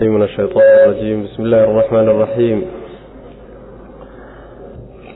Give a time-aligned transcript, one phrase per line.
[0.00, 2.65] من الشيطان الرجيم بسم الله الرحمن الرحيم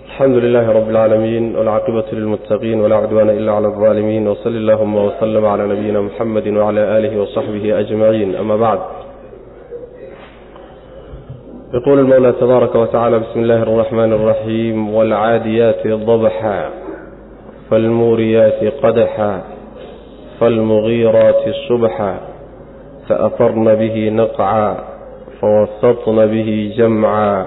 [0.05, 5.67] الحمد لله رب العالمين والعاقبة للمتقين ولا عدوان إلا على الظالمين وصل اللهم وسلم على
[5.67, 8.79] نبينا محمد وعلى آله وصحبه أجمعين أما بعد
[11.73, 16.69] يقول المولى تبارك وتعالى بسم الله الرحمن الرحيم والعاديات ضبحا
[17.71, 19.41] فالموريات قدحا
[20.39, 22.19] فالمغيرات صبحا
[23.10, 24.68] فأثرن به نقعا
[25.40, 26.48] فوسطن به
[26.78, 27.46] جمعا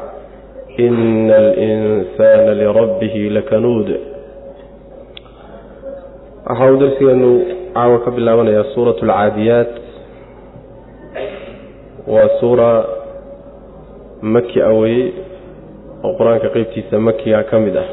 [0.79, 3.89] إن الإنسان لربه لكنود
[6.47, 7.29] waxaa uu darsigeenu
[7.73, 9.71] caawa ka bilaabanayaa suuratu alcaadiyaat
[12.13, 12.71] waa suura
[14.33, 15.05] maki a weye
[16.05, 17.87] oo qur-aanka qeybtiisa makiga ka mid ah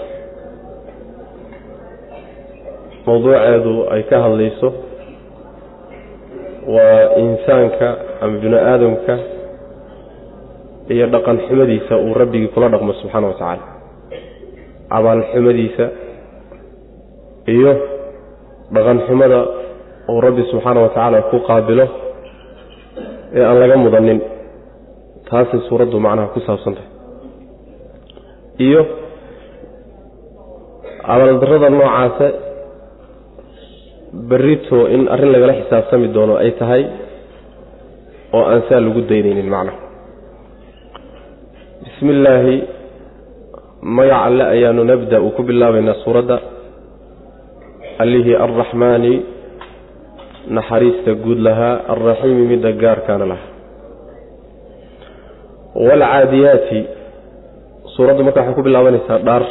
[3.06, 4.68] mowduuceedu ay ka hadlayso
[6.73, 7.87] waa insaanka
[8.21, 9.13] ama bini aadamka
[10.93, 13.63] iyo dhaqan xumadiisa uu rabbigii kula dhaqmo subxaana wa tacaala.
[14.97, 15.85] Abaalxumadiisa
[17.55, 17.71] iyo
[18.75, 19.39] dhaqan xumada
[20.11, 21.85] uu rabbi subxaana wa tacaala ku qaabilo
[23.37, 24.19] ee aan laga mudanin
[25.29, 26.89] taasay suuraddu macnaha ku saabsantahay.
[28.67, 28.81] Iyo
[31.13, 32.27] abaaldarrada noocaasa
[34.29, 36.83] berrito in arrin lagala xisaabtami doono ay tahay
[38.35, 39.79] oo aan saa lagu daynaynin macnaha
[41.83, 42.55] bismi illaahi
[43.97, 46.37] magac alle ayaanu nabda uu ku bilaabaynaa suuradda.
[48.03, 49.13] Allihii alraxmaani
[50.57, 53.49] naxariista guud lahaa alraxiimi midda gaarkaana lahaa.
[55.87, 56.79] Waalcaadiyaati
[57.95, 59.43] suuraddu marka waxay ku bilaabanaysaa dhaar.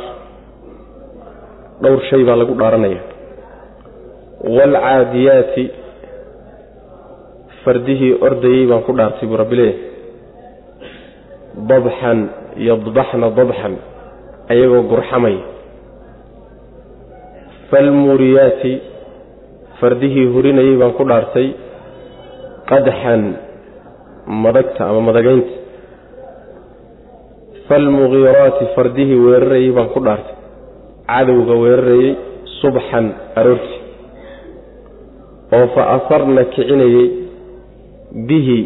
[1.83, 3.01] Dhowr shay baa lagu dhaaranaya
[4.57, 5.65] waalcaadiyaati
[7.65, 9.81] fardihii ordayey baan ku dhaartay buu rabbi leeyahay
[11.71, 12.19] dabxan
[12.69, 13.75] yadbaxna dabxan
[14.53, 15.43] ayagoo gurxamaya
[17.71, 18.73] faalmuuriyaati
[19.81, 21.49] fardihii hurinayey baan ku dhaartay
[22.71, 23.23] qadxan
[24.45, 25.53] madagta ama madagaynta
[27.69, 30.37] faalmugiiraati fardihii weerarayey baan ku dhaartay
[31.09, 32.11] cadowga weerarayey
[32.61, 33.07] subxan
[33.41, 33.81] aroortii
[35.55, 37.07] oo fa asarna kicinayey
[38.29, 38.59] bihi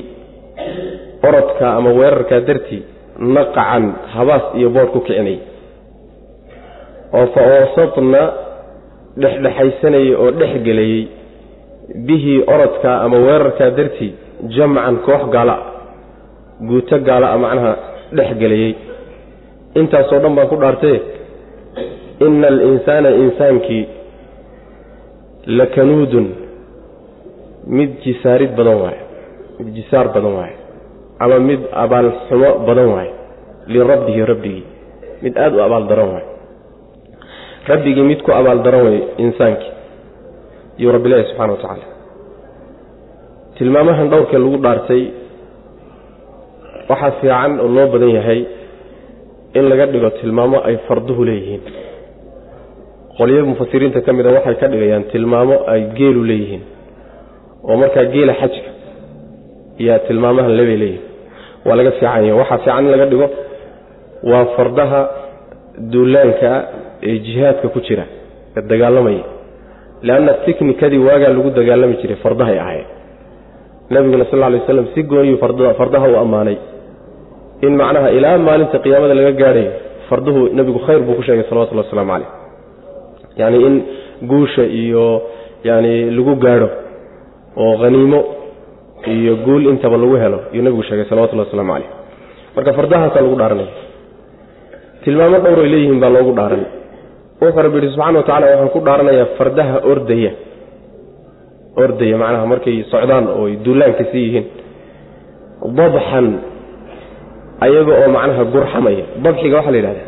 [1.29, 2.83] orodka ama weerarkaa dartii
[3.37, 3.85] naqacan
[4.15, 5.39] habaas iyo boodh ku kicinayay
[7.19, 8.23] oo fa oosadna
[9.23, 11.01] dhexdhexaysanayey oo dhex gelayey
[12.09, 14.13] bihi orodkaa ama weerarkaa dartii
[14.57, 15.57] jamcan koox gaala
[16.69, 17.73] guuto gaala macnaha
[18.17, 18.73] dhex gelayey
[19.81, 20.99] intaasoo dhan baan ku dhaartee
[22.27, 23.85] ina alinsaana insaankii
[25.59, 26.27] lakanuudun
[27.77, 29.01] mid jisaarid badan waaye
[29.59, 30.57] mid jisaar badan waaye
[31.25, 33.13] ama mid abaalxumo badan waaye
[33.73, 34.65] lirabbihi rabbigii
[35.23, 36.29] mid aada u abaal daran waaye.
[37.71, 39.73] Rabbigii mid ku abaal daran waye insaankii
[40.79, 41.87] iyuu rabbi leeyahy subxana wa tacaala.
[43.59, 45.03] Tilmaamahan dhowrkee lagu dhaartay
[46.91, 48.41] waxaa fiican oo loo badan yahay
[49.59, 51.63] in laga dhigo tilmaamo ay farduhu leeyihiin.
[53.19, 56.63] Qolyo mufasiriinta ka mida waxay ka dhigayaan tilmaamo ay geelu leeyihiin
[57.65, 58.71] oo markaa geela xajka
[59.87, 61.03] yaa tilmaamahan lebay leeyihiin
[61.67, 62.33] waa laga fiican yahay.
[62.41, 63.29] Waxaa fiican in laga dhigo
[64.31, 65.01] waa fardaha
[65.93, 66.59] duulaankaa
[67.09, 68.05] ee jihaadka ku jira
[68.57, 69.25] ee dagaalamaya.
[70.03, 72.87] Leanna tiknikadii waagaa lagu dagaalami jiray fardahay ahayd
[73.91, 75.39] nabiguna sal lla lay waslam si gooniyuu
[75.81, 76.57] fardaha u ammaanay.
[77.67, 79.73] In macnaha ilaa maalinta qiyaamada laga gaadhayo
[80.09, 82.31] farduhu nebigu khayr buu ku sheegay salawatullhi wasalaamu caleyh
[83.41, 83.75] yacni in
[84.31, 85.05] guusha iyo
[85.69, 86.69] yani lagu gaadho
[87.63, 88.21] oo haniimo
[89.15, 91.91] iyo guul intaba lagu helo iyuu nebigu sheegay salawatullhi waslamu caleyh
[92.57, 93.73] marka fardahaasaa lagu dhaaranaya
[95.05, 96.65] tilmaamo dhowr ay leeyihiin baa loogu dhaaran
[97.41, 100.33] wuxuu rabbi yihi subxana wa tacala waxaan ku dhaaranayaa fardaha ordaya.
[101.83, 104.47] Ordaya macnaha markay socdaan oo duulaanka sii yihiin.
[105.79, 106.27] Dabxan
[107.67, 109.05] ayaga oo macnaha gurxamaya.
[109.25, 110.07] Dabxiga waxaa la yidhahdaa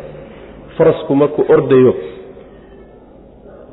[0.77, 1.93] farasku markuu ordayo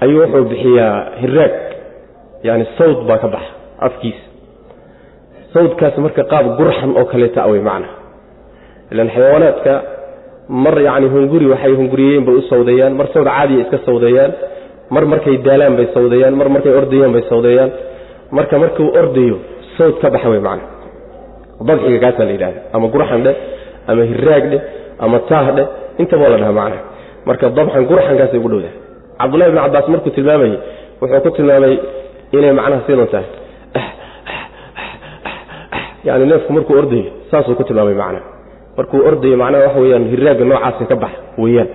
[0.05, 1.55] ayuu wuxuu bixiyaa hiraag
[2.47, 3.53] yani sawd baa ka baxa
[3.87, 4.25] afkiisa
[5.55, 7.95] sawdkaas marka qaab gurxan oo kaleeta awey macnaha
[8.93, 9.73] ilan xayawaanaadka
[10.65, 14.33] mar yacni hunguri waxay hunguriyeen bay u sawdeeyaan mar sawd caadiya iska sawdeeyaan
[14.95, 17.71] mar markay daalaan bay sawdeeyaan mar markay ordayaan bay sawdeeyaan
[18.37, 19.37] marka markuu ordayo
[19.79, 20.69] sawd ka baxa wey macnaha
[21.69, 23.37] dabxiga kaasaa la yidhahda ama gurxan dheh
[23.91, 24.63] ama hiraag dheh
[25.05, 25.67] ama taah dheh
[26.03, 26.83] intaba la dhaha macnaha
[27.29, 28.75] marka dabxan gurxankaasay ugu dhowdahay
[29.21, 30.57] cabdullahi ibn cabbaas markuu tilmaamayey
[31.01, 31.75] wuxuu ku tilmaamay
[32.37, 33.29] inay macnaha sidan tahay
[36.09, 38.25] yani neefku markuu ordayo saasuu ku tilmaamay macnaha
[38.79, 41.13] markuu ordayo macnaha waxa weyaan hiraaga noocaasa ka bax
[41.43, 41.69] weyaan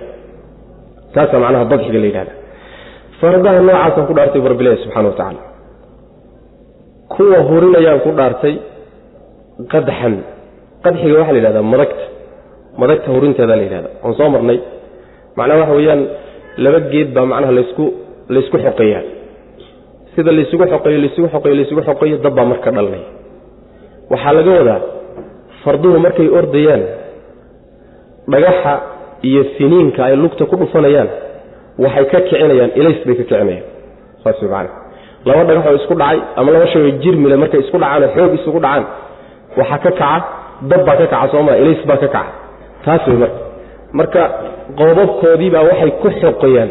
[1.14, 2.32] taasaa macnaha dadxiga la yidhahda
[3.20, 5.40] fardaha noocaasaan ku dhaartay bu rabbilahi subxana wa tacaala
[7.14, 8.54] kuwa hurinayaan ku dhaartay
[9.72, 10.14] qadxan.
[10.84, 12.04] Qadxiga waxaa la yidhahdaa madagta.
[12.80, 14.58] Madagta hurinteedaa la yidhahda oon soo marnay.
[15.38, 16.00] Macnaha waxa weeyaan
[16.64, 17.84] laba geed baa macnaha laysku
[18.34, 19.02] laysku xoqeeyaa.
[20.14, 23.06] Sida laysugu xoqeeyo laysugu xoqeeyo laysugu xoqeeyo dab baa marka dhalanaya
[24.12, 24.80] waxaa laga wadaa
[25.64, 26.82] farduhu markay ordayaan
[28.32, 28.72] dhagaxa
[29.28, 31.08] iyo siniinka ay lugta ku dhufanayaan
[31.84, 33.64] waxay ka kicinayaan ilays bay ka kicinayaan.
[34.22, 34.70] Saas macana
[35.28, 38.32] laba dhagax oo isku dhacay ama laba shay oo jirmile markay isku dhacaan oo xoog
[38.38, 38.84] isugu dhacaan
[39.58, 40.10] waxaa ka kaca
[40.70, 42.32] dab baa ka kaca sooma ilays baa ka kaca.
[42.84, 43.38] Taas way marka.
[43.98, 44.22] Marka
[44.78, 46.70] qoobabkoodiibaa waxay ku xoqayaan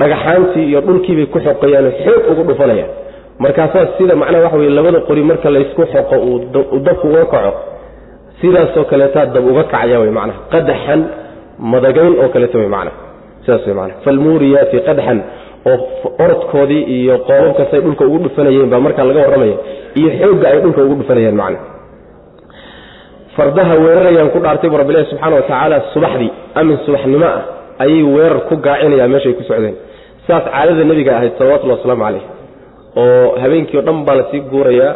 [0.00, 2.90] dhagaxaantii iyo dhulkiibay ku xoqayaan oo xoog ugu dhufanayaan
[3.38, 6.38] markaasaa sida macnaha waxa weye labada qori marka laysku xoqo uu
[6.86, 7.52] dabku uga kaco
[8.40, 10.38] sidaasoo kaleetaa dab uga kacaya wey macnaha.
[10.52, 11.00] Qadaxan
[11.72, 12.96] madagayn oo kaleeta wey macnaha.
[13.44, 13.98] Sidaas wey macnaha.
[14.04, 15.18] Falmuuriyaati qadxan
[15.70, 15.76] oo
[16.24, 19.56] orodkoodii iyo qoobabkasay dhulka ugu dhufanayeen baa markaa laga warramaya
[19.98, 21.64] iyo xoogga ay dhulka ugu dhufanayeen macnaha.
[23.36, 26.30] Fardaha weerarayaan ku dhaartay bu rabbilahi subxaana wa tacaala subaxdii
[26.60, 27.42] amin subaxnimo ah
[27.84, 29.74] ayay weerar ku gaacinayaan meeshay ku socdeen.
[30.26, 32.22] Saas caadada nebiga ahayd salawatullhi wasalaamu calayh
[33.02, 34.92] oo habeenkii dhan baa la sii guurayaa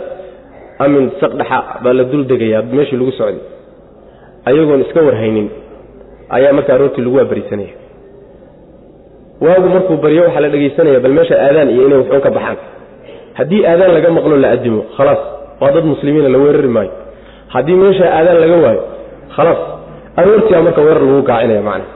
[0.85, 3.43] amin saqdhexa baa la dul degayaa meeshii lagu socday.
[4.49, 5.49] Ayagoon iska warhaynin
[6.37, 7.75] ayaa markaa aroortii lagu waabarisanaya
[9.45, 12.57] waagu markuu baryo waxaa la dhegaysanaya bal meesha aadaan iyo inay waxuun ka baxaan.
[13.39, 15.21] Haddii aadaan laga maqlo la adimo khalaas.
[15.61, 16.91] Waa dad muslimiina la weerari maayo.
[17.55, 18.83] Haddii meesha aadaan laga waayo
[19.37, 19.61] khalaas.
[20.21, 21.87] Aroortiibaa marka weerar lagu gaacinaya macna.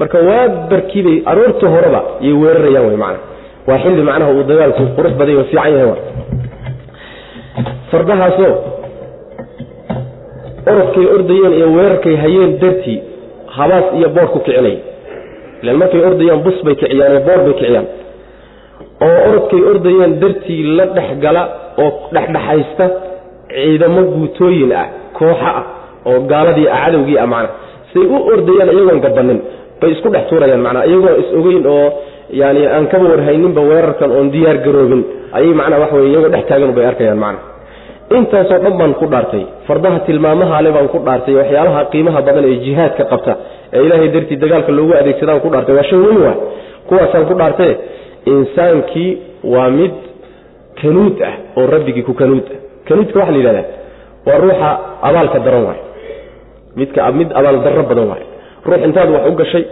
[0.00, 3.20] Marka waa barkiibay aroortii horeba yay weerarayaan wey macna
[3.68, 6.00] waa xilli macnaha uu dagaalku qurux baday oo fiican yahay
[7.90, 8.52] fardahaasoo
[10.72, 12.98] orodkay ordayeen iyo weerarkay hayeen dartii
[13.56, 14.78] habaas iyo boor ku kicinaya
[15.62, 17.86] ilan markay ordayaan bus bay kiciyaan oo boor bay kiciyaan.
[19.06, 21.42] Oo orodkay ordayeen dartii la dhexgala
[21.82, 22.84] oo dhexdhexaysta
[23.54, 24.86] ciidamo guutooyin ah
[25.18, 25.64] kooxa ah
[26.10, 27.54] oo gaaladii ah cadowgii ah macnaha.
[27.92, 29.38] Say u ordayaan iyagoon gabanin
[29.80, 30.84] bay isku dhex tuurayaan macnaha.
[30.90, 31.86] Iyagoon is ogeyn oo
[32.40, 35.02] yani aan kaba warhayninba weerarkan oon diyaar garoobin
[35.36, 37.50] ayay macnaha waxa weye iyagoo dhex taagan bay arkayaan macnaha
[38.18, 39.44] intaasoo dhan baan ku dhaartay.
[39.66, 43.32] Fardaha tilmaamahaale baan ku dhaartay waxyaalaha qiimaha badan ee jihaadka qabta
[43.76, 46.36] ee ilaahay dartii dagaalka loogu adeegsadaan ku dhaartay waa shay weyn waay
[46.88, 47.72] kuwaasaan ku dhaartaye
[48.34, 49.10] insaankii
[49.54, 49.94] waa mid
[50.80, 52.58] kanuud ah oo rabbigii ku kanuud ah.
[52.88, 53.66] Kanuudka waxa la yidhahdaa
[54.28, 54.70] waa ruuxa
[55.08, 55.80] abaalka daran waay.
[56.80, 58.24] Midka mid abaal darro badan waay.
[58.66, 59.64] Ruux intaad wax u gashay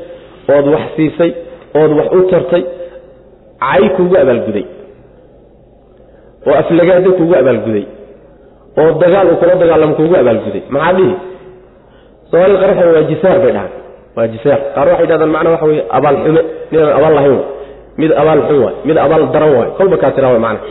[0.55, 1.31] ood wax siisay
[1.79, 2.63] ood wax u tartay
[3.65, 4.65] cay kuugu abaalguday.
[6.47, 7.85] oo aflagaada kuugu abaalguday.
[8.81, 10.63] oo dagaal uu kula dagaalamo kuugu abaalguday.
[10.75, 11.15] Maxaa dhihi?
[12.31, 13.73] Soomaalida qarxa waa jisaar bay dhahaan.
[14.17, 14.59] Waa jisaar.
[14.75, 17.47] Qaar waxay dhahdaan macnaa waxa weye abaal xume midaan abaal lahayn waay.
[18.01, 18.75] Mid abaal xun waay.
[18.89, 19.71] Mid abaal daran waay.
[19.79, 20.65] Kolba kaa tiraa way macnaa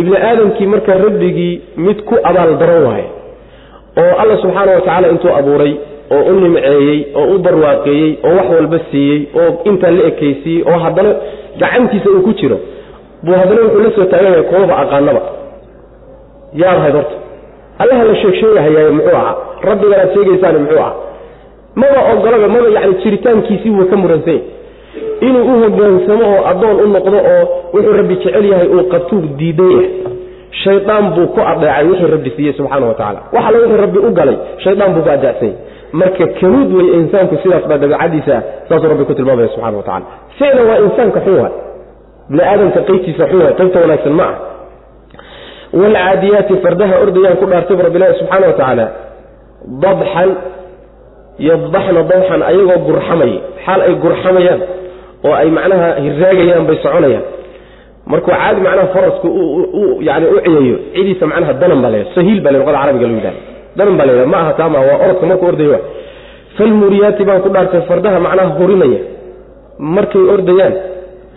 [0.00, 1.54] ibni aadamkii marka rabbigii
[1.86, 3.06] mid ku abaal daran waaye
[4.02, 5.72] oo alla subxaana wa tacaala intuu abuuray
[6.10, 10.78] oo u nimceeyey oo u barwaaqeeyey oo wax walba siiyey oo intaa la ekaysiiyey oo
[10.84, 11.12] haddana
[11.60, 12.58] gacantiisa uu ku jiro.
[13.22, 15.22] Buu haddana wuxuu la soo taagan yahay kumaba aqaanaba.
[16.62, 17.16] Yaad ahayd horta.
[17.82, 19.34] Allaha la sheeg sheegahayaaye muxuu ahaa.
[19.68, 20.94] Rabbiganaad sheegaysaani muxuu ahaa.
[21.80, 24.40] Maba ogolaba maba yani jiritaankiisii wuu ka muransanya
[25.20, 27.42] inuu u hogaansamo oo addoon u noqdo oo
[27.74, 29.90] wuxuu rabbi jecel yahay uu qabtuu diidan yahay
[30.62, 34.10] shaydaan buu ku adeecay wixii rabbi siiyey subxaana wa tacala wax alle wuxuu rabbi u
[34.18, 35.54] galay shaydaan buu ku adeecsan yahy
[36.00, 40.06] marka kanuud wey insaanku sidaas baa dabeicadiisa ah saasuu rabbi ku tilmaamaya subxana wa tacala
[40.38, 41.52] ficlan waa insaanka xun waay
[42.30, 44.36] bini aadamka qaybtiisa xun waay qaybta wanaagsan ma ah
[45.80, 48.86] waalcaadiyaati fardaha ordayaan ku dhaartay rabbilahi subxaana wa tacaala.
[49.84, 50.30] Dabxan
[51.48, 54.60] yadbaxna dabxan ayagoo gurxamaya xaal ay gurxamayaan
[55.26, 57.24] oo ay macnaha hiraagayaan bay soconayaan
[58.12, 59.28] markuu caadi macnaha farasku
[60.08, 63.40] yani u ciyayo cidiisa macnaha danan baa laydha sahiil baa la luqada carabiga lagu yidhahda
[63.78, 65.78] danan baa laydhaha ma aha taama waa orodka markuu ordayo
[66.58, 69.00] falmuriyaati baan ku dhaartay fardaha macnaha hurinaya.
[69.96, 70.74] Markay ordayaan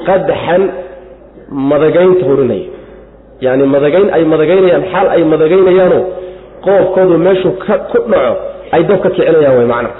[0.08, 0.64] qadxan
[1.72, 2.68] madagaynta hurinaya.
[3.46, 6.04] Yani madagayn ay madagaynayaan xaal ay madagaynayaanoo
[6.66, 7.54] qoobkoodu meeshuu
[7.92, 8.34] ku dhaco
[8.76, 9.96] ay dab ka kicinayaan way macnaha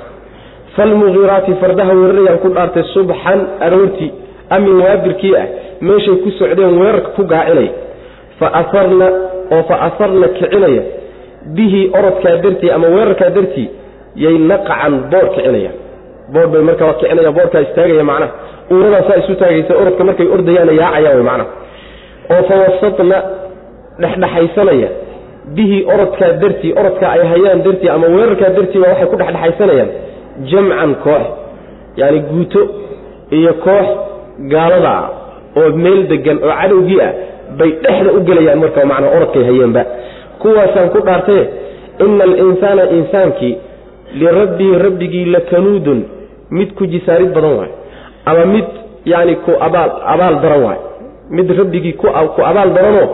[0.76, 4.10] falmughiraati fardaha weerarayaan ku dhaartay subxan aroortii
[4.56, 5.48] amin waabirkii ah
[5.88, 7.72] meeshay ku socdeen weerarka ku gaacinaya
[8.40, 9.08] fa asarna
[9.56, 10.84] oo fa asarna kicinaya.
[11.56, 13.68] Bihi orodkaa dartii ama weerarkaa dartii
[14.24, 15.76] yay naqacan boor kicinayaan
[16.34, 18.32] boor bay markaa kicinaya boorkaa istaagaya macnaha.
[18.72, 21.50] Uuradaasaa isu taagaysa orodka markay ordayaana yaacayaan way macnaha.
[22.34, 23.18] Oo fa wasadna
[24.02, 24.90] dhexdhexaysanaya.
[25.56, 29.90] Bihi orodkaa dartii orodkaa ay hayaan dartii ama weerarkaa dartiiba waxay ku dhexdhexaysanayaan
[30.52, 31.26] jamcan koox.
[32.00, 32.62] Yacani guuto
[33.38, 33.88] iyo koox
[34.54, 34.94] gaalada
[35.60, 37.14] oo meel degan oo cadowgii ah
[37.58, 39.84] bay dhexda u gelayaan marka macnaa orodkay hayeenba.
[40.40, 41.44] Kuwaasaan ku dhaartaye
[42.06, 43.56] ina alinsaana insaankii
[44.20, 46.00] lirabbihi rabbigii lakanuudun
[46.52, 47.76] mid ku jisaarid badan waayo
[48.26, 48.68] ama mid
[49.06, 50.84] yani ku abaal daran waayo
[51.30, 52.08] mid rabbigii ku
[52.50, 53.08] abaal daranoo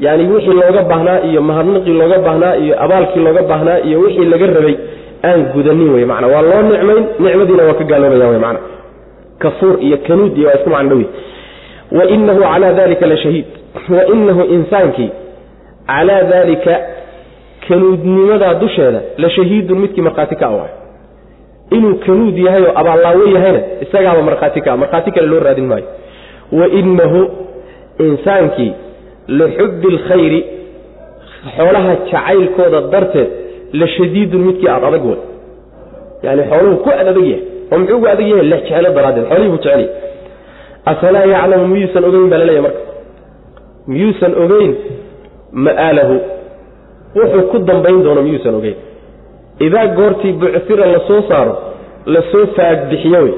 [0.00, 4.46] yani wixii looga baahnaa iyo mahadnaqii looga baahnaa iyo abaalkii looga baahnaa iyo wixii laga
[4.46, 4.76] rabay
[5.24, 8.58] aan gudanin wey mana waa loo nicmayn nicmadiina waa ka gaaloobaya w mana
[9.38, 11.06] kafuur iyo kanuud waa isku macno dhowi
[11.98, 13.44] wainahu calaa dalika la shahiid.
[13.88, 15.10] Wainahu insaankii
[15.86, 16.80] calaa daalika
[17.68, 20.72] kanuudnimadaa dusheeda la shahiidun midkii markhaati ka awaay
[21.70, 25.86] inuu kanuud yahay oo abaallaawo yahayna isagaaba markhaati ka markhaati kale loo raadin maayo.
[26.52, 27.20] Wainahu
[27.98, 28.72] insaankii
[29.28, 30.40] lixubbi alkhayri
[31.56, 33.28] xoolaha jacaylkooda darteed
[33.72, 35.18] la shadiidun midkii aad adag wey
[36.22, 39.50] yani xooluhu ku ad adag yahay oo muxuu ugu adag yahay lex jecelo daraaddeed xoolihii
[39.52, 39.84] buu jecel
[40.92, 42.80] afalaa yaclamu miyuusan ogeyn baa laleeyahy marka.
[43.92, 44.72] Miyuusan ogeyn
[45.64, 46.16] ma'aalahu.
[47.16, 48.76] Wuxuu ku dambayn doono miyuusan ogeyn.
[49.66, 51.54] Idaa goortii bucira la soo saaro
[52.06, 53.34] la soo faagbixiyo wey.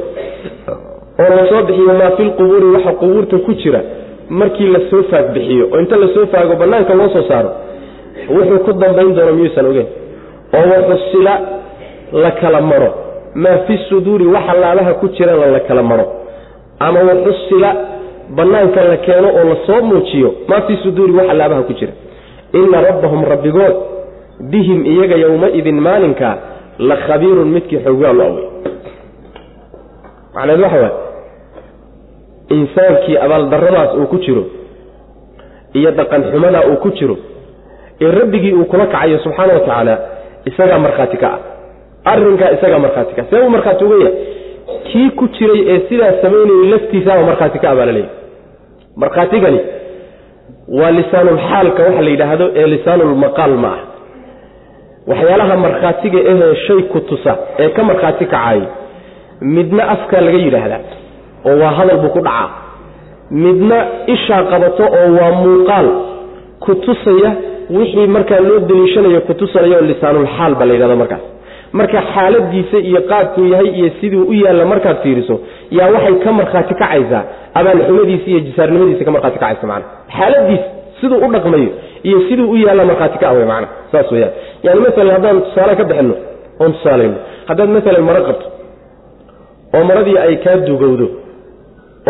[1.20, 3.80] Oo la soo bixiyo maa fi lqubuuri waxa qubuurta ku jira
[4.28, 7.50] markii la soo faagbixiyo oo inta la soo faago bannaanka loo soo saaro
[8.36, 9.86] wuxuu ku dambayn doono miyuusan ogeyn.
[10.54, 11.34] Oo waxusila
[12.22, 12.90] la kala maro
[13.34, 16.06] maa fi suduuri waxa laabaha ku jirana la kala maro.
[16.80, 17.70] Ama waxusila
[18.36, 21.92] bannaanka la keeno oo la soo muujiyo maa fii suduuri waxa laabaha ku jira.
[22.52, 23.74] Ina rabbahum rabbigood
[24.50, 26.36] bihim iyaga yowmaidin maalinkaa
[26.78, 28.44] la khabiirun midkii xogaalu awey
[30.34, 30.92] macneed waxa waay
[32.56, 34.44] insaankii abaaldarradaas uu ku jiro
[35.78, 37.16] iyo dhaqan xumadaa uu ku jiro
[38.00, 39.94] ee rabbigii uu kula kacayo subxaana wa tacaala
[40.44, 41.38] isagaa markhaati ka ah
[42.04, 44.14] arrinkaa isagaa markhaati ka see uu markhaati uga yahay
[44.92, 48.14] kii ku jiray ee sidaas samaynayay laftiisaaba markhaati ka baa la leeyahy
[48.96, 49.60] markhaatigani
[50.78, 53.80] waa lisaanulxaalka waxa la yidhaahdo ee lisaanulmaqaal ma ah.
[55.10, 58.60] Waxyaalaha markhaatiga ahee shay ku tusa ee ka markhaati kacaay
[59.40, 60.80] midna afkaa laga yidhaahdaa
[61.46, 62.48] oo waa hadal buu ku dhacaa.
[63.30, 63.76] Midna
[64.14, 65.88] ishaa qabato oo waa muuqaal
[66.64, 67.30] ku tusaya
[67.70, 71.24] wixii markaa loo daliishanayo ku tusanayo lisaanulxaal baa la yidhahda markaas
[71.78, 75.36] marka xaaladiisa iyo qaabkuu yahay iyo siduu u yaalla markaad fiiriso
[75.78, 77.22] yaa waxay ka markhaati kacaysaa.
[77.58, 79.86] Abaalxumadiisa iyo jisaarnimadiisa ka markhaati kacaysa macana
[80.16, 80.60] xaaladiis
[81.00, 81.70] siduu u dhaqmayo
[82.08, 84.32] iyo siduu u yaalla markhaati ka awey macana saas weyaan
[84.66, 86.14] yani masalan haddaan tusaale ka bixinno
[86.62, 87.16] oon tusaalayno
[87.48, 88.46] haddaad masalan maro qabto
[89.76, 91.06] oo maradii ay kaa dugowdo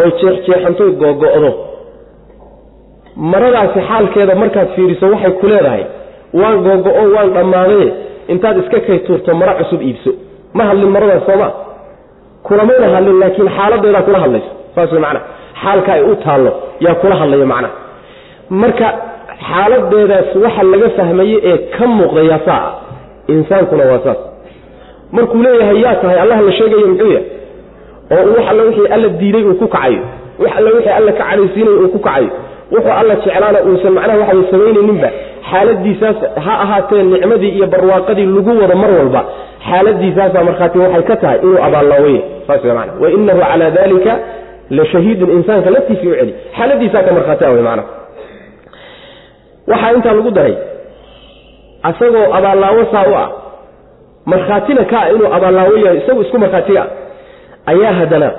[0.03, 1.51] oy jeexjeexantoy googo'do
[3.33, 5.83] maradaasi xaalkeeda markaad fiiriso waxay ku leedahay
[6.41, 7.89] waan googo-o waan dhammaadaye
[8.33, 10.11] intaad iska kay tuurto maro cusub iibso.
[10.57, 11.49] Ma hadlin maradaas sooma.
[12.47, 14.51] Kulamayna hadlin laakiin xaaladeedaa kula hadlayso.
[14.75, 15.21] Saas macana
[15.63, 16.53] xaalka ay u taallo
[16.85, 17.75] yaa kula hadlaya macnaha
[18.63, 18.87] marka
[19.49, 22.67] xaaladeedaas waxa laga fahmaye ee ka muuqda yaa saa
[23.35, 24.17] insaankuna waa saas
[25.17, 27.25] markuu leeyahay yaa tahay allah la sheegayo muxuu yahay
[28.11, 30.03] oo wax alla wixii alla diiday uu ku kacayo
[30.43, 32.31] wax alla wixii alla ka cadhaysiinayo uu ku kacayo
[32.73, 35.11] wuxuu alla jeclaana uusan macnaha waxay samaynaninba
[35.51, 39.25] xaaladiisaas ha ahaatee nicmadii iyo barwaaqadii lagu wado mar walba
[39.69, 44.13] xaaladiisaasaa markhaati waxay ka tahay inuu abaallaawaye saas w mana wainahu calaa dalika
[44.71, 46.35] la shahiidun insaanka laftiisii u celi.
[46.57, 47.89] Xaaladiisaa ka markhaati wey macnaha.
[49.67, 50.57] Waxaa intaa lagu daray
[51.83, 53.29] asagoo abaallaawo saa u ah
[54.27, 58.31] markhaatina ka ah inuu abaallaawo yahay isagu isku markhaatiga ah ayaa haddana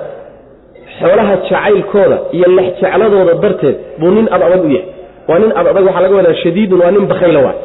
[0.98, 4.91] xoolaha jacaylkooda iyo lex jecladooda darteed buu nin ad u yahay
[5.28, 7.58] waa nin ad adag waxaa laga wadaa shadiidun waa nin bakhayla waay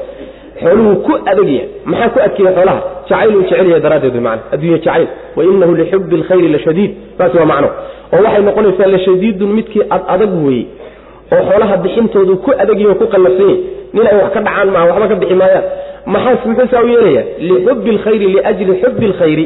[0.61, 2.81] xooluhu ku adag yahay maxaa ku adkeeya xoolaha?
[3.09, 5.07] Jacayl uu jecel yahay daraaddeed wey macana adduunye jacayl.
[5.35, 6.91] Wa inahu lixubbi alkhayri la shadiid.
[7.17, 7.69] Saasi waa macno.
[8.13, 10.65] Oo waxay noqonaysaa la shadiidun midkii ad adag weeye
[11.35, 13.59] oo xoolaha bixintoodu ku adag yahay oo ku qallafsan yahay.
[13.93, 15.63] Nin ay wax ka dhacaan maaha waxba ka bixi maayaan.
[16.13, 17.23] Maxaas muxuu saa u yeelaya?
[17.49, 19.45] Lixubbi alkhayri liajli xubbi alkhayri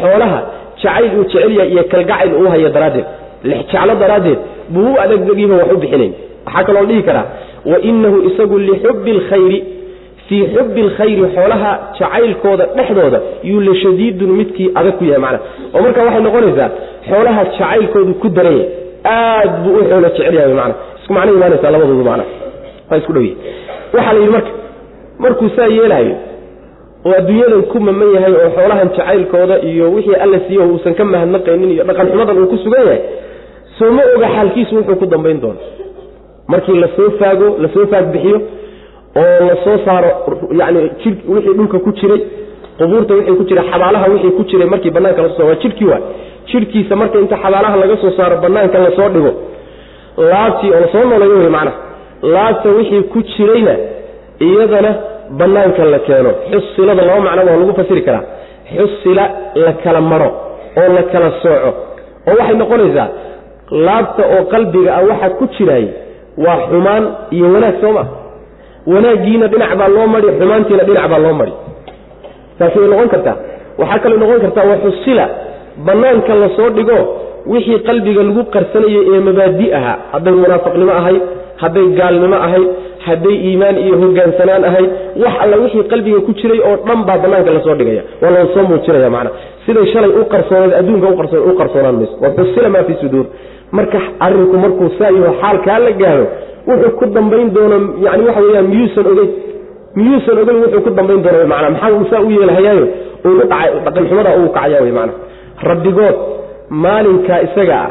[0.00, 0.38] xoolaha
[0.82, 3.06] jacayl uu jecel yahay iyo kalgacayl uu haya daraaddeed.
[3.44, 4.38] Jeclo daraaddeed
[4.74, 6.12] buu u adagdegyaho wax u bixinayn
[6.46, 7.26] waxaa kaloo dhihi karaa
[7.70, 9.58] wa inahu isagu lixubbi alkhayri
[10.28, 13.18] fii xubbi alkhayri xoolaha jacaylkooda dhexdooda
[13.50, 15.20] yuu la shadiidun midkii adag ku yahay.
[15.24, 15.42] Macnaha
[15.74, 16.68] oo marka waxay noqonaysaa
[17.08, 18.68] xoolaha jacaylkoodu ku daran yahay
[19.04, 22.24] aad buu u xoolo jecel yahay macna isku macno imaanaysaa labadoodu macna
[22.90, 23.26] waa isku dhow
[23.94, 24.50] waxaa la yidhi marka
[25.22, 26.14] markuu saa yeelaayo
[27.06, 31.70] oo adduunyadan ku maman yahay oo xoolahan jacaylkooda iyo wixii alla siiyo uusan ka mahadnaqaynin
[31.74, 32.06] iyo dhaqan
[32.40, 33.00] uu ku sugan yahay
[33.78, 35.60] sooma oga xaalkiisu wuxuu ku dambayn doono
[36.52, 38.38] markii la soo faago la soo faagbixiyo
[39.22, 40.10] oo la soo saaro
[40.60, 42.20] yani jir wixii dhulka ku jiray
[42.78, 46.02] qubuurta wixii ku jiray xabaalaha wixii ku jiray markii banaanka la soo waa jidhkii waay
[46.50, 49.32] jidhkiisa marka inta xabaalaha laga soo saaro banaanka la soo dhigo
[50.30, 51.76] laabtii oo la soo nooleeyo wey macnaha
[52.34, 53.74] laabta wixii ku jirayna
[54.46, 54.90] iyadana
[55.40, 56.30] banaanka la keeno.
[56.52, 58.22] Xusilada laba macnoba waa lagu fasiri karaa.
[58.76, 59.24] Xusila
[59.64, 60.30] la kala maro
[60.80, 61.70] oo la kala sooco
[62.28, 63.08] oo waxay noqonaysaa
[63.86, 65.86] laabta oo qalbiga ah waxa ku jiraay
[66.44, 67.04] waa xumaan
[67.36, 68.04] iyo wanaag soo ma.
[68.86, 71.52] Wanaaggiina dhinac baa loo mari xumaantiina dhinac baa loo mari.
[72.58, 73.36] Taasi way noqon kartaa.
[73.80, 75.26] Waxaa kaloo noqon kartaa waa xusila.
[75.86, 76.98] Banaanka la soo dhigo
[77.52, 81.22] wixii qalbiga lagu qarsanayay ee mabaadi ahaa hadday munaafiqnimo ahayd
[81.62, 82.66] hadday gaalnimo ahayd
[83.06, 84.90] hadday iimaan iyo hogaansanaan ahayd
[85.22, 88.02] wax alla wixii qalbiga ku jiray oo dhan baa banaanka la soo dhigaya.
[88.22, 89.30] Waa la soo muujinaya macna.
[89.66, 91.06] Siday shalay u qarsooneed adduunka
[91.50, 92.14] u qarsoonaan mayso.
[92.22, 93.26] Waa xusila maa fi suduur
[93.76, 96.26] marka arinku markuu saa yaho xaalkaa la gaaro
[96.68, 99.30] wuxuu ku dambayn doono yani waxa weyaan miyuusan ogeyn
[100.00, 102.86] miyuusan ogeyn wuxuu ku dambayn doono mana maxaa uu saa u yeelahayaayo?
[103.24, 105.12] Ugu dhacay dhaqanxumada uu kacaya wey macna
[105.70, 106.16] rabbigood
[106.84, 107.90] maalinkaa isaga ah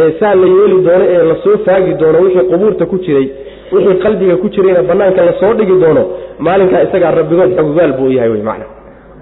[0.00, 3.26] ee saa la yeeli doono ee la soo faagi doono wixii qubuurta ku jiray
[3.74, 6.02] wixii qalbiga ku jirayna banaanka la soo dhigi doono
[6.46, 8.66] maalinkaa isagaa rabbigood xogogaal buu yahay wey macna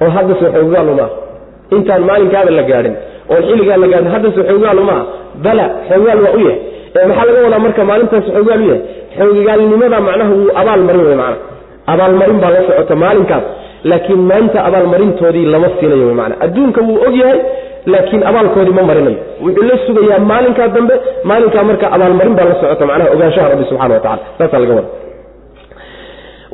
[0.02, 1.10] oo haddase xogogaal uma ah
[1.76, 2.94] intaan maalinkaada la gaadhin
[3.32, 5.04] oo xilligaa la gaadhin haddase xogogaal uma ah
[5.44, 6.58] bala xogogaal waa u yahay.
[7.08, 8.82] Maxaa laga wadaa marka maalintaas xogogaal u yahay?
[9.18, 11.38] Xogogaalnimada macnaha wuu abaalmarin wey macna.
[11.92, 13.44] Abaalmarin baa la socota maalinkaas.
[13.90, 16.34] Laakiin maanta abaalmarintoodii lama siinayo wey macna.
[16.44, 17.16] Adduunka wuu og
[17.92, 19.18] laakiin abaalkoodii ma marinayo.
[19.44, 20.94] Wuxuu la sugayaa maalinkaa dambe
[21.24, 24.88] maalinkaa marka abaalmarin baa la socota macnaha ogaanshaha rabbi subxana wa tacala saasaa laga wada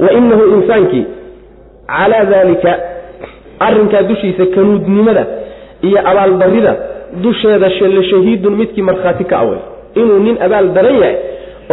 [0.05, 1.05] wa inahu insaankii
[1.87, 2.73] calaa daalika
[3.67, 5.27] arrinkaa dushiisa kanuudnimada
[5.83, 6.73] iyo abaaldarida
[7.23, 7.71] dusheeda
[8.11, 9.59] shahiidun midkii markhaati ka awey
[10.01, 11.17] inuu nin abaal daran yahay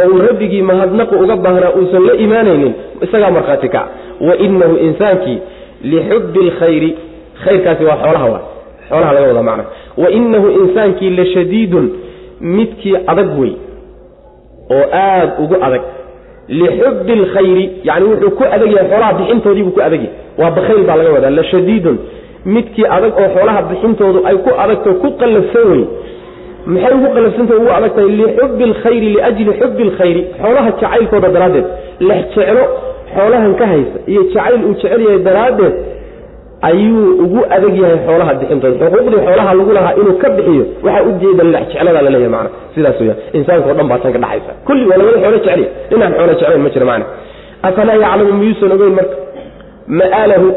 [0.01, 2.73] oo uu rabbigii mahadnaqu uga baahnaa uusan la imaanaynin
[3.05, 3.87] isagaa markhaati kaca
[4.27, 5.37] wa inahu insaankii
[5.91, 6.91] lixubbi alkhayri
[7.43, 8.39] khayrkaasi waa xoolaha
[8.89, 9.65] xoolaha laga wada macna
[10.03, 11.85] wa inahu insaankii la shadiidun
[12.41, 13.53] midkii adag wey
[14.75, 15.81] oo aad ugu adag.
[16.47, 20.95] Lixubbi alkhayri yani wuxuu ku adag yahay xoolaha bixintoodiibuu ku adag yahay waa bakhayl baa
[20.99, 21.29] laga wadaa.
[21.39, 21.97] La shadiidun
[22.45, 25.83] midkii adag oo xoolaha bixintoodu ay ku adagto ku qallafsan wey
[26.73, 28.23] maxay ugu qalafsanta ugu adag tahay
[28.69, 31.65] alkhayri liajli xubbi alkhayri xoolaha jacaylkooda daraaddeed
[32.09, 32.63] lex jeclo
[33.15, 35.73] xoolahan ka haysa iyo jacayl uu jecel yahay daraaddeed
[36.69, 38.75] ayuu ugu adag yahay xoolaha bixintooda.
[38.81, 42.49] Xuquuqdii xoolaha lagu lahaa inuu ka bixiyo waxaa ujeeda lex jecladaa la leeyahay macna.
[42.75, 44.51] Sidaas weya insaanka o dhan baa tan ka dhaxaysa.
[44.67, 47.05] Kulli waa labada xoolo jeceliya inaan xoolo jeclayn ma jira macna.
[47.67, 49.15] Afalaa yaclamu miyuusan ogeyn marka?
[49.99, 50.47] Ma'aalahu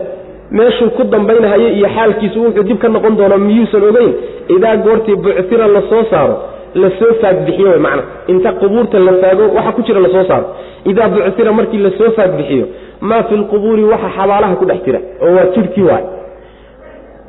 [0.50, 4.12] meeshuu ku dambaynahayo iyo xaalkiisu wuxuu dib ka noqon doonaa miyuusan ogeyn
[4.56, 6.36] idaa goortii buctira la soo saaro
[6.74, 8.02] la soo faagbixiyo w macna.
[8.32, 10.46] Inta qubuurta la faago waxa ku jira la soo saaro.
[10.84, 12.66] Idaa buctira markii la soo faagbixiyo
[13.00, 16.04] maa fi lqubuuri waxa xabaalaha ku dhex jira oo waa jidhkii waay.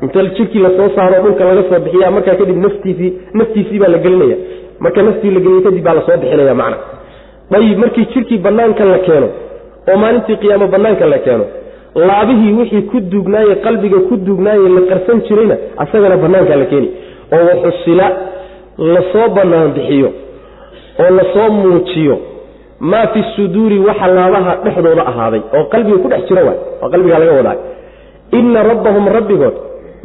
[0.03, 3.97] Inta jidhkii la soo saaro dhulka laga soo bixiya markaa kadib naftiisii naftiisii baa la
[3.97, 4.37] gelinaya.
[4.79, 6.77] Marka naftii la geliya kadib baa la soo bixinaya macna.
[7.57, 9.27] Ayib markii jidhkii banaanka la keeno
[9.91, 11.45] oo maalintii qiyaamo banaanka la keeno
[12.07, 16.89] laabihii wixii ku duugnaaye qalbiga ku duugnaaye la qarsan jirayna asagana banaanka la keeni.
[17.33, 18.07] Oo waxusila
[18.77, 20.09] la soo banaan bixiyo
[20.99, 22.17] oo la soo muujiyo
[22.79, 27.19] maa fi suduuri waxa laabaha dhexdooda ahaaday oo qalbiga ku dhex jira waay oo qalbiga
[27.19, 27.57] laga wadaay
[28.39, 29.55] ina rabbahum rabbigood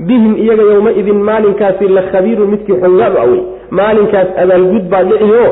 [0.08, 5.46] bihim iyaga yowmaidin maalinkaasi la khabiirun midkii xoggaal u awey maalinkaas abaalgud baa dhiciyo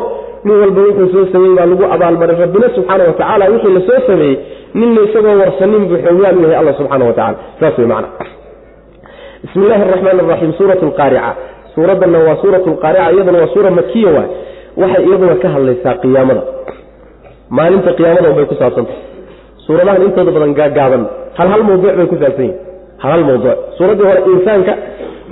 [0.45, 4.37] nin walba wuxuu soo sameeyey baa lagu abaalmaray rabbina subxaana wa tacaala wixii la sameeyey
[4.79, 8.09] ninna isagoo warsanin buu xoggaal u yahay alla subxaana wa tacala saas wey macna.
[9.43, 11.31] Bismi illaahi araxmaan araxiim suurat lqaarica
[11.75, 14.29] suuraddanna waa suurat lqaarica iyaduna waa suura makiya waay
[14.81, 16.43] waxay iyaduna ka hadlaysaa qiyaamada.
[17.57, 18.97] Maalinta qiyaamada unbay ku saabsantah
[19.67, 21.03] suuradahan intooda badan gaagaaban
[21.39, 22.57] hal mawduuc bay ku saabsan yihiin
[23.05, 24.73] hal mawduuc suuraddii hore insaanka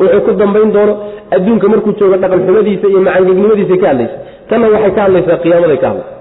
[0.00, 0.94] wuxuu ku dambayn doono
[1.36, 4.16] adduunka markuu joogo dhaqan xumadiisa iyo macangegnimadiisa ka hadlaysa.
[4.48, 6.12] Tanna waxay ka hadlaysaa qiyaamaday ka hadlaysa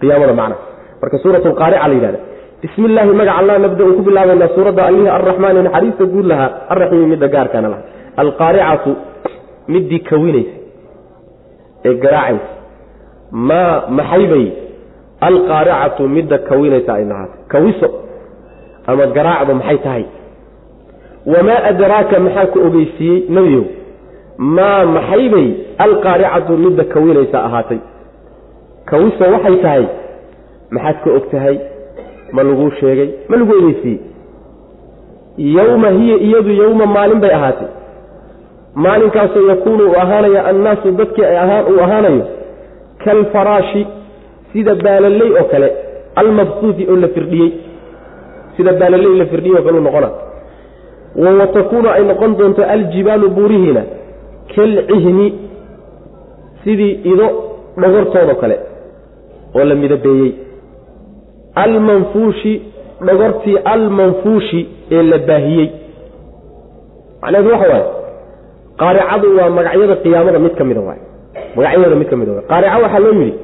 [0.00, 0.56] qiyaamada macna.
[1.02, 2.18] Marka suurat lqaarica la yidhahda
[2.64, 6.50] bismi illaahi magaca allah nabda uu ku bilaabaynaa suuradda allihii arraxmaani naxariista guud lahaa.
[6.72, 7.84] Arraxiimi midda gaarkaana lahaa
[8.22, 8.90] alqaaricatu
[9.74, 10.54] middii kawinaysa
[11.88, 12.48] ee garaacaysa.
[13.48, 14.46] Maa maxaybay
[15.28, 17.88] alqaaricatu midda kawinaysa ay lahaatay kawiso
[18.90, 20.04] ama garaacdu maxay tahay?
[21.32, 23.64] Wamaa adraaka maxaa ku ogeysiiyey nebiyow
[24.56, 25.46] maa maxaybay
[25.86, 27.80] alqaaricatu midda kawinaysa ahaatay.
[28.90, 29.84] Kawiso waxay tahay?
[30.74, 31.56] Maxaad ka og tahay
[32.34, 34.00] ma laguu sheegay ma lagu ogeysiiyey
[35.56, 37.68] yowma hiya iyadu yowma maalin bay ahaatay.
[38.84, 41.22] Maalinkaasoo yakuunu uu ahaanaya annaasu dadkii
[41.72, 42.24] uu ahaanayo
[43.04, 43.82] kalfaraashi
[44.52, 45.68] sida baalaley oo kale
[46.20, 47.50] almabsuuti oo la firdhiyey.
[48.56, 50.08] Sida baalaley la firdhiyey oo kalu noqona
[51.16, 53.82] wa takuunu ay noqon doonto aljibaalu buurihiina
[54.54, 55.26] kalcihni
[56.64, 57.26] sidii ido
[57.80, 58.56] dhogortoodao kale
[59.54, 60.32] oo la midabeeyey
[61.54, 62.52] almanfuushi
[63.06, 64.60] dhogortii almanfuushi
[64.96, 65.68] ee la baahiyey.
[67.22, 67.84] Macnaheedu waxa waaye
[68.80, 70.98] qaaricadu waa magacyada qiyaamada mid ka mida waay.
[71.56, 72.44] Magacyadeeda mid ka mida waay.
[72.50, 73.34] Qaarica waxaa loo yidhi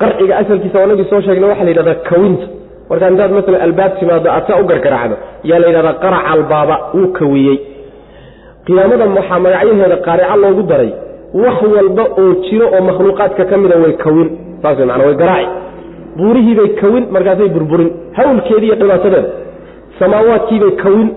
[0.00, 2.46] qarciga asalkiisa wanagii soo sheegnay waxaa la yidhahdaa kawinta.
[2.90, 5.16] Markaa intaad masalan albaab timaado ataa u gargaraacdo
[5.48, 7.56] yaa la yidhahdaa qaraca albaaba wuu kawiyey.
[8.66, 10.90] Qiyaamada waxaa magacyaheeda qaarica loogu daray
[11.42, 14.28] wax walba oo jiro oo makhluuqaadka ka mida way kawin.
[14.62, 15.48] Saas way maanaa way garaaci
[16.18, 17.90] buurihiibay kawin markaasay burburin.
[18.18, 19.30] Hawlkeedii iyo dhibaatadeeda
[19.98, 21.08] samaawaadkiibay kawin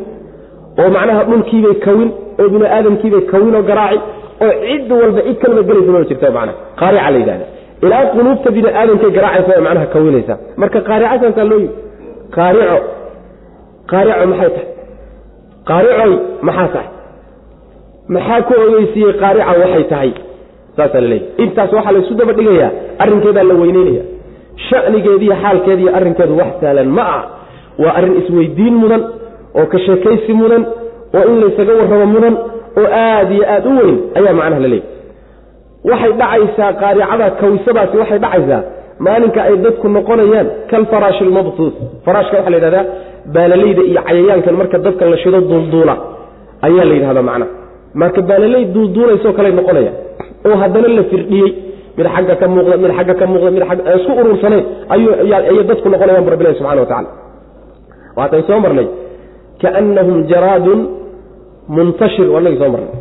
[0.82, 2.10] oo macnaha dhulkiibay kawin
[2.42, 4.00] oo bini aadamkiibay kawin oo garaaci
[4.46, 6.58] oo cid walba cid kalaba gelaysa ma jirta macnaha.
[6.80, 7.46] Qaarica la yidhahda
[7.86, 11.76] ilaa quluubta bini aadamkay garaacaysa macnaha kawinaysa marka qaarica loo yidhi
[12.36, 12.78] qaarico
[13.92, 14.68] qaarico maxay tahay?
[15.70, 16.14] Qaaricoy
[16.48, 16.90] maxaa tahay?
[18.14, 20.12] Maxaa ku ogeysiiyey qaarica waxay tahay?
[20.78, 22.70] Saasaa la leeyahy intaas waxaa la isu daba dhigayaa.
[23.02, 24.04] Arrinkeedaa la weyneynaya
[24.70, 27.24] shanigeediiyo xaalkeediiyo arrinkeedu wax sahlan ma ah.
[27.84, 29.02] Waa arrin isweydiin mudan
[29.60, 30.64] oo ka sheekaysi mudan
[31.18, 32.36] oo in laysaga warrabo mudan
[32.80, 34.94] oo aad iyo aad u weyn ayaa macnaha la leeyahy
[35.90, 38.62] waxay dhacaysaa qaaricada kawisadaasi waxay dhacaysaa
[39.06, 41.74] maalinka ay dadku noqonayaan kalfaraashi ilmabsuus
[42.06, 42.86] faraashka waxaa la yidhahdaa
[43.36, 45.96] baalaleyda iyo cayayaankan marka dadka la shido duulduula
[46.68, 47.52] ayaa la yidhahdaa macnaha.
[48.02, 49.92] Marka baalaley duulduulaysoo kale noqonaya
[50.48, 51.50] oo haddana la firdhiyey
[51.98, 56.24] mid xagga ka muuqda mid xagga ka muuqda mid agga isku urursanayn ayay dadku noqonayaan
[56.26, 56.82] bu rabbilahi subxana
[58.18, 58.88] wa tacala soo marnay
[59.62, 60.80] kaannahum jaraadun
[61.76, 62.94] muntashir wanagii soo marnay.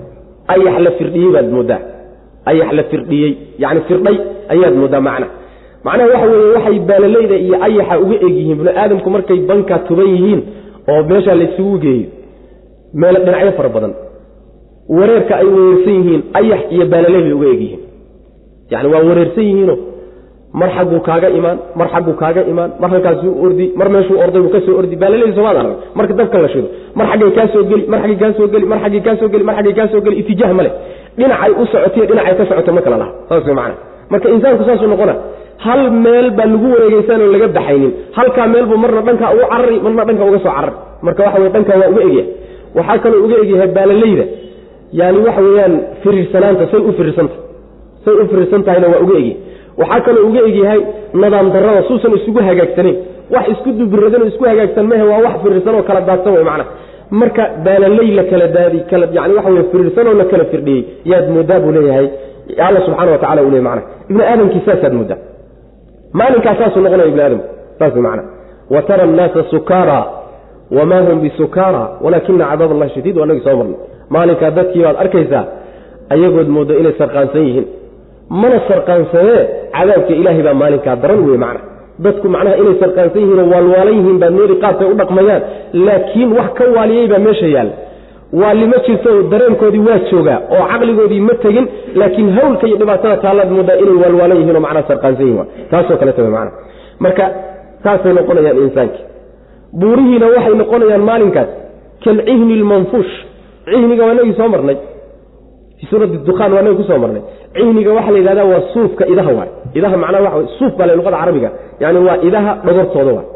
[0.55, 1.81] Ayax la firdhiyey baad mooddaa
[2.51, 3.31] ayax la firdhiyey
[3.63, 4.17] yani firdhay
[4.55, 5.27] ayaad mooddaa macna.
[5.87, 10.09] Macnaha waxa weeye waxay baalaleyda iyo ayaxa uga eg yihiin bini aadamku markay banka tuban
[10.15, 10.41] yihiin
[10.91, 12.07] oo meeshaa laysugu geeyo
[13.01, 13.93] meel dhinacyo fara badan.
[14.97, 17.83] Wareerka ay wareersan yihiin ayax iyo baalaley bay uga eg yihiin
[18.73, 19.75] yani waa wareersan yihiino
[20.61, 24.53] mar xagguu kaaga imaan mar xagguu kaaga imaan mar halkaasuu ordi mar meeshuu orday buu
[24.55, 27.99] ka soo ordi baalaleyda somaad arag marka dabka la shido mar xaggay kaa geli mar
[28.05, 30.71] xaggay kaa geli mar xaggay kaa geli mar xaggay kaa geli itijaah male
[31.19, 33.13] dhinacay u socotiyo dhinacay ka socoto ma kala laha.
[33.29, 33.75] Saas macana
[34.13, 35.15] marka insaanku saasuu noqona
[35.65, 37.93] hal meel baa lagu wareegeysanoo laga baxaynin.
[38.17, 40.75] Halkaa meelbuu marna dhankaa ugu carari marna dhanka uga soo carari.
[41.07, 42.27] Marka waxa wey dhankaa waa uga egyahay
[42.79, 44.25] waxaa kaloo uga egyahay baalaleyda
[45.01, 47.35] yani waxa weeyaan firiirsanaanta say u firiirsanta
[48.05, 49.37] say u firiirsan tahayna waa uga egyahay
[49.81, 50.81] waxaa kaloo uga egyahay
[51.23, 52.97] nadaam darrada suusan isugu hagaagsanayn
[53.35, 56.65] wax isku dubiradanoo isku hagaagsan mahe waa wax firiirsan oo kala daadsan wey macana
[57.21, 58.79] marka baalaley la kala daadi
[59.19, 62.09] yani waxa wey firiirsanoo la kala firdhiyey yaad moodaa buu leeyahay.
[62.67, 65.17] Alla subxana wa tacala uu ley mana ibni aadamkii saasaad moodaa.
[66.19, 67.47] Maalinkaa saasuu noqonaya ibni aadamku
[67.79, 68.23] saas mana
[68.75, 69.99] wa tara annaasa sukaara
[70.77, 73.77] wamaa hum bisukaara walaakina cadaab allahi shadiid waa nagii soo marnay.
[74.15, 75.45] Maalinkaa dadkii baad arkaysaa
[76.15, 77.67] ayagood moodo inay sarqaansan yihiin
[78.31, 79.43] mana sarqaansadee
[79.77, 81.61] cadaabka ilaahay baa maalinkaa daran wey macna.
[82.05, 85.43] Dadku macnaha inay sarqaansan yihiinoo waalwaalan yihiin baad moodi qaabkay u dhaqmayaan
[85.87, 87.73] laakiin wax ka waaliyey baa meesha yaalla
[88.41, 91.67] waali ma jirto dareenkoodii waa joogaa oo caqligoodii ma tegin
[92.01, 96.23] laakiin hawlka iyo dhibaatada taalaad moodaa inay waalwaalan yihiin oo macnaha sarqaansan yihiin taasoo kaleeta
[96.23, 96.51] w mana
[97.05, 97.25] marka
[97.85, 99.01] saasay noqonayaan insaanki.
[99.81, 101.51] Buurihiina waxay noqonayaan maalinkaas
[102.05, 103.13] kalcihni lmanfuush
[103.71, 104.77] cihniga waa nagii soo marnay
[105.85, 107.23] fii suurati dukaan waa nagi ku soo marnay.
[107.55, 109.51] Cihniga waxaa la yidhahda waa suufka idaha waay.
[109.79, 111.51] Idaha macnaha waa suuf baa luqada carabiga.
[111.81, 113.27] Yani waa idaha dhogortooda waay.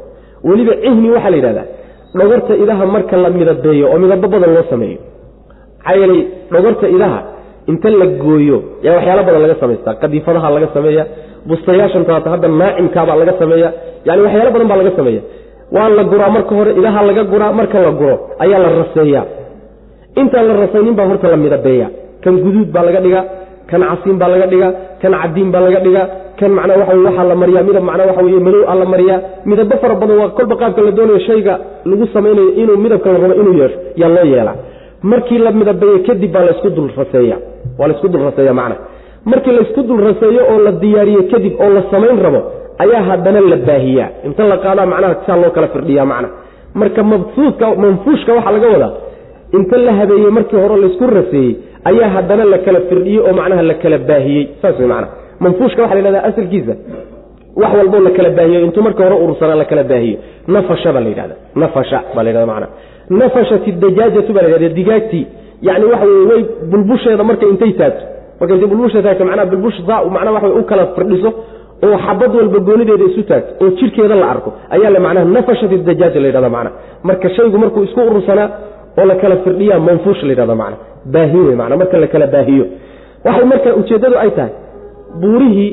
[0.48, 1.66] Weliba cihni waxaa la yidhahdaa
[2.18, 4.98] dhogorta idaha marka la midabeeyo oo midabo badan loo sameeyo.
[5.78, 7.20] Maxaa yeelay dhogorta idaha
[7.70, 11.04] inta la gooyo yaa waxyaalo badan laga samaystaa qadiifadaha laga sameeya
[11.48, 13.68] bustayaashan hadda naacimkaabaa laga sameeya
[14.08, 15.22] yani waxyaalo badan baa laga sameeya
[15.76, 19.22] waa la guraa marka hore idaha laga guraa marka la guro ayaa la raseeya
[20.20, 21.88] intaan la rasaynin baa horta la midabeeya
[22.24, 23.24] kan guduud baa laga dhigaa
[23.70, 26.07] kan casiin baa laga dhigaa kan cadiin baa laga dhigaa
[26.38, 29.18] kan macnaa waxa waxaa la mariyaa midab macnaa waxa madow a la mariyaa.
[29.50, 31.54] Midabo fara badan waa kolba qaabka la doonayo shayga
[31.85, 34.57] lagu samaynayo inuu midabka la rabo inuu yeesho yaa loo yeelaa.
[35.02, 37.37] Markii la midabeeyo kadib baa laysku dul raseeya.
[37.78, 38.76] Waa laysku dul raseeya macna.
[39.24, 42.40] Markii laysku dul oo la diyaariyo kadib oo la samayn rabo
[42.78, 44.09] ayaa haddana la baahiyaa.
[44.26, 46.28] Inta la qaadaa macnaha saa loo kala firdhiyaa macna.
[46.74, 48.92] Marka mabsuudka manfuushka waxaa laga wadaa.
[49.59, 51.52] Inta la habeeyey markii hore laysku raseeyey
[51.88, 54.44] ayaa haddana la kala firdhiyey oo macnaha la kala baahiyey.
[54.62, 55.09] Saas wey macna.
[55.44, 56.74] Manfuushka waxa la yhahda asalkiisa.
[57.61, 60.18] Wax walboo la kala baahiyo intuu marka hore urursanaa la kala baahiyo
[60.55, 62.66] nafasha baa la yidhahda nafasha baa la yhahda macna.
[63.20, 65.24] Nafashat dajaajatu baa la yhahda digaagtii
[65.68, 68.05] yani waxa weye way bulbusheeda marka intay taagto
[68.40, 71.31] marka intay bulbusheeda taagto macnaha bulbush daa macnaha waxa u kala firdhiso
[71.87, 74.51] oo xabad walba goonideeda isu taagto oo jidhkeeda la arko.
[74.74, 76.70] Ayaa le macnaha nafashat idajaaja la yidhahda macna.
[77.09, 78.48] Marka shaygu markuu isku urursanaa
[78.98, 80.76] oo la kala firdhiyaa manfuush la yidhahda macna
[81.14, 82.64] baahin wey marka la kala baahiyo.
[83.26, 84.52] Waxay marka ujeeddadu ay tahay
[85.22, 85.70] buurihii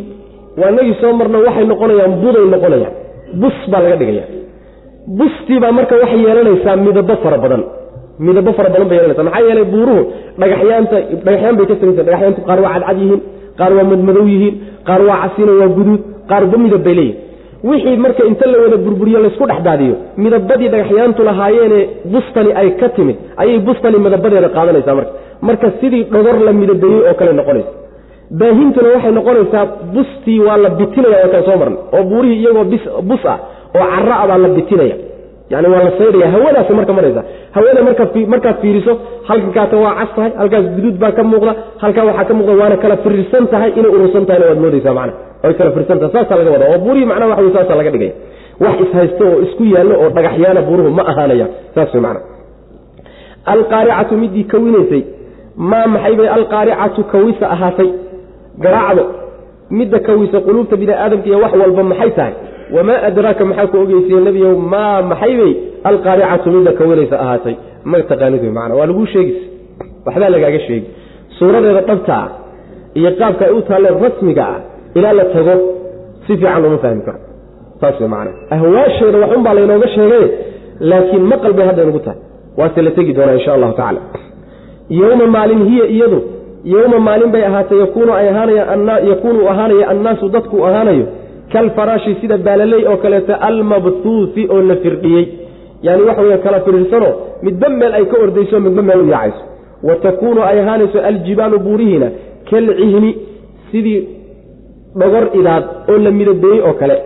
[0.59, 2.93] waa inagii soo marno waxay noqonayaan buday noqonayaan
[3.41, 4.25] bus baa laga dhigaya.
[5.19, 7.63] Bustiibaa marka waxay yeelanaysaa midabo fara badan
[8.27, 10.01] midabo fara badan bay yeelanaysa maxaa yeelay buuruhu
[10.41, 13.21] dhagaxyaanta dhagaxyaan bay ka samaysa dhagaxyaantu qaar waa cadcad yihiin
[13.59, 14.55] qaar waa madmadow yihiin
[14.87, 17.24] qaar waa casino waa guduud qaarba midab bay leeyihiin
[17.69, 21.79] wixii marka inta la wada burburiyo laysku dhex daadiyo midabadii dhagaxyaantu lahaayeene
[22.13, 25.11] bustani ay ka timid ayay bustani midabadeeda qaadanaysaa marka.
[25.47, 27.71] Marka sidii dhogor la midabeeyey oo kale noqonaysa.
[28.39, 29.63] Baahintuna waxay noqonaysaa
[29.95, 32.63] bustii waa la bitinaya waa kala soo marna oo buurihii iyagoo
[33.09, 33.37] bus ah
[33.79, 34.95] oo cara a baa la bitinaya.
[35.53, 37.21] Yani waa la saydhaya hawadaas marka maraysa
[37.55, 37.81] hawada
[38.33, 38.93] markaad fiiriso
[39.27, 42.95] halkankaata waa cas tahay halkaas guduud baa ka muuqda halkaa waxaa ka muuqda waana kala
[43.03, 45.13] firirsan tahay inay urursan tahayna waad moodaysaa mana
[45.47, 46.37] ay kala firirsan tahay saasaa
[53.53, 55.03] alqaaricatu midii kawinaysay
[55.57, 57.89] maa maxay alqaaricatu kawisa ahaatay?
[58.63, 59.05] Garaacdo
[59.69, 62.33] midda kawisa quluubta bini aadamka iyo wax walba maxay tahay?
[62.75, 67.55] Wamaa adraaka maxaa ku ogeysiye nebiyow maa maxay alqaaricatu midda kawinaysa ahaatay?
[67.83, 69.39] Ma taqaanid wey macana waa laguu sheegis.
[70.05, 70.87] Waxbaa lagaaga sheegi.
[71.37, 72.29] Suuradeeda dhabta ah
[72.95, 74.59] iyo qaabka ay u taalleen rasmiga ah
[74.95, 75.53] ilaa la tago
[76.27, 77.19] si fiican looma fahmi karo.
[77.81, 80.25] Saas wey macana ahwaasheeda waxun baa laynooga sheegay
[80.79, 82.19] laakiin maqal bay hadda inugu tahay.
[82.57, 83.99] Waase la tegi doonaa insha allahu tacaala.
[84.89, 86.19] Yowma maalin hiya iyadu
[86.63, 88.11] yowma maalin bay ahaatay yakuunu
[89.09, 91.05] yakuunu ahaanaya annaasu dadku ahaanayo
[91.53, 95.25] kalfaraashi sida baalaley oo kaleeto almabhuusi oo la firdhiyey.
[95.81, 99.43] Yani waxa wey kala firirsanoo midba meel ay ka ordayso midba meel u yaacayso.
[99.83, 102.07] Wa takuunu ay ahaanayso aljibaalu buurihiina
[102.49, 103.17] kalcihni
[103.71, 104.14] sidii
[104.99, 106.97] dhogor idaad oo la midabeeyey oo kale.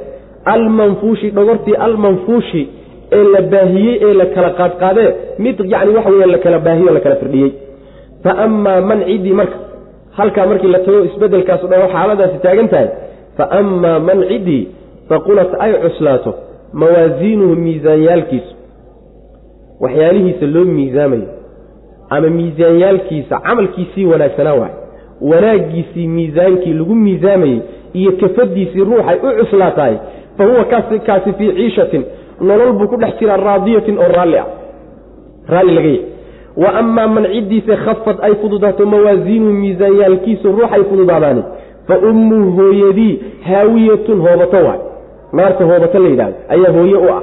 [0.45, 2.69] Almanfuushi dhogortii almanfuushi
[3.11, 6.93] ee la baahiyey ee la kala qaadqaadee mid yani waxa wey la kala baahiye o
[6.93, 7.51] la kala firdhiyey.
[8.23, 9.57] Fa amaa man ciddii marka
[10.17, 12.89] halkaa markii la tago isbedelkaasu dha xaaladaasi taagan tahay
[13.37, 14.67] fa amaa man ciddii
[15.09, 16.33] faqulat ay cuslaato
[16.73, 18.53] mawaasiinuhu miisaanyaalkiisu.
[19.81, 21.27] Waxyaalihiisa loo miisaamayo
[22.09, 24.75] ama miisaanyaalkiisa camalkiisii wanaagsanaa waay
[25.21, 27.59] wanaaggiisii miisaankii lagu miisaamayey
[27.93, 29.95] iyo kafadiisii ruuxay u cuslaatahay
[30.37, 30.65] fa huwa
[31.05, 32.03] kaasi fii ciishatin
[32.41, 34.45] nolol buu ku dhex jiraa raadiyatin oo raalli ah.
[35.47, 36.01] Raalli laga yahy
[36.57, 41.43] wa amaa man ciddiisa khafad ay fududaato mawaasiinuhu miisaanyaalkiisu ruuxay fududaadaani
[41.87, 44.79] fa ummuu hooyadii haawiyatun hoobato waay
[45.33, 47.21] naarta hoobato la yidhahdo ayaa hooye u ah.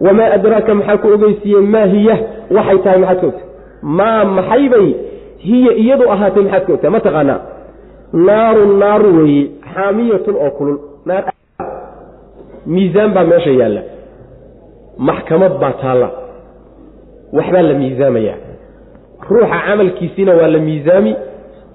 [0.00, 1.60] Wamaa adraaka maxaa ku ogeysiiyey?
[1.60, 2.18] Maa hiya?
[2.50, 3.48] Waxay tahay maxaad ka ogtahay
[3.82, 4.94] maa maxaybay?
[5.38, 7.40] Hiya iyadu ahaatay maxaad ka ogtahay ma taqaanaa
[8.12, 10.78] naarun naaru weeye xaamiyatun oo kulul.
[12.66, 13.82] Miisaan baa meesha yaalla.
[14.98, 16.08] Maxkamad baa taalla.
[17.36, 18.38] Waxbaa la miisaamayaa.
[19.30, 21.12] Ruuxa camalkiisiina waa la miisaami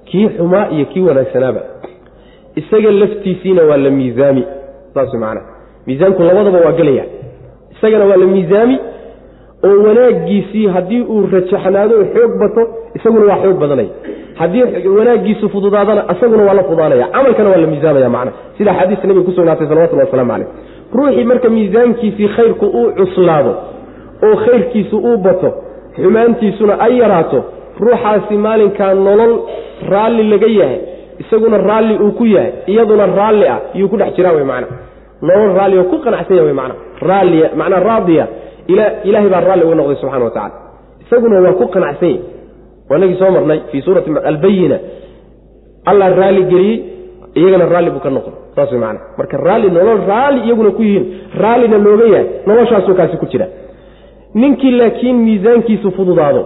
[0.05, 1.61] kii xumaa iyo kii wanaagsanaaba.
[2.55, 4.43] Isaga laftiisiina waa la miisaami.
[4.93, 5.41] Saas macana
[5.87, 7.05] miisaanku labadaba waa gelaya.
[7.77, 8.79] Isagana waa la miisaami
[9.63, 12.61] oo wanaaggiisii haddii uu rajaxnaado oo xoog bato
[12.95, 13.89] isaguna waa xoog badanaya
[14.39, 14.63] haddii
[14.97, 18.31] wanaaggiisu fududaadana isaguna waa la fudaanaya camalkana waa la miisaamaya macna.
[18.57, 20.47] Sida xadiista nabiga kusugnaatay salawatullah waslamu caleyh
[20.95, 23.51] ruuxii marka miisaankiisii khayrku uu cuslaado
[24.27, 25.49] oo khayrkiisu uu bato
[25.95, 27.39] xumaantiisuna ay yaraato
[27.79, 29.33] ruuxaasi maalinkaa nolol
[29.91, 30.79] raalli laga yahay.
[31.23, 32.51] Isaguna raalli uu ku yahay.
[32.71, 34.67] Iyaduna raalli ah yuu ku dhex jiraa wey macna.
[35.21, 36.75] Nolol raalli oo ku qanacsan yahay wey macna.
[37.09, 38.25] Raalliya macnaa raadiya
[38.67, 40.53] ila ilaahay baa raalli uga noqday subxana wa tacala
[41.03, 42.19] isaguna waa ku qanacsan yahy
[42.89, 44.77] waa inagii soo marnay fii suurati albayina
[45.91, 46.77] allah raalli geliyey
[47.39, 48.99] iyagana raalli buu ka noqday saas wey macna.
[49.17, 51.05] Marka raalli nolol raalli iyaguna ku yihiin
[51.43, 53.47] raallina looga yahay noloshaasuu kaasi ku jira.
[54.41, 56.41] Ninkii laakiin miisaankiisu fududaado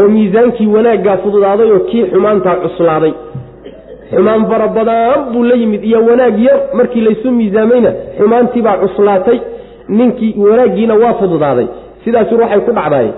[0.00, 3.12] oo miisaankii wanaaggaa fududaaday oo kii xumaantaa cuslaaday
[4.10, 9.38] xumaan fara badan buu la yimid iyo wanaag yar markii laysu miisaamayna xumaantiibaa cuslaatay
[9.98, 11.66] ninkii wanaaggiina waa fududaaday.
[12.04, 13.08] Sidaasi waxay ku dhacdaay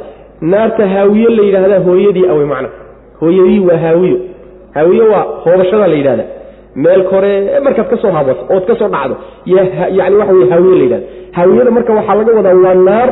[0.40, 2.68] naarta haawiye la yidhaahdaa hooyadii awey macna
[3.20, 4.18] hooyadii waa haawiyo.
[4.75, 6.25] Haawiye waa hoobashada la yidhahda
[6.75, 8.09] meel kore markaad ka soo
[8.55, 9.16] ood ka dhacdo
[9.47, 13.11] yani waxa wey haawiye la yidhahda haawiyada marka waxaa laga wadaa waa naar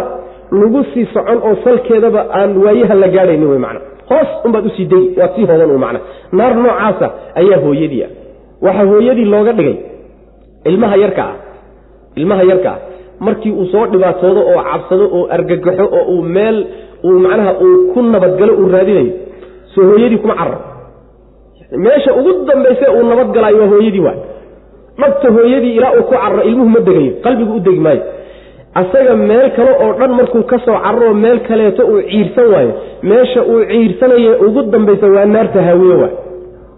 [0.51, 3.81] lagu sii socon oo salkeedaba aan waayaha la gaadhaynin wey macna
[4.11, 6.01] hoos unbaad u sii degi waad sii hoodan u macna
[6.33, 8.11] naar noocaasa ayaa hooyadii ah.
[8.63, 9.77] Waxaa hooyadii looga dhigay
[10.65, 11.37] ilmaha yarka ah
[12.15, 12.79] ilmaha yarka ah
[13.21, 16.67] markii uu soo dhibaatoodo oo cabsado oo argagaxo oo uu meel
[17.05, 19.13] uu macnaha uu ku nabadgalo uu raadinayo
[19.75, 20.59] soo hooyadii kuma cararo
[21.85, 24.19] meesha ugu dambayse uu nabadgalaayo waa hooyadii waay.
[25.01, 28.03] Dhabta hooyadii ilaa uu ku cararo ilmuhu ma degayo qalbigu u degi maayo.
[28.81, 32.73] Asaga meel kale oo dhan markuu ka soo cararo meel kaleeto uu ciirsan waayo.
[33.03, 36.15] Meesha uu ciirsanayo ugu dambaysa waa naarta haawiye waay.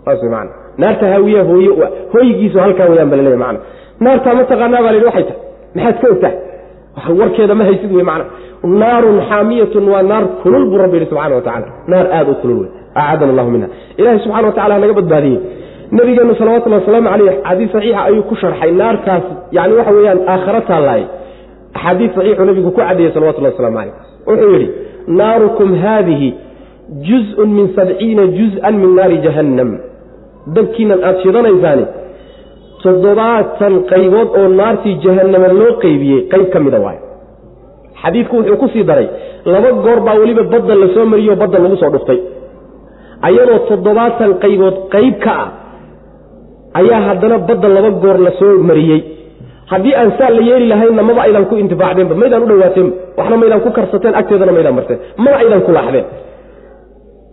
[0.05, 1.71] Saas man naarta haawiye hooye
[2.13, 3.59] hooyigiisu halkaa weyaan ba laleeya mana
[4.05, 5.39] naartaa mataqaanaa baa layihi waxay tahay
[5.75, 6.37] maxaad ka ogtahay
[7.21, 8.25] warkeeda ma haysid wey mana
[8.83, 12.59] naarun xaamiyatun waa naar kulul buu rabbi yihi subxana wa tacala naar aada u kulul
[12.63, 13.69] wey acaadana allahu minha
[14.01, 15.41] ilahi subxana wa tacala naga badbaadiyey.
[15.99, 18.71] Nabigeenu salawatullhi wasalaamu caleyh axaadiis saxiixa ayuu ku sharxay.
[18.81, 19.25] Naartaas
[19.57, 21.07] yani waxa weeyaan aakhara taallaaye
[21.75, 23.95] axaadiis saxiixuu nabigu ku caddeeyey salawatullahi waslamu caleyh
[24.27, 24.69] wuxuu yidhi
[25.21, 26.29] naarukum haadihi
[27.09, 29.71] juz-un min sabciina juz-an min naari jahannam.
[30.57, 31.85] Dabkiinan aada shidanaysaani
[32.85, 37.01] toddobaatan qaybood oo naartii jahannama loo qeybiyey qayb ka mida waayo.
[38.03, 39.07] Xadiidku wuxuu ku sii daray
[39.53, 42.19] laba goor baa weliba badda la soo mariyey oo badda lagu soo dhuftay.
[43.29, 45.49] Ayadoo toddobaatan qaybood qayb ka ah
[46.81, 49.01] ayaa haddana badda laba goor la soo mariyey.
[49.73, 53.61] Haddii aan saa la yeeli lahaynna maba aydan ku intifaacdeenba maydaan u dhawaateen waxna maydaan
[53.65, 54.99] ku karsateen agteedana maydaan marteen.
[55.25, 56.07] Mana aydan ku laaxdeen.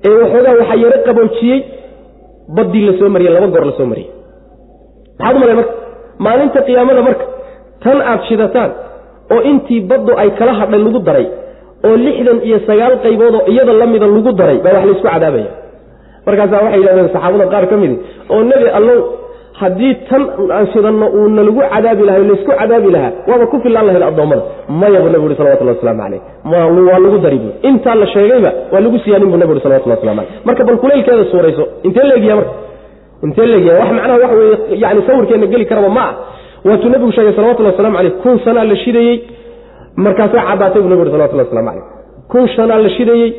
[0.07, 1.59] Ee waxoogaa waxaa yaro qaboojiyey
[2.55, 4.20] baddii la mariyey laba goor la mariyey
[5.21, 5.73] maxaad u malay marka?
[6.25, 7.25] Maalinta qiyaamada marka
[7.83, 8.71] tan aad shidataan
[9.33, 11.25] oo intii baddu ay kala hadhay lagu daray
[11.87, 15.49] oo lixdan iyo sagaal qayboodoo iyada la mida lagu daray baa wax laysku cadaabaya.
[16.27, 17.95] Markaasaa waxay yidhahdeen saxaabada qaar ka midi
[18.33, 18.97] oo nebi allow
[19.61, 20.23] haddii tan
[20.57, 24.41] aan shidanno uuna lagu cadaabi lahay laysku cadaabi lahaa waaba ku fillaan lahayd addoommada.
[24.81, 26.21] Maya buu nabi uri salawatullah waslamu caleyh
[26.89, 30.19] waa lagu dari bu intaa la sheegayba waa lagu siyaanin bu nabi uri salawatullah waslamu
[30.21, 32.51] aleyh marka bal kuleylkeeda suurayso intee leegya marka
[33.23, 36.13] intee leegya wax macnaha waxa weye yani sawirkeenna geli karaba ma ah.
[36.65, 39.17] Waatuu nabigu sheegay salawatullah waslamu caleyh kun sanaa la shidayey
[39.95, 41.83] markaasaa caddaatay buu nabi uri salawatullah waslamu caleyh
[42.31, 43.29] kun sanaa la shidayey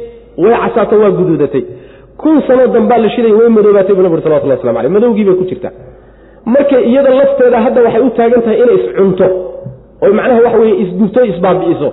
[0.42, 1.64] way casaato waa guduudatay
[2.22, 5.34] kun sanoo dambaa la shidayey way madoobaatay buu nabi uri salawatullah waslamu aleyh madowgii bay
[5.40, 5.74] ku jirtaa
[6.54, 9.26] marka iyada lafteeda hadda waxay u taagan tahay inay iscunto
[10.02, 11.88] oy macnaha waxa weye isgubto isbaabi'iso.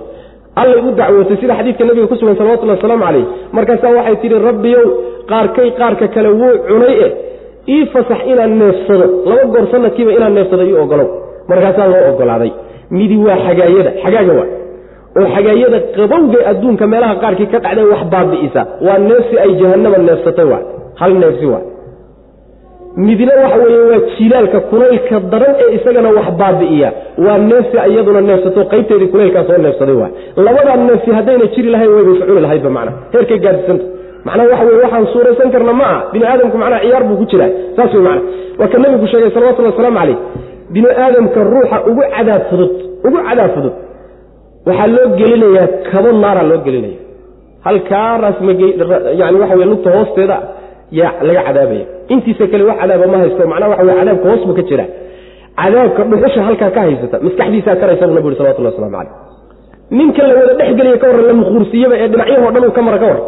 [0.56, 3.24] Allay u dacwootay sida xadiidka nabiga ku sugan salawatullahi wasalaamu calayh.
[3.52, 4.86] Markaasaa waxay tidhi rabbiyow
[5.30, 7.08] qaarkay qaarka kale wuu cunay e
[7.74, 9.06] ii fasax inaan neefsado.
[9.28, 11.08] Laba goor sanadkiiba inaan neefsado ii ogolow
[11.50, 12.50] markaasaa loo ogolaaday.
[12.96, 13.90] Midi waa xagaayada.
[14.02, 14.48] Xagaaga waa.
[15.18, 18.62] Oo xagaayada qabowga adduunka meelaha qaarkii ka dhacday wax baabi'isa.
[18.86, 20.62] Waa neefsi ay jahannama neefsatay waa.
[21.00, 21.62] Hal neefsi waa.
[23.06, 26.88] Midna waxa weeye waa jilaalka kulaylka daran ee isagana wax baabi'iya.
[27.24, 28.60] Waa neefsi iyaduna neefsato.
[28.72, 30.12] Qaybteedii kulaylkaa neefsaday waay
[30.46, 32.92] labadaa neefsi haddayna jiri lahayn wayba iscuni lahaydba macna.
[33.12, 33.84] Heerkay gaadisanta
[34.26, 37.50] macnaha waxa weye waxaan suuraysan karna ma ah bini aadamku macnaha ciyaar buu ku jiraa.
[37.76, 38.22] Saas wey macna
[38.60, 40.18] waa ka nabigu sheegay salawatullhi wasalaamu calayh.
[40.74, 42.72] Bini aadamka ruuxa ugu cadaab fudud
[43.06, 43.74] ugu cadaab fudud.
[44.68, 46.98] Waxaa loo gelinayaa kabo naaraa loo gelinaya
[47.66, 48.36] halkaaraas
[49.20, 50.36] yani waxa wey lugta hoosteeda
[50.98, 51.84] yaa laga cadaabaya.
[52.14, 53.42] Intiisa kale wax cadaaba ma haysto.
[53.52, 54.84] Macnaha waxa wey cadaabka hoos buu ka jira
[55.62, 57.16] cadaabka dhuxusha halkaa ka haysata.
[57.26, 59.12] Maskaxdiisaa karaysa buu nabi uri salawatullah waslamu calayh.
[59.98, 63.06] Ninka la wada dhexgeliya ka warran la muquursiyaba ee dhinacyahoo dhan uu ka mara ka
[63.10, 63.18] war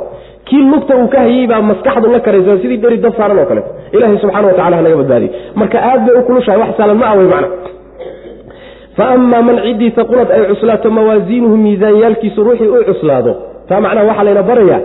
[0.44, 3.70] kii lugta uu ka hayey baa maskaxdu la karaysa sidii dheri dab saaran oo kaleeto
[3.92, 7.16] ilaahay subxana wa tacala hanaga badbaadiye marka aad bay u kulushahay wax saalan ma ah
[7.18, 7.48] wey macna.
[8.96, 13.32] Fa amaa man ciddii taqulad ay cuslaato mawaasiinuhu miisaanyaalkiisu ruuxii u cuslaado
[13.68, 14.80] taa macnaha waxaa layna barayaa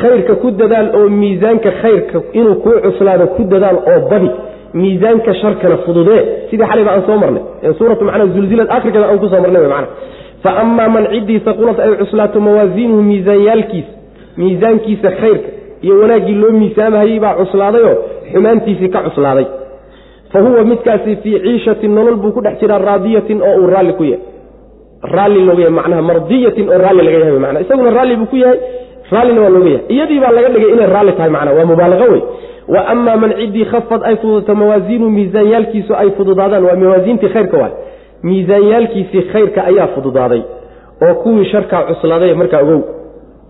[0.00, 4.30] khayrka ku dadaal oo miisaanka khayrka inuu kuu cuslaado ku dadaal oo badi
[4.74, 6.22] miisaanka sharkana fududee.
[6.50, 9.70] Sidii xalayba aan soo marnay ee suuratu macnaa zulzilad akhirkeeda aan ku soo marnay wey
[9.74, 9.88] macna.
[10.42, 13.99] Fa man ciddii taqulad ay cuslaato mawaasiinuhu miisaanyaalkiisa
[14.40, 15.48] miisaankiisa khayrka
[15.84, 17.96] iyo wanaaggii loo miisaamahayey baa cuslaadayoo
[18.32, 19.46] xumaantiisii ka cuslaaday.
[20.32, 24.04] Fa huwa midkaasi fii ciishatin nolol buu ku dhex jiraa raadiyatin oo uu raalli ku
[24.04, 24.20] yahay.
[25.14, 28.58] Raalli looga yahay macnaha mardiyatin oo raalli laga yahay macna isaguna raalli buu ku yahay
[29.12, 29.84] raallina waa looga yahay.
[29.94, 32.22] Iyadii baa laga dhigay inay raalli tahay macna waa mubaalaqa wey
[32.74, 37.72] wa amaa man ciddii khafad ay fududato mawaasiinu miisaanyaalkiisu ay fududaadaan waa mawaasiintii khayrka waay
[38.28, 40.42] miisaanyaalkiisii khayrka ayaa fududaaday
[41.06, 42.80] oo kuwii sharkaa cuslaaday markaa ogow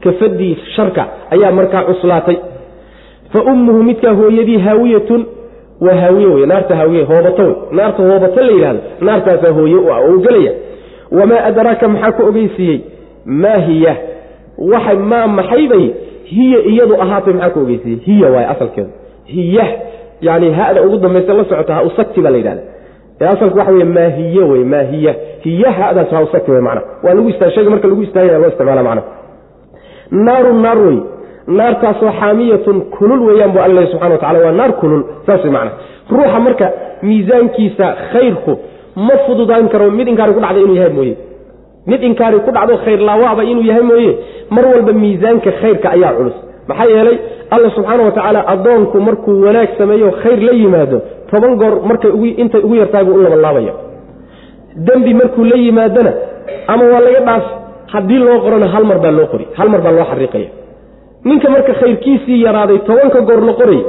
[0.04, 2.36] kafadii sharka ayaa markaa cuslaatay.
[3.32, 5.26] Fa ummuhu midkaa hooyadii haawiyatun
[5.80, 10.00] waa haawiye wey naarta haawiye hoobato wey naarta hoobato la yidhahdo naartaasaa hooye u ah
[10.00, 10.52] oo u gelaya.
[11.10, 12.80] Wamaa adraaka maxaa ku ogeysiiyey?
[13.24, 13.96] Maa hiya.
[14.58, 15.90] Waxa maa maxaybay
[16.24, 18.00] hiya iyadu ahaatay maxaa ku ogeysiiyey?
[18.06, 18.90] Hiya waay asalkeedu.
[19.24, 19.66] Hiya.
[20.20, 22.62] Yani hada ugu dambaysa la socota ha usagti baa la yidhahda
[23.30, 25.14] asalku waxa wey maa hiye wey maa hiya.
[25.78, 26.82] Hadaas ha usagti wey macna.
[27.02, 29.02] Waa lagu istaag shayga marka lagu istaagaya loo isticmaala macna
[30.10, 30.98] naarun naar wey.
[31.58, 35.70] Naartaasoo xaamiyatun kulul weeyaan bu alla subxana wa tacala waa naar kulul saas wey macna
[36.10, 36.66] ruuxa marka
[37.02, 38.52] miisaankiisa khayrku
[39.06, 41.14] ma fududaan karo mid inkaari ku dhacda inuu yahay mooye.
[41.86, 44.12] Mid inkaari ku dhacdo khayr laawaaba inuu yahay mooye.
[44.54, 46.36] Mar walba miisaanka khayrka ayaa culus.
[46.68, 47.16] Maxaa yeelay
[47.54, 50.98] alla subxaana wa tacaala addoonku markuu wanaag sameeyo khayr la yimaado
[51.30, 52.10] toban goor markay
[52.42, 53.72] intay ugu yartahay buu u labanlaabaya
[54.86, 56.12] dembi markuu la yimaadana
[56.72, 57.44] ama waa laga dhaaf
[57.92, 60.48] haddii loo qorona hal mar baa loo qori hal mar baa loo xariiqaya.
[61.28, 63.80] Ninka marka khayrkiisii yaraaday tobanka goor la qoray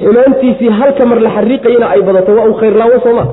[0.00, 3.24] xumaantiisii halka mar la xariiqayana ay badato waa uu khayrlaawo sooma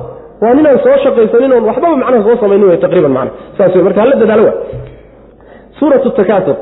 [0.42, 3.30] waa ninaan soo shaqaysanin oon waxbaba macnaha soo samaynin wey taqriiban macna.
[3.58, 4.54] Saas wey marka hala dadaalo wa
[5.78, 6.56] suuratu takaasur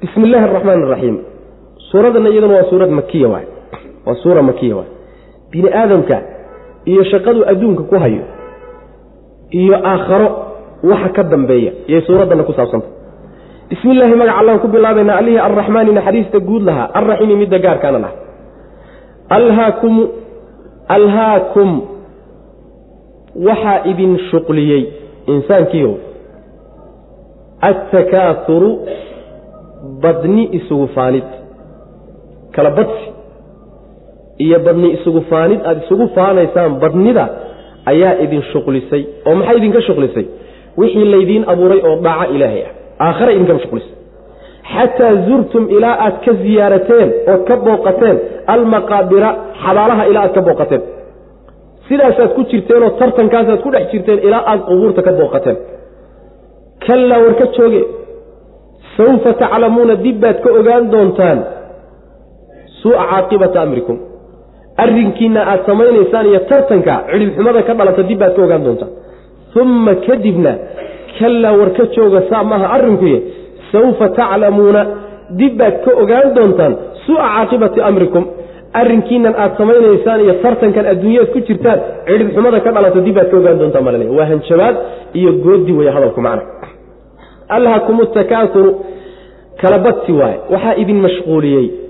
[0.00, 1.16] bismi illaahi araxmaan araxiim
[1.90, 3.46] suuradana iyaduna waa suurad makiya waay
[4.06, 4.90] waa suura makiya waay
[5.52, 6.16] bini aadamka
[6.90, 8.22] iyo shaqadu adduunka ku hayo
[9.60, 10.28] iyo aakharo
[10.90, 12.86] waxa ka dambeeya iyay suuraddana ku saabsanta
[13.70, 18.14] bismi illaahi magac allaan ku bilaabaynaa allihii arraxmaani naxariista guud lahaa alraxiimi midda gaarkaana laha
[19.38, 19.94] alhaakum
[20.96, 21.70] alhaakum.
[23.48, 24.82] Waxaa idin shuqliyey
[25.32, 25.92] insaankiio
[27.70, 28.70] attakaaturu
[30.02, 31.24] badni isugu faanid.
[32.54, 33.04] Kala badsi
[34.44, 37.24] iyo badni isugu faanid aada isugu faanaysaan badnida
[37.92, 40.26] ayaa idin shuqlisay oo maxay idinka shuqlisay
[40.80, 42.72] wixii laydiin abuuray oo dhaaca ilaahay ah.
[43.06, 43.94] Aakhara idinkama shuqlisay
[44.72, 48.16] xataa zurtum ilaa aad ka ziyaarateen ood ka booqateen
[48.54, 49.28] almaqaabira
[49.64, 50.82] xabaalaha ilaa aad ka booqateen.
[51.88, 55.56] Sidaasaad ku jirteenoo tartankaasaad ku dhex jirteen ilaa aad qubuurta ka booqateen.
[56.86, 57.82] Kallaa war ka jooge.
[58.96, 61.38] Sawfa taclamuuna dib baad ka ogaan doontaan.
[62.80, 63.96] Suu'a caaqibata amrikum.
[64.82, 68.92] Arrinkiina aad samaynaysaan iyo tartanka cidhibxumada ka dhalata dib baad ka ogaan doontaan
[69.54, 70.52] uma kadibna
[71.18, 73.22] kallaa war ka jooga saa maaha arrinkuye
[73.72, 74.86] sawfa taclamuuna
[75.30, 76.74] dib baad ka ogaan doontaan
[77.06, 78.24] suu'a caaqibati amrikum
[78.80, 83.58] arrinkiinan aad samaynaysaan iyo tartankan adduunyaad ku jirtaan cidhibxumada ka dhalata dib baad ka ogaan
[83.58, 84.76] doontaan baa waa hanjabaad
[85.14, 86.42] iyo goodi weeye hadalku macna.
[87.48, 88.70] Alhakum takaasuru
[89.60, 91.87] kala badsi waaye waxaa idin mashquuliyey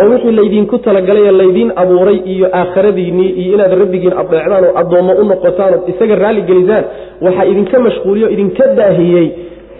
[0.00, 5.24] oo wixii laydinku talagalayo laydiin abuuray iyo aakhiradiinnii iyo inaad rabbigiin adeecdaan oo addoommo u
[5.30, 6.84] noqotaan ood isaga raalli gelisaan
[7.24, 9.26] waxaa idinka mashquuliye o idinka daahiyey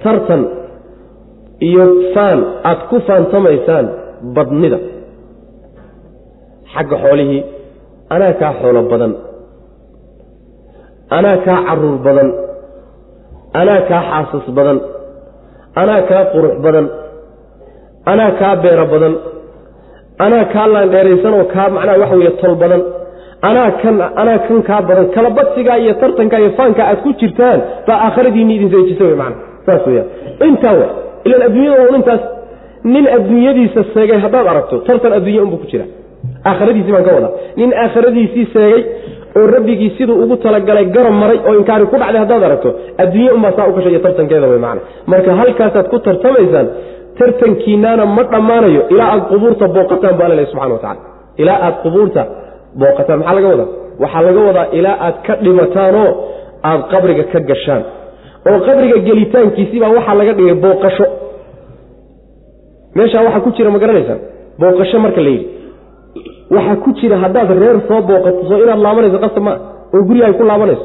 [0.04, 0.42] tartan
[1.68, 2.38] iyo faan
[2.70, 3.86] aad ku faantamaysaan
[4.36, 4.78] badnida.
[6.72, 7.40] Xagga xoolihii
[8.14, 9.12] anaa kaa xoolo badan
[11.16, 12.28] anaa kaa carruur badan
[13.60, 14.78] anaa kaa xaasas badan
[15.80, 16.86] anaa kaa qurux badan
[18.12, 19.14] anaa kaa beero badan
[20.24, 22.82] anaa kaa laandheeraysan oo kaa macnaha waxa weeye tol badan.
[23.48, 25.06] Anaa kan anaa kan kaa badan.
[25.14, 29.36] Kala badsigaa iyo tartankaa iyo faankaa aad ku jirtaan baa aakhiradiinni idin seejisa wey macana
[29.66, 30.08] saas weyaan
[30.50, 30.86] intaa wa
[31.26, 32.22] ilaan adduunyada un intaas
[32.94, 35.84] nin adduunyadiisa seegay haddaad aragto tartan adduunya unbuu ku jira.
[36.50, 38.82] Aakhiradiisii baan ka wadaa nin aakhiradiisii seegay
[39.38, 42.70] oo rabbigii siduu ugu talagalay garab maray oo inkaari ku dhacday haddaad aragto
[43.02, 44.80] adduunye unbaa saa u gashay iyo tartankeeda wey macana
[45.12, 46.66] marka halkaasaad ku tartamaysaan
[47.18, 51.00] tartankiinaana ma dhammaanayo ilaa aad qubuurta booqataan bu alla subxana wa tacala
[51.42, 52.22] ilaa aad qubuurta
[52.80, 53.68] booqataan maxaa laga wadaa?
[54.02, 56.08] Waxaa laga wadaa ilaa aad ka dhimataanoo
[56.70, 57.82] aad qabriga ka gashaan.
[58.48, 61.06] Oo qabriga gelitaankiisibaa waxaa laga dhigay booqasho.
[62.96, 64.20] Meeshaa waxaa ku jira ma garanaysaan?
[64.60, 65.46] Booqasho marka la yidhi.
[66.54, 69.56] Waxaa ku jira haddaad reer soo booqato soo inaad laabanayso qasab maa
[69.94, 70.84] oo guriga ay ku laabanayso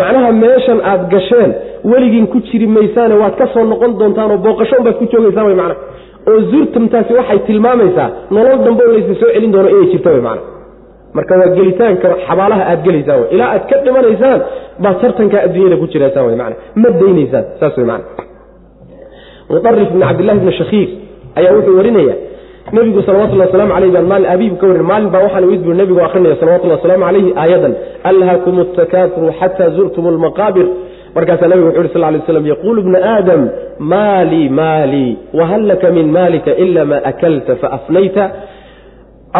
[0.00, 1.50] macnaha meeshan aad gasheen
[1.92, 5.54] weligiin ku jiri maysaane waad ka soo noqon doontaan oo booqasho unbaad ku joogaysaan wy
[5.62, 5.76] macna
[6.30, 10.42] oo zurtamtaasi waxay tilmaamaysaa nolol dambe laysa soo celin doono inay jirto wy macna
[11.16, 14.40] marka waa gelitaanka xabaalaha aad gelaysaan wy ilaa aad ka dhimanaysaan
[14.84, 18.04] baad tartankaa adduunyada ku jiraysaan wy mana ma daynaysaan saas wy mana
[19.50, 20.88] muarif bn cabdillahi bni shakiir
[21.38, 22.14] ayaa wuxuu warinaya
[22.72, 26.00] nebigu salawatulli waslamu alayh baan maalin abiibu ka warin maalin baa waxaan imid bui nebigu
[26.06, 27.72] akrinaya salawatulli wasalaamu calayhi aayadan
[28.10, 30.66] alhakum takaturu xata zurtum lmaqaabir
[31.16, 33.40] markaasaa nebigu wuxu yhi sal lay slam yaquulu bna aadam
[33.78, 38.24] maalii maalii wahal laka min maalika ila ma akalta faafnayta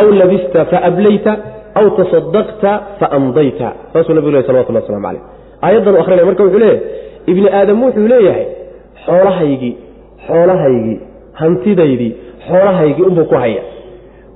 [0.01, 1.33] aw labista faablayta
[1.81, 2.71] aw tasadaqta
[3.01, 5.23] faamdayta saasuu nebigu ley salawatulli waslamu alayh
[5.67, 6.81] aayaddan u akrinaya marka wuxuu leeyahay
[7.33, 8.47] ibni aadam wuxuu leeyahay
[9.07, 9.75] xoolahaygii
[10.29, 10.99] xoolahaygii
[11.41, 12.13] hantidaydii
[12.49, 13.63] xoolahaygii unbuu ku haya.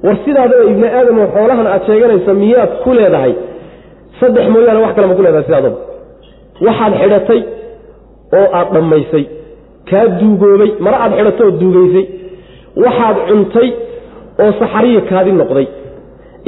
[0.04, 3.32] War sidaadaba ibni aadam oo xoolahan aad sheeganaysa miyaad ku leedahay?
[4.20, 5.76] Saddex mooyaane wax kale ma ku leedahay sidaadaba.
[6.66, 7.40] Waxaad xidhatay
[8.38, 9.24] oo aad dhammaysay.
[9.90, 12.04] Kaa duugoobay mare aad xidhatay oo duugaysay.
[12.84, 13.68] Waxaad cuntay
[14.42, 15.66] oo saxariya kaadi noqday.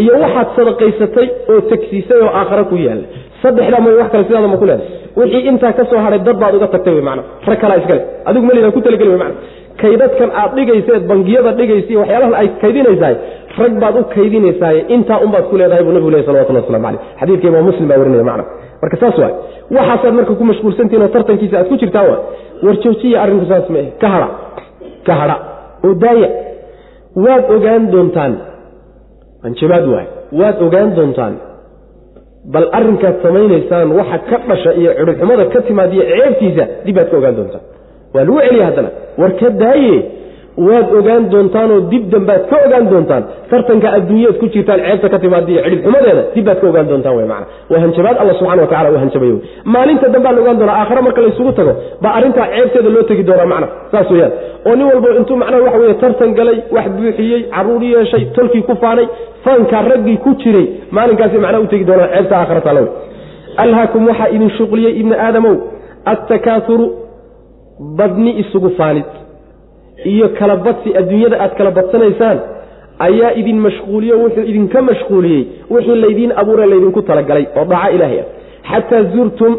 [0.03, 3.07] Iyo waxaad sadaqaysatay oo tegsiisay oo aakhare ku yaalla
[3.43, 4.89] saddexdaa mooy wax kale sidaada ma ku leedahay.
[5.19, 8.45] Wixii intaa ka soo hadhay dad baad uga tagtay wy mana rag kalaa iskale adigu
[8.49, 9.35] malida ku talageli wy mana
[9.83, 13.15] kaydadkan aad dhigayseed bangiyada dhigaysa waxyaalahan ay kaydinaysahay
[13.61, 17.47] rag baad u kaydinaysaay intaa unbaad ku leedahay buu nabigu leh salawatullah waslamu caleyh xadiidka
[17.53, 18.45] imaam muslim baa warinaya macna.
[18.83, 19.33] Marka saas waay.
[19.77, 22.21] Waxaasaad marka ku mashquulsantihin oo tartankiisa aad ku jirtaan waay.
[22.65, 24.29] War joojiya arrinku saas ma ka hadha
[25.07, 25.37] ka hadha
[25.87, 26.29] oo daaya
[27.25, 28.33] waad ogaan doontaan.
[29.47, 30.07] Anjabaad waay.
[30.41, 31.35] Waad ogaan doontaan.
[32.55, 37.35] Bal arrinkaad samaynaysaan waxa ka dhasha iyo cidhibxumada ka timaadiyo ceebtiisa dib baad ka ogaan
[37.39, 37.65] doontaan.
[38.15, 39.97] Waa lagu celiya haddana war ka daaye?
[40.69, 43.25] Waad ogaan doontaanoo dib dambaad ka ogaan doontaan.
[43.51, 47.47] Tartanka adduunyaad ku jirtaan ceebta ka timaadiyo cidhibxumadeeda dib baad ka ogaan doontaan w mana
[47.71, 49.31] waa hanjabaad alla subxana watacala uu hanjabay
[49.75, 53.47] maalinta dambaa la ogaan doonaa aakhare marka laysugu tago baa arrintaa ceebteeda loo tegi doonaa
[53.53, 53.69] macna.
[53.93, 54.33] Saas weyaan
[54.69, 58.75] oo nin walba intuu macnaha waxa weye tartan galay wax buuxiyey carruur yeeshay tolkii ku
[58.83, 59.07] faanay
[59.45, 62.89] faankaa raggii ku jiray maalinkaasi macnaha u tegi doonaa ceebta aakhare taalawe
[63.65, 65.55] alhaakum waxaa idin shuqliyey ibni aadamow
[66.13, 66.87] attakaauru
[67.81, 69.05] badni isugu faanid
[70.05, 72.39] iyo kala badsi adduunyada aad kala badsanaysaan
[73.07, 78.21] ayaa idin mashquuliyo wuxuu idinka mashquuliyey wixii laydiin abuure laydinku talagalay oo dhaaco ilaahay.
[78.21, 79.53] Ah xataa zurtum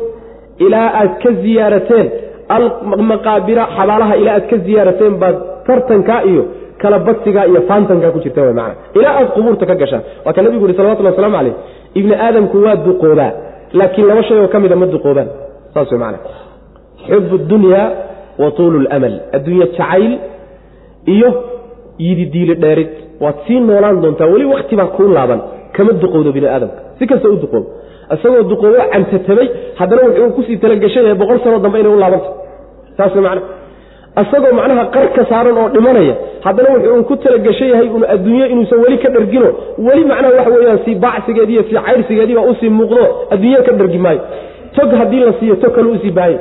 [0.66, 2.08] ilaa aad ka ziyaarateen
[2.56, 5.36] almaqaabira xabaalaha ilaa aad ka ziyaarateen baad
[5.68, 6.44] tartankaa iyo
[6.82, 10.04] kala badsigaa iyo faantankaa ku jirta w mana ilaa aad qubuurta ka gashaan.
[10.26, 11.56] Waa ka nabigu yuri salawatulli waslamu caleyh
[12.00, 13.32] ibni aadamku waa duqoobaa
[13.74, 15.30] laakiin laba shay oo ka mida ma duqoobaan
[15.74, 16.16] saas man
[17.08, 18.11] xub dunya
[18.42, 20.14] wa tuulu lmal adduunye jacayl
[21.16, 21.30] iyo
[22.00, 22.90] yididiili dheerid.
[23.24, 25.42] Waad sii noolaan doontaa weli waktibaa kuu laaban
[25.76, 27.68] kama duqowdo bini aadamka si kasta u duqoobo
[28.14, 29.48] isagoo duqoobo cantatabay
[29.80, 32.30] haddana wuxuu ku sii talagashan yahay boqol sano dambe inay u laabanto.
[32.98, 33.40] Saas man
[34.22, 36.16] isagoo macnaha qar ka saaran oo dhimanaya
[36.46, 39.50] haddana wuxuu ku talagashan yahay un adduunye inuusan weli ka dhargino.
[39.88, 44.22] Weli macnaha waxa weyaan si baacsigeediiyo si cayrsigeediiba u sii muuqdo adduunya ka dhargi maayo.
[44.76, 46.40] Tog haddii la siiyo tog kale u sii baahaya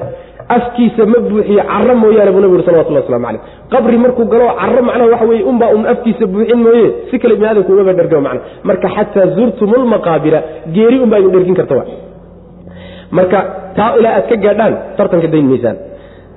[0.57, 3.43] afkiisa ma buuxiyo caro mooyaane buu nabig uri salawatullah waslamu caleyh.
[3.73, 6.87] Qabri markuu galo caro macnaha waxa weye unbaa un afkiisa buuxin mooye.
[7.11, 8.41] Si kale ibni aadamku ugaba dhergama macna.
[8.69, 10.39] Marka xataa zurtum lmaqaabira
[10.77, 11.85] geeri unbaa idin dhergin karta wa
[13.19, 13.39] marka
[13.77, 15.77] taa ilaa aad ka gaadhaan tartanka dayn maysaan.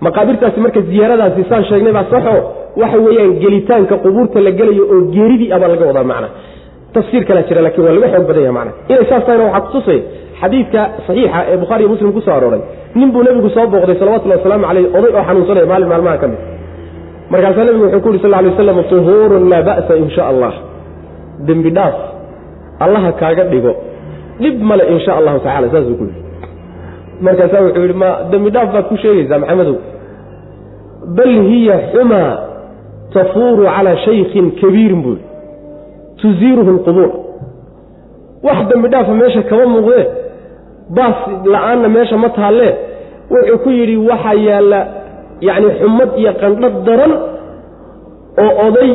[0.06, 2.36] Maqaabirtaasi marka ziyaaradaasi saan sheegnay baa saxo.
[2.82, 6.28] Waxa weeyaan gelitaanka qubuurta la gelayo oo geeridii abaa laga wadaa macna.
[6.96, 10.00] Tafsiir kalaa jira laakiin waa laga xoog badan mana inay saas tahayna waxaa kutusay
[10.44, 12.62] xadiidka saxiixa ee bukhaariyo muslim ku soo arooray.
[12.96, 16.42] Nin buu nebigu soo booqday salawatullhi wasalaamu caleyh oday oo xanuunsanaya maalin maalmaha ka mid.
[17.32, 20.54] Markaasaa nebigu wuxuu ku yuri sal lay waslam tuhuurun laa ba'sa in allah.
[21.48, 21.96] Dembi dhaaf
[22.86, 23.74] allaha kaaga dhigo.
[24.42, 26.22] Dhib male in allahu tacala saasuu ku yidhi.
[27.26, 29.78] Markaasaa wuxuu yidhi ma dembi dhaaf baad ku sheegaysaa maxamedow.
[31.18, 32.32] Bal hiya xumaa
[33.14, 35.28] tafuuru calaa shaykhin kabiirin buu yidhi.
[36.22, 37.12] Tuziiruhu lqubuur
[38.44, 40.04] wax dembi dhaafa meesha kama muuqdee
[40.90, 41.16] baas
[41.46, 42.74] la'aanna meesha ma taallee
[43.32, 44.80] wuxuu ku yidhi waxaa yaalla
[45.42, 47.14] yacni xumad iyo qandho daran
[48.44, 48.90] oo oday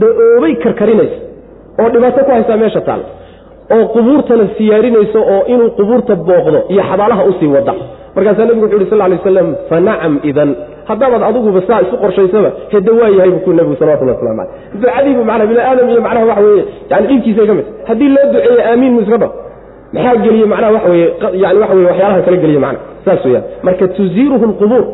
[0.00, 1.18] da'oobay karkarinaysa
[1.80, 3.02] oo dhibaato ku haysaa meesha taal
[3.74, 7.74] oo qubuurtana siyaarinayso oo inuu qubuurta booqdo iyo xabaalaha u sii wada.
[8.14, 9.76] Markaasaa nebigu wuxu yhi sal lay aslam fa
[10.22, 10.50] idan.
[10.88, 15.24] Haddaabaad adiguba saa isu qorshaysaba hede waa yahay buu ku nebigu salawatullah waslamu caleyh ducadiibu
[15.24, 17.66] manaa bini aadam iyo macnaha waxa weye yani dhiibkiisay ka mid.
[17.88, 19.28] Haddii loo duceeye aamiin mu iska dho
[19.96, 21.06] maxaa geliye macnaha waxa weye
[21.42, 24.84] yani waxa weye waxyaalaha kala geliye macna saas weyaan marka tuziiruhu lqubuur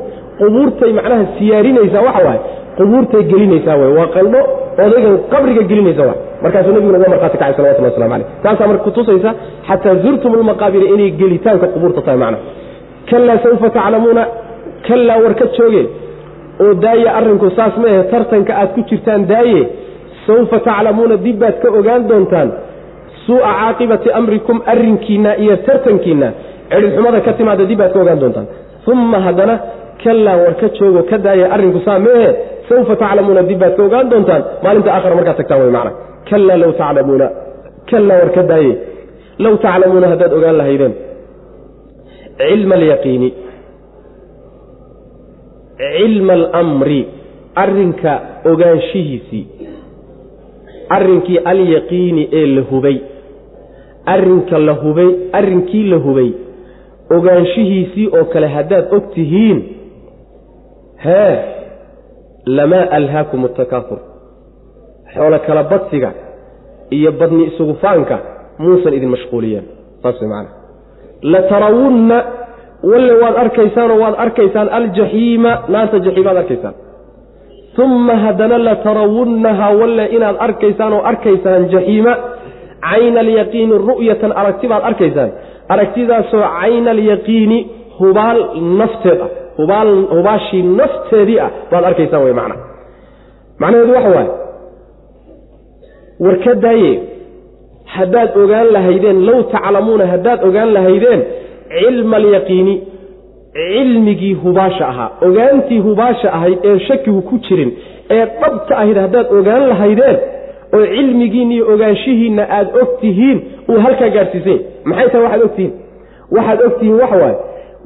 [0.40, 2.40] qubuurtay macnaha siyaarinaysaa waxa waaye?
[2.76, 4.40] Qubuurtay gelinaysaa wey waa qandho
[4.84, 9.30] odaygan qabriga gelinaysa wa markaasuu nabiguna uga markhaati kacay salawatullah waslamu caleyh taasaa marka kutusaysa
[9.68, 12.38] xataa zurtum lmaqaabira inay gelitaanka qubuurta tahay macna
[13.10, 14.22] kalaa sawfa taclamuuna
[14.88, 15.82] kalaa war ka jooge
[16.64, 19.60] oo daaye arrinku saas ma ahe tartanka aad ku jirtaan daaye
[20.26, 22.48] sawfa taclamuuna dib baad ka ogaan doontaan
[23.26, 26.28] suu'a caaqibati amrikum arrinkiinna iyo tartankiinna.
[26.70, 28.46] Cidhibxumada ka timaada dib baad ka ogaan doontaan.
[28.92, 29.54] Uma haddana
[30.02, 32.30] kalaa war ka joogo ka daaya arrinku saa maehe
[32.68, 34.42] sawfa taclamuuna dib baad ka ogaan doontaan.
[34.64, 35.92] Maalinta aakhara markaad tagtaan way macna.
[36.30, 37.26] Kalaa law taclamuuna
[37.90, 38.72] kalaa war ka daaye.
[39.44, 40.94] Low taclamuuna haddaad ogaan lahaydeen.
[42.38, 43.28] Cilma alyaqiini.
[45.96, 47.00] Cilma alamri.
[47.62, 48.12] Arrinka
[48.50, 49.44] ogaanshihiisii
[50.96, 52.96] arrinkii alyaqiini ee la hubay
[54.06, 56.30] arrinka la hubay arrinkii la hubay
[57.16, 59.58] ogaanshihiisii oo kale haddaad og tihiin
[61.04, 61.34] hee
[62.46, 63.98] lamaa alhaakum atakaafur
[65.14, 66.10] xoolo kala badsiga
[66.90, 68.18] iyo badni isugu faanka
[68.58, 69.64] muusan idin mashquuliyeen.
[70.02, 70.50] Saas macana
[71.32, 72.18] latarawunna
[72.90, 76.74] walle waad arkaysaanoo waad arkaysaan aljaxiima naarta jaxiimaad arkaysaan.
[77.84, 82.12] Uma haddana latarawunnaha walle inaad arkaysaan oo arkaysaan jaxiima
[82.90, 85.30] cayna alyaqiini ru'yatan aragti baad arkaysaan.
[85.68, 87.58] Aragtidaasoo cayna alyaqiini
[87.98, 88.40] hubaal
[88.80, 89.30] nafteed ah
[90.14, 92.56] hubaashii nafteedii ah baad arkaysaan wey macna.
[93.60, 94.30] Macnaheedu waxa waaye
[96.24, 96.36] war
[97.96, 101.20] haddaad ogaan lahaydeen low taclamuuna haddaad ogaan lahaydeen
[101.78, 102.74] cilma alyaqiini
[103.54, 107.70] cilmigii hubaasha ahaa ogaantii hubaasha ahayd ee shakigu ku jirin
[108.10, 110.16] ee dhabta ahayd haddaad ogaan lahaydeen
[110.76, 115.72] oo cilmigiinna iyo ogaanshihiinna aad og tihiin uu halkaa gaadhsiisany maxay tahay waxaad ogtihiin
[116.36, 117.36] waxaad ogtihiin waxa waaye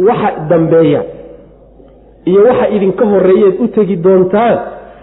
[0.09, 1.03] waxa dambeeya
[2.31, 4.59] iyo waxa idinka horreeyeed u tegi doontaan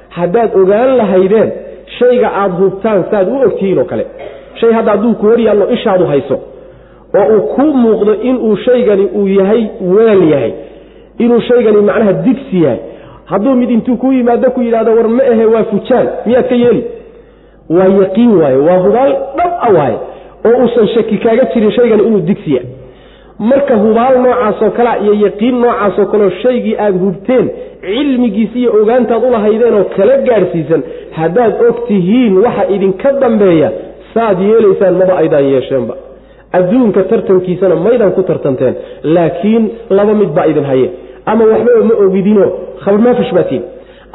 [0.09, 1.51] haddaad ogaan lahaydeen
[1.99, 4.05] shayga aada hubtaan saaad u ogtihiin oo kale.
[4.59, 6.35] Shay hadda hadduu ku yaallo ishaadu hayso
[7.19, 9.63] oo uu kuu muuqdo inuu shaygani uu yahay
[9.95, 10.51] weel yahay
[11.17, 12.79] inuu shaygani macnaha digsi yahay.
[13.25, 16.83] Hadduu mid intuu ku yimaado ku yidhahdo war ma ahe waa fujaan miyaad ka yeeli
[17.69, 19.97] waa yaqiin waaye waa hubaal dhab a waaye
[20.47, 22.69] oo uusan shaki kaaga jirin shaygani inuu digsi yahay
[23.39, 27.49] marka hubaal noocaasoo kalea iyo yaqiin noocaasoo kaleo shaygii aada hubteen
[27.81, 30.81] cilmigiisi iyo ogaantaad ulahaydeen oo kala gaadhsiisan
[31.19, 33.69] haddaad og tihiin waxa idinka dambeeya
[34.13, 35.95] saad yeelaysaan maba aydaan yeesheenba.
[36.57, 38.75] Adduunka tartankiisana maydaan ku tartanteen
[39.15, 40.89] laakiin laba mid baa idin haye.
[41.25, 42.49] Ama waxbaba ma ogidinoo
[42.83, 43.63] khabarmaafish baatiin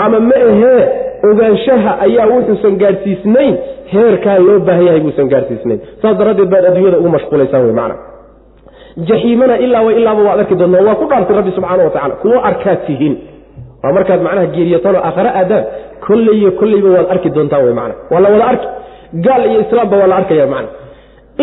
[0.05, 0.83] ama ma ahee
[1.31, 3.55] ogaanshaha ayaa wuxuusan gaadhsiisnayn
[3.93, 7.97] heerkaa loo baahan yahay buusan gaadhsiisnayn saas daraaddeed baad adduunyada ugu mashquulaysaan wey macna.
[9.09, 12.39] Jaxiimana ilaa wa ilaaba waad arki doontaa waa ku dhaartay rabbi subxaana wa tacala kuwo
[12.51, 13.15] arkaad tihiin.
[13.83, 15.65] Waa markaad macnaha geeriyatanoo aakhare aadaan
[16.07, 17.95] kolley iyo kolleyba waad arki doontaan wey macna.
[18.11, 18.67] Waa la wada arki
[19.27, 20.69] gaal iyo islaamba waa la arkaya macna.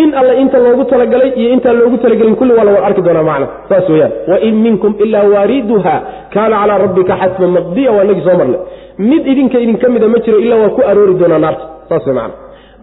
[0.01, 3.23] In alle inta loogu talagalay iyo intaan loogu talagelin kulli waa la wada arki doonaa
[3.31, 3.47] macna.
[3.69, 5.95] Saas weyaan wain minkum ilaa waariduha
[6.33, 8.59] kaana calaa rabbika xatman maqdiya waa inagii soo marnay
[8.97, 11.65] mid idinka idinka mida ma jiro ilaa waa ku aroori doonaa naarta.
[11.89, 12.33] Saas macna.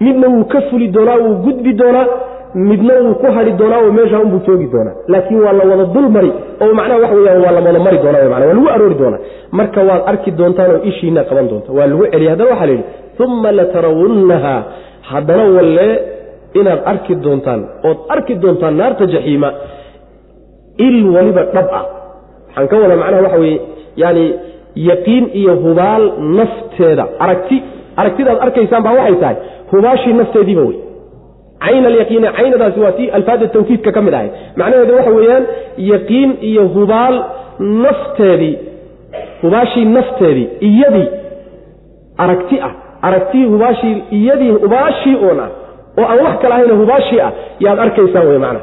[0.00, 2.06] Midna wuu ka fuli doonaa wuu gudbi doonaa
[2.54, 4.94] midna wuu ku hadhi doonaa oo meesha unbuu joogi doonaa.
[5.08, 6.06] Laakiin waa la wada dul
[6.62, 9.20] oo macnaha waxa weyaan waa la wada mari doonaa mana waa lagu aroori doonaa.
[9.52, 12.30] Marka waad arki doontaan oo ishiina qaban doonta waa lagu celiya.
[12.30, 12.84] Haddana waxaa la yidhi
[13.24, 14.54] uma latarawunnaha
[15.10, 15.88] haddana walle
[16.60, 19.48] inaad arki doontaan ood arki doontaan naarta jaxiima
[20.86, 21.84] il waliba dhab ah.
[22.48, 23.60] Waxaan ka wada macnaha waxa weye
[24.02, 24.24] yaani
[24.74, 26.04] yaqiin iyo hubaal
[26.38, 27.04] nafteeda.
[27.18, 27.62] Aragti
[27.96, 29.36] aragtidaad arkaysaan baa waxay tahay
[29.72, 30.78] hubaashii nafteediiba wey.
[31.64, 34.28] Cayn alyaqiini caynadaasi waa tii alfaada tawkiidka ka mid ahay.
[34.56, 35.44] Macnaheedu waxa weeyaan
[35.78, 37.16] yaqiin iyo hubaal
[37.58, 38.58] nafteedii
[39.42, 41.08] hubaashii nafteedii iyadii
[42.18, 42.72] aragti ah.
[43.02, 45.48] Aragtii hubaashii iyadii hubaashii uun ah
[46.00, 47.30] oo aan wax kale ahayna hubaashii ah
[47.64, 48.60] yaad arkaysaan wey mana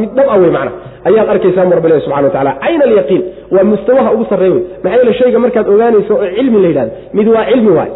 [0.00, 0.70] mid dhab ah wey mana
[1.08, 3.22] ayaad arkaysaan bu rabbi ilahi subxana wa tacala cayn alyaqiin.
[3.54, 7.28] Waa mustawaha ugu sarreey wey maxaa yeele shayga markaad ogaanayso oo cilmi la yidhahdo mid
[7.34, 7.90] waa cilmi waay.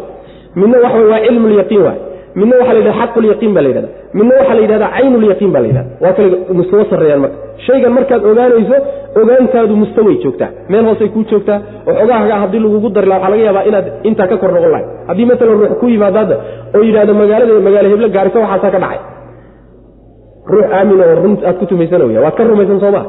[0.59, 1.99] Midna waxa waa cilmu lyaqiin waay
[2.39, 3.89] midna waxa la yidhahda xaqulyaqiin ba la yidhahda.
[4.17, 5.89] Midna waxaa la yidhahda caynulyaqiin ba la yidhahda.
[6.03, 6.27] Waa kale
[6.57, 7.37] mustawo sarreeyaan marka.
[7.65, 8.75] Shaygan markaad ogaanayso
[9.21, 10.49] ogaantaadu mustaway joogtaa.
[10.71, 11.59] Meel hoosay kuu joogtaa
[11.89, 14.85] oo xogaahaga haddii lagugu dari laha waxaa laga yaabaa inaad intaa ka kor noqon lahay
[15.09, 16.35] haddii matalan ruux ku yimaado hadda
[16.75, 18.99] oo yidhahdo magaalada magaalo heblo gaarisa waxaasaa ka dhacay.
[20.51, 23.05] Ruux aamin oo run aad ku tumaysan wya waad ka rumaysan soo maa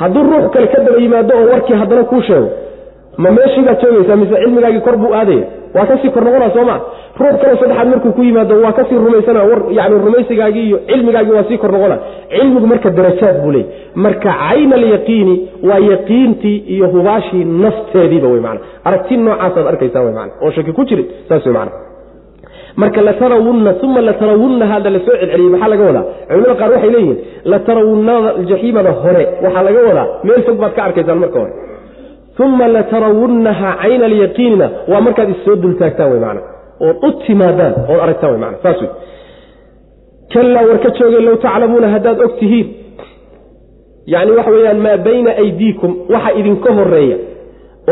[0.00, 2.48] hadduu ruux kale ka daba yimaado oo warkii haddana kuu sheego
[3.22, 5.44] ma meeshii baad joogaysaa mise cilmigaagii kor buu aadaya
[5.74, 6.76] waa ka sii kor noqona sooma
[7.20, 9.40] ruux kaloo saddexaad markuu ku yimaado waa ka sii rumaysana
[9.78, 11.72] yani rumaysigaagii iyo cilmigaagii waa sii kor
[12.34, 15.34] cilmigu marka darajaad buu leey marka cayn alyaqiini
[15.68, 20.84] waa yaqiintii iyo hubaashii nafteediiba wey mana aragti noocaasaad arkaysaa wey mana oo shaki ku
[20.84, 21.70] jirin saas wey mana
[22.76, 26.04] marka latarawunna uma latarawunna hada la celceliyey maxaa laga wadaa?
[26.28, 30.08] Culimada qaar waxay leeyihiin latarawunnada jaxiimada hore waxaa laga wadaa.
[30.24, 31.52] Meel fog baad ka arkaysaan marka hore
[32.38, 36.40] uma latarawunnaha cayna alyaqiinina waa markaad issoo dultaagtaan wey mana
[36.86, 38.90] ood u timaadaan ood aragtaan wey mana saas wey
[40.34, 42.68] kallaa war ka joogay low taclamuuna haddaad og tihiin
[44.14, 47.16] yacni waxa weeyaan maa bayna aydiikum waxa idinka horreeya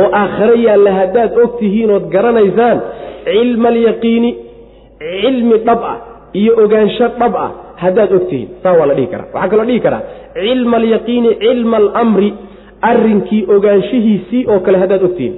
[0.01, 2.79] oo aakhare yaalla haddaad og tihiin ood garanaysaan
[3.25, 4.31] cilma alyaqiini
[5.23, 5.99] cilmi dhab ah
[6.41, 7.51] iyo ogaansho dhab ah
[7.85, 10.03] haddaad og tihiin saa waa la dhihi karaa waxaa kaloo dhihi karaa
[10.45, 12.31] cilma alyaqiini cilma alamri
[12.91, 15.35] arrinkii ogaanshihiisii oo kale haddaad ogtihiin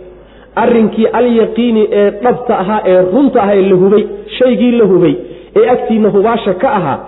[0.63, 4.05] arrinkii alyaqiini ee dhabta ahaa ee runta ahaa ee la hubay
[4.39, 5.15] shaygii la hubay
[5.59, 6.99] ee agtiinna hubaasha ka ahaa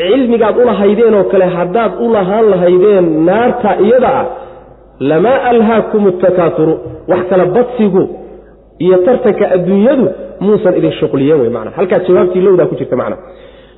[0.00, 4.26] cilmigaad u lahaydeen oo kale haddaad u lahaan lahaydeen naarta iyada ah
[5.10, 6.74] lamaa alhaakum atakaaturu
[7.10, 8.02] wax kala badsigu
[8.84, 10.06] iyo tartanka adduunyadu
[10.46, 13.16] muusan idin shuqliyen wey mana halkaa jawaabtii lowdaa ku jirta macna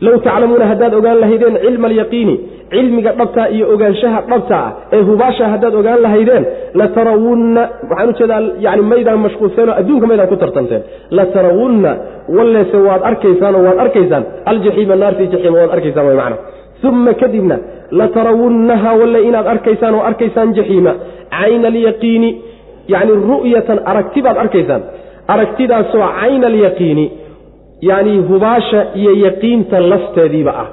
[0.07, 2.34] low taclamuuna haddaad ogaan lahaydeen cilma alyaqiini
[2.74, 6.44] cilmiga dhabta iyo ogaanshaha dhabta ah ee hubaasha haddaad ogaan lahaydeen
[6.80, 10.82] latarawunna waxaan u jeedaa yani maydaan mashquulseenoo adduunka maydaan ku tartanteen.
[11.18, 11.90] Latarawunna
[12.36, 14.22] wallese waad arkaysaan oo waad arkaysaan
[14.53, 16.36] aljaxiima naartii jaxiima waad arkaysaan way macna.
[16.88, 17.57] Uma kadibna
[18.00, 20.92] latarawunnaha walle inaad arkaysaan oo arkaysaan jaxiima.
[21.38, 22.30] Cayna alyaqiini
[22.94, 24.82] yani ru'yatan aragti baad arkaysaan.
[25.34, 27.05] Aragtidaasoo cayna alyaqiini
[27.83, 30.68] yani hubaasha iyo yaqiinta lafteediiba ah.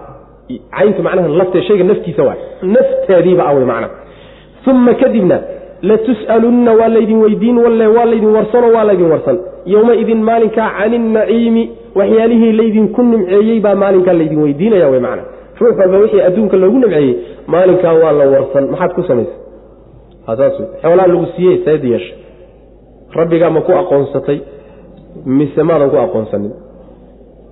[0.78, 2.40] Cayntu macnaha lafteed shayga naftiisa waay.
[2.76, 3.90] Nafteediiba ah wey macna
[4.68, 5.38] uma kadibna
[5.90, 9.38] latus'alunna waa laydin weydiin walle waa laydin warsanoo waa laydin warsan.
[9.66, 11.64] Yowmaidin maalinkaa cani innaciimi
[11.96, 15.24] waxyaalihii laydinku nimceeyey baa maalinkaa laydin weydiinaya wey macana
[15.60, 17.16] ruux walba wixii adduunka loogu nimceeyey
[17.48, 18.64] maalinkaa waa la warsan.
[18.72, 19.38] Maxaad ku samaysay
[20.38, 22.14] saas xoolaa lagu siiyey sayd yeesha.
[23.16, 24.40] Rabbigaa ma ku aqoonsatay
[25.26, 26.52] mise maadan ku aqoonsanin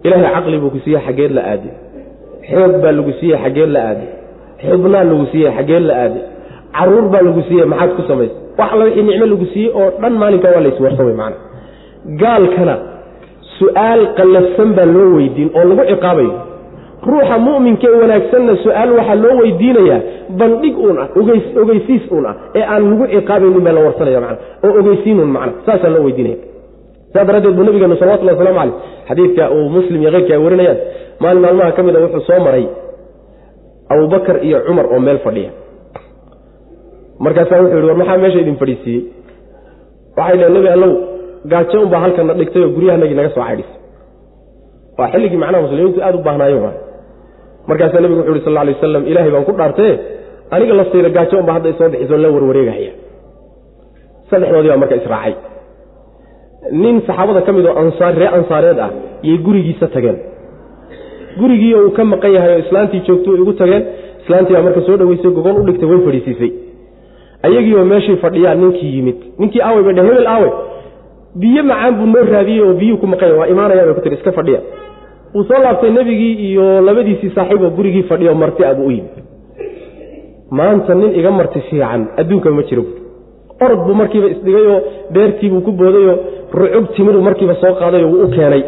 [0.05, 1.69] ilaahay caqli buu ku siiyey xaggeed la aadi.
[2.51, 4.07] Xoog baa lagu siiyey xaggeed la aadi.
[4.69, 6.19] Xubnaa lagu siiyey xaggeed la aadi.
[6.77, 10.13] Caruur baa lagu siiyey maxaad ku samaysay wax alla wixii nicmo lagu siiyey oo dhan
[10.21, 11.37] maalinkaa waa la iswarsan wey macana
[12.21, 12.75] gaalkana
[13.59, 16.33] su'aal qallafsan baa loo weydiin oo lagu ciqaabayo
[17.09, 19.99] ruuxa mu'minka ee wanaagsanna su'aal waxaa loo weydiinayaa
[20.39, 21.07] bandhig uun ah
[21.61, 25.91] ogeysiis uun ah ee aan lagu ciqaabaynin baa la warsanaya mana oo ogeysiinun macna saasaa
[25.95, 26.37] loo weydiinaya
[27.14, 28.76] saa daraaddeed buu nabigeenu salawatullah waslamu caleyh
[29.10, 30.41] xadiidka uu muslim iyo keyrka ay
[31.24, 32.66] maalin maalmaha ka mid a wuxuu soo maray
[33.93, 35.51] abubakar iyo cumar oo meel fadhiya.
[37.20, 39.01] Markaasaa wuxuu yihi war maxaa meesha idin fadhiisiiyey
[40.18, 40.91] waxay dhaheen nebi allow
[41.51, 43.78] gaajo unbaa halkana dhigtay oo guryahanagii naga soo caydhisay
[44.99, 46.78] waa xilligii macnaha muslimiintu aada u baahnaayo waay.
[47.70, 49.93] Markaasaa nebigu wuxu uhi sal alay wasalam ilaahay baan ku dhaartee
[50.55, 52.91] aniga la siira gaajo unbaa hadda isoo bixiso la warwareegahaya
[54.30, 55.34] saddexdoodii baa marka israacay
[56.72, 58.89] nin saxaabada ka mid oo ansaar ree ansaareed ah
[59.24, 60.18] yay gurigiisa tageen.
[61.39, 63.84] Gurigii uu ka maqan yahay oo islaantii joogto igu tageen
[64.24, 66.51] islaantii marka soo dhaweysay gogol u dhigtay way fadhiisiisay
[67.47, 69.18] ayagiioo meeshii fadhiyaa ninkii yimid.
[69.39, 70.49] Ninkii aawey bay dheh hebel aawe
[71.41, 74.32] biyo macaan buu noo raadiyey oo biyuu ku maqanya waa imaanaya bay ku tiri iska
[74.32, 74.59] fadhiya.
[75.36, 79.15] Wuu soo laabtay nebigii iyo labadiisii saaxiib oo gurigii fadhiya oo marti abuu u yimid
[80.51, 82.84] maanta nin iga marti fiican adduunka ma jiro
[83.66, 84.80] orod buu markiiba isdhigay oo
[85.14, 86.18] beertiibuu ku boodayoo
[86.60, 88.64] rucub timiruu markiiba soo qaadayoo wuu u keenay.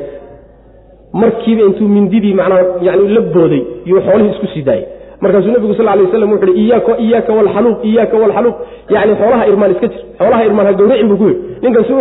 [1.13, 4.85] Markiiba intuu mindidii macnaha yani la booday yuu xoolihii isku sii daayay.
[5.21, 8.55] Markaasuu nebigu sal lay waslam wuxu uhi iyaaka iyaaka walxaluuq iyaaka walxaluuq
[8.89, 11.41] yani xoolaha irmaan iska jir xoolaha irmaan ha gawracin buu ku yidhi.
[11.61, 11.99] Ninkan si uu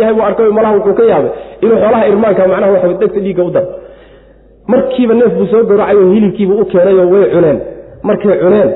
[0.00, 1.30] yahay buu arkay malaha wuxuu ka yaabay
[1.62, 3.66] inuu xoolaha irmaanka macnaha waxa dhegta dhiigga u daro.
[4.68, 7.58] Markiiba neef buu soo gawracay oo hilibkiibuu u keenayoo way cuneen
[8.08, 8.68] markay cuneen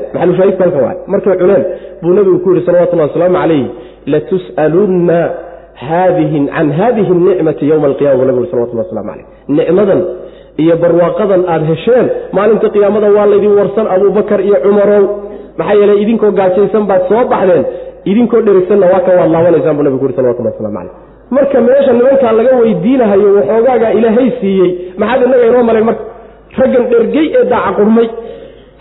[1.13, 1.65] markay cuneen
[2.03, 3.65] buu nebigu ku yidhi salawatullahi wasalaamu calayh
[4.13, 5.21] latus'alunna
[5.87, 9.27] haadihi can haadihi nicmati yowma alqiyama buu nebigu salawatullah waslamu calayh
[9.59, 10.01] nicmadan
[10.63, 12.07] iyo barwaaqadan aada hesheen
[12.37, 15.05] maalinta qiyaamada waa laydin warsan abuubakar iyo cumarow.
[15.59, 17.65] Maxaa yeeley idinkoo gaajaysan baad soo baxdeen
[18.11, 20.95] idinkoo dherisanna waa ka waad laabanaysaan buu nebigu yuri salawatullah waslamu calayh
[21.37, 24.71] marka meesha nimankaa laga weydiinahayo waxoogaagaa ilaahay siiyey
[25.01, 26.05] maxaad innaga inoo malayn marka?
[26.59, 28.07] Raggan dhergey ee daaca qurmay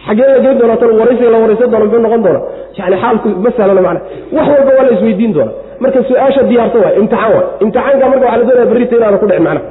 [0.08, 2.40] xaggee la geyn doonaa tan waraysiga la waraysan doona muxuu noqon doona
[2.78, 4.00] yani xaalku ma sahlana macna.
[4.36, 5.52] Wax walba waa la isweydiin doona
[5.84, 9.44] marka su'aasha diyaarta waay imtixaan waay imtixaanka marka waxaa la doonaya berrita inaana ku dhicin
[9.48, 9.62] macna.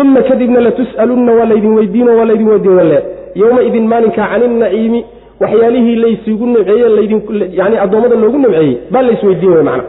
[0.00, 2.98] Uma kadibna latus'alunna waa laydin weydiino waa laydin weydiin walle
[3.40, 5.00] yowmaidin maalinka cani naciimi
[5.42, 9.84] waxyaalihii laysugu nimceeye laydinyani addoommada loogu nimceeyey baa laysweydiin wey macna.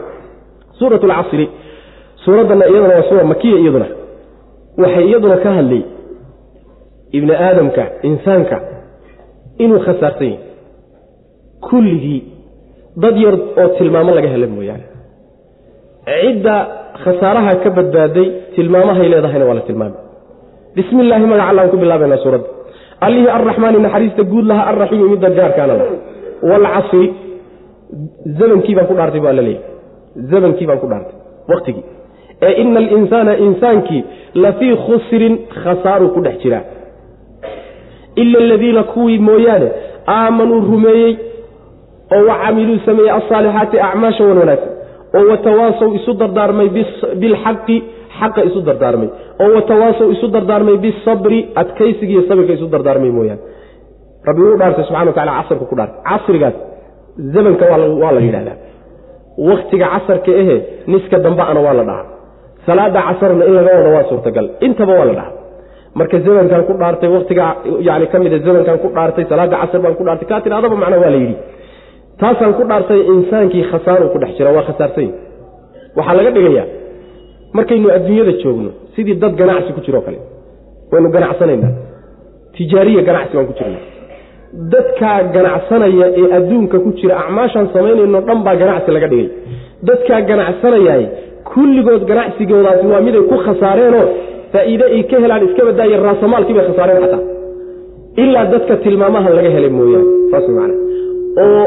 [0.78, 1.46] Suurat alcasri
[2.24, 3.86] suuraddana iyaduna waa suura makiya iyaduna.
[4.82, 5.82] Waxay iyaduna ka hadlay
[7.16, 8.56] ibni aadamka insaanka
[9.64, 10.38] inuu khasaarsan yahy
[11.68, 12.20] kulligii
[13.02, 14.84] dad yar oo tilmaamo laga hela mooyaane.
[16.06, 16.54] Cidda
[17.04, 18.26] khasaaraha ka badbaaday
[18.56, 20.00] tilmaamahay leedahayna waa la tilmaamay.
[20.76, 22.48] Bismi illaahi magaca allaan ku bilaabaynaa suuradda.
[23.06, 25.94] Allihii arraxmaani naxariista guud laha arraxiimi midda gaarkaana laha
[26.50, 27.06] waalcasri
[28.38, 29.64] zamankii baan ku dhaartay bu alla leeyahy
[30.32, 31.14] zamankii baan ku dhaartay
[31.52, 31.84] waqtigii.
[32.46, 34.02] Ee ina alinsaana insaankii
[34.44, 36.62] lafii khusrin khasaaruu ku dhex jiraa
[38.22, 39.68] ila aladiina kuwii mooyaane
[40.16, 41.12] aamanuu rumeeyey
[42.16, 44.72] oo wa camiluu sameeyey alsaalixaati acmaasha wan wanaagsan
[45.18, 46.68] oo watawaasow isu dardaarmay
[47.22, 47.76] bilxaqi
[48.20, 49.08] xaqa isu dardaarmay
[49.42, 53.42] oo watawaasow isu dardaarmay bisabri adkaysigiiyo sabirka isu dardaarmay mooyaane.
[54.28, 56.00] Rabbi wuu dhaartay subxana wa tacala casarka ku dhaartay.
[56.08, 56.54] Casrigaas
[57.34, 57.64] zamanka
[58.02, 58.56] waa la yidhahdaa
[59.50, 60.56] waktiga casarka ehe
[60.92, 62.06] niska dambeana waa la dhahaa.
[62.66, 64.46] Salaada casarna in laga wado waa suurtagal.
[64.66, 65.32] Intaba waa la dhahaa
[65.98, 67.46] marka zamankan ku dhaartay waktiga
[67.88, 71.18] yani ka zamankan ku dhaartay salaada casar baan ku dhaartay kaa tidhahdaba macna waa la
[71.22, 71.36] yidhi.
[72.20, 75.10] Taasaan ku dhaartay insaankii khasaaru ku dhex jira waa khasaarsany
[75.98, 76.66] waxaa laga dhigayaa
[77.56, 80.18] markaynu adduunyada joogno sidii dad ganacsi ku jiroo kale.
[80.92, 81.72] Waynu ganacsanaynaa.
[82.56, 83.78] Tijaariya ganacsi baan ku jirna
[84.72, 89.28] dadkaa ganacsanaya ee adduunka ku jira acmaashaan samaynayno dhan baa ganacsi laga dhigay.
[89.88, 91.02] Dadkaa ganacsanayay
[91.50, 94.06] kulligood ganacsigoodaasi waa miday ku khasaareenoo
[94.52, 97.22] faa'iide ay ka helaan iska badaaya raasamaalkii bay khasaareen xataa.
[98.22, 100.70] Ilaa dadka tilmaamaha laga helay mooyaane saas man
[101.44, 101.64] oo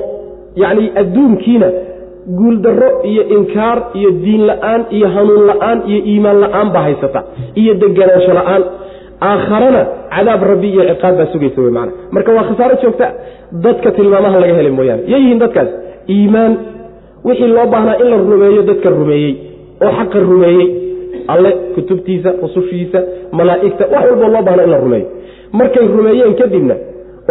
[0.62, 1.68] yacni adduunkiina
[2.40, 7.20] guuldarro iyo inkaar iyo diin la'aan iyo hanuun la'aan iyo iimaan la'aan baa haysata
[7.62, 8.64] iyo deganaansho la'aan.
[9.30, 9.82] Aakharana
[10.16, 13.06] cadaab rabbi iyo ciqaab baa sugaysa wey maana marka waa khasaaro joogta
[13.66, 15.02] dadka tilmaamaha laga helay mooyaane.
[15.12, 15.70] Yay yihiin dadkaas?
[16.16, 16.54] Iimaan.
[17.28, 19.34] Wixii loo baahnaa in la rumeeyo dadka rumeeyey.
[19.86, 20.66] Oo xaqa rumeeyey
[21.34, 23.00] alle kutubtiisa rusushiisa
[23.40, 25.08] malaa'igta wax walboo loo baahna in la rumeeyo.
[25.60, 26.76] Markay rumeeyeen kadibna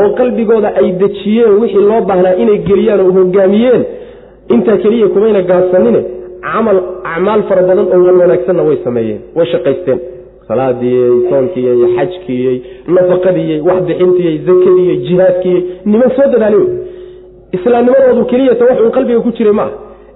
[0.03, 3.83] oo qalbigooda ay dejiyeen wixii loo baahnaa inay geliyaan oo hogaamiyeen
[4.55, 6.01] intaa keliya kumayna gaabsanine
[6.47, 6.79] camal
[7.13, 9.99] acmaal fara badan oo walwanaagsanna way sameeyeen way shaqaysteen.
[10.49, 12.57] Salaadiiyey soonkiiyey xajkiiyey
[12.97, 16.69] nafaqadiiyey waxbixintiiyey zakadiiyey jihaadkiiyey niman soo dadaali wey
[17.57, 19.73] islaamnimadoodu keliyata waxuu qalbiga ku jiray maaha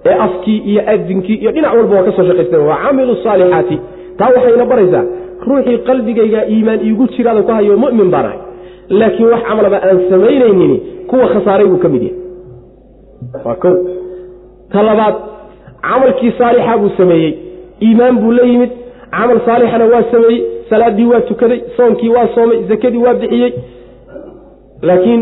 [0.09, 3.77] ee afkii iyo adinkii iyo dhinac walba waa ka soo shaqaysteen waa camilu saalixaati
[4.19, 5.03] taa waxayna baraysaa
[5.47, 8.39] ruuxii qalbigayga iimaan iigu jiraada ku hayo mu'min baan ahay.
[8.99, 10.73] Laakiin wax camalaba aan samaynaynin
[11.09, 12.17] kuwa khasaaray buu ka mid yahay.
[13.45, 13.69] Waa ko
[14.71, 15.15] ta labaad
[15.87, 17.31] camalkii saalixa buu sameeyey.
[17.85, 18.71] Iimaan buu la yimid.
[19.15, 20.39] Camal saalixana waa sameeyey.
[20.69, 23.51] Salaadii waa tukaday soonkii waa soomay zakadii waa bixiyey.
[24.87, 25.21] Laakiin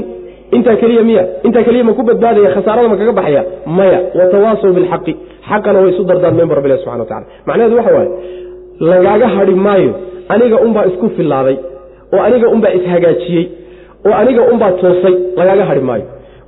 [0.58, 3.41] intaa keliya miya intaa keliya ma ku badbaadaya khasaarada ma kaga baxaya?
[3.78, 5.14] Maya watawaasaw bilxaqi
[5.49, 8.10] xaqana way isu dardaarmeen bu rabbilahi subxana watacala macnaheedu waxa waaye
[8.91, 9.91] lagaaga hadhi maayo
[10.34, 11.58] aniga unbaa isku filaaday
[12.16, 13.45] oo aniga unbaa ishagaajiyey
[14.08, 16.06] oo aniga unbaa toosay lagaaga hadhi maayo.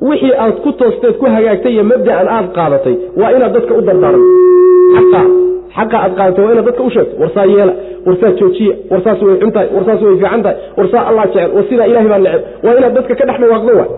[0.07, 4.23] Wixii aad ku toosteed ku hagaagtay iyo mabda'an aad qaadatay waa inaad dadka u dardaaran
[5.77, 7.73] xaqa aad qaadatay waa inaad dadka u sheegto warsaa yeela
[8.07, 11.87] warsaa joojiya warsaas way xun tahay warsaas way fiican tahay warsaa allah jecel war sidaa
[11.91, 12.41] ilahay baa neceb.
[12.65, 13.39] Waa inaad dadka ka dhex
[13.79, 13.89] waay.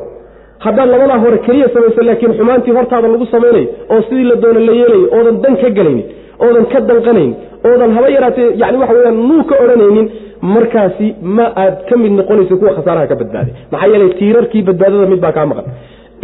[0.65, 4.73] Haddaad labadaa hore keliya samayso laakiin xumaantii hortaada lagu samaynayo oo sidii la doono la
[4.79, 6.05] yeelayo oodan dan ka gelaynin
[6.45, 7.33] oodan ka danqanaynin
[7.69, 10.07] oodan haba yaraatee yani waxa weyaan nuu ka odhanaynin
[10.55, 11.07] markaasi
[11.37, 15.31] ma aad ka mid noqonayso kuwa khasaaraha ka badbaaday maxaa yeelay tiirarkii badbaadada mid baa
[15.37, 15.65] kaa maqan.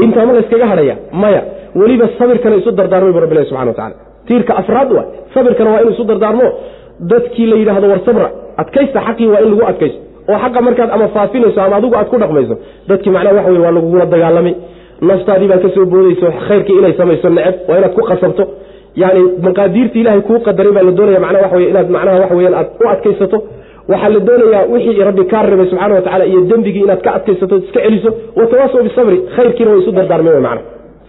[0.04, 1.42] Intaa ma layskaga hadhaya maya
[1.82, 6.04] weliba sabirkana isu dardaarmay bu rabbilahi subxana watacala tiirka afraad waa sabirkana waa inu isu
[6.12, 6.48] dardaarmo.
[7.12, 8.28] Dadkii la yidhaahdo war sabra
[8.62, 10.00] adkaysta xaqii waa in lagu adkaysto.
[10.32, 12.56] Oo xaqa markaad ama faafinayso ama adigu aad ku dhaqmayso
[12.90, 14.54] dadkii macnaha waxa wey waa lagugula dagaalamay.
[15.10, 18.44] Naftaadii baa ka boodayso khayrkii inay samayso neceb waa inaad ku qasabto.
[19.02, 22.68] Yani maqaadiirta ilaahay kuu qadaray baa la doonaya macnaha waxa inaad macnaha waxa weyaan aad
[22.84, 23.38] u adkaysato.
[23.92, 27.80] Waxaa la doonayaa wixii rabbi kaa rabay subxana watacala iyo dembigii inaad ka adkaysato iska
[27.86, 28.10] celiso.
[28.40, 30.62] Watawaasaw bisabri khayrkiina way isu dardaarmay wy mana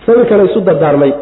[0.07, 1.13] sabirkana isu dardaarmay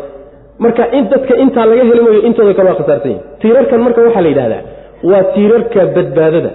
[0.65, 4.23] marka in dadka intaa laga heli mayo intooda kale waa khasaarsan yihiin tiirarkan marka waxaa
[4.27, 4.63] la yidhahdaa
[5.11, 6.51] waa tiirarka badbaadada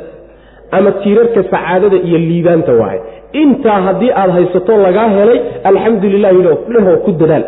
[0.78, 3.00] ama tiirarka sacaadada iyo liibaanta waaye.
[3.42, 5.40] Intaa haddii aad haysato lagaa helay
[5.70, 6.40] alxamdu lilahi
[6.74, 7.44] dhehoo ku dadaal.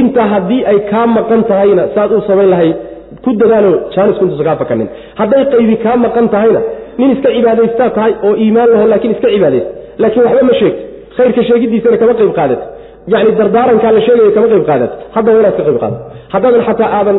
[0.00, 2.76] Intaa haddii ay kaa maqan tahayna saad u samayn lahayd
[3.24, 4.88] ku dadaalo jaanisku intuusa kaa fakanin.
[5.20, 6.60] Hadday qaybi kaa maqan tahayna
[6.98, 9.70] nin iska cibaadaystaa tahay oo iimaan laho laakiin iska cibaadaysta.
[10.02, 10.82] Laakiin waxba ma sheegto
[11.16, 12.64] khayrka sheegidiisana kama qayb qaadato
[13.12, 15.98] yani dardaarankaa la sheegaya kama qayb qaadato haddaba inaad ka qayb qaadato
[16.34, 17.16] haddaadan xataa aadan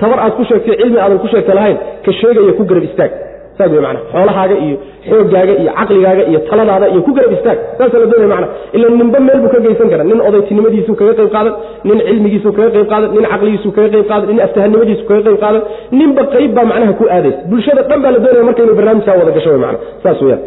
[0.00, 1.76] tabar aad ku sheegtay cilmi aadan ku sheegta lahayn
[2.06, 3.12] ka sheegaya ku garab istaag
[3.58, 4.76] saas wey mana xoolahaaga iyo
[5.08, 9.18] xoogaaga iyo caqligaaga iyo taladaada iyo ku garab istaag saasa la doonaya mana ila ninba
[9.26, 11.54] meel ka geysan kara nin odaytinimadiisu kaga qayb qaadan
[11.88, 15.62] nin cilmigiisu kaga qayb qaadan nin caqligiisu kaga qayb qaadan nin aftahanimadiisu kaga qayb qaadan
[16.00, 19.32] ninba qayb baa macnaha ku aadaysa bulshada dhan baa la doonaya marka inuu barnaamijkaa wada
[19.38, 20.42] gasho wey mana saas weyaan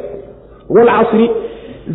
[0.76, 1.26] walcasri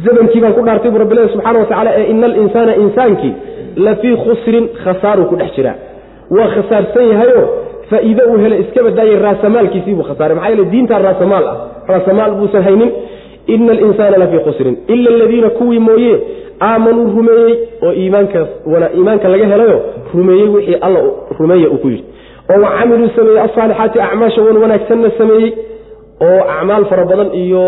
[0.04, 3.32] zamankii baan ku dhaartay bu rabbilahi subxana watacala ee ina alinsaana insaankii
[3.76, 5.74] la fii khusrin khasaaruu ku dhex jiraa.
[6.30, 7.42] Waa khasaarsan yahayo
[7.90, 10.34] faa'iide uu helay iska badaayay raasamaalkiisii buu khasaaray.
[10.36, 11.56] Maxaa yeele diintaa raasamaal ah.
[11.88, 12.90] Raasamaal buusan haynin.
[13.46, 14.74] Ina alinsaana lafii khusrin.
[14.94, 16.14] Ila aladiina kuwii mooye
[16.60, 17.54] aamanuu rumeeyey
[17.86, 18.48] oo iimaankaas
[18.96, 19.80] iimaanka laga helayo
[20.14, 21.00] rumeeyey wixii alla
[21.38, 22.04] rumeeya uu ku yidhi.
[22.50, 25.52] Oo wa camiluu sameeyey asaalixaati acmaasha wan wanaagsanna sameeyey
[26.26, 27.62] oo acmaal fara badan iyo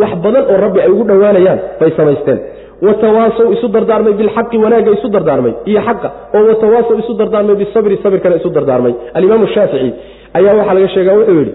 [0.00, 2.38] wax badan oo rabbi ay ugu dhowaanayaan bay samaysteen.
[2.86, 6.08] Watawaasow isu dardaarmay bilxaqi wanaagga isu dardaarmay iyo xaqa.
[6.36, 8.92] Oo watawaasow isu dardaarmay bisabri sabirkana isu dardaarmay.
[9.16, 9.90] Alimaamu shaafici
[10.38, 11.52] ayaa waxaa laga sheega wuxuu yidhi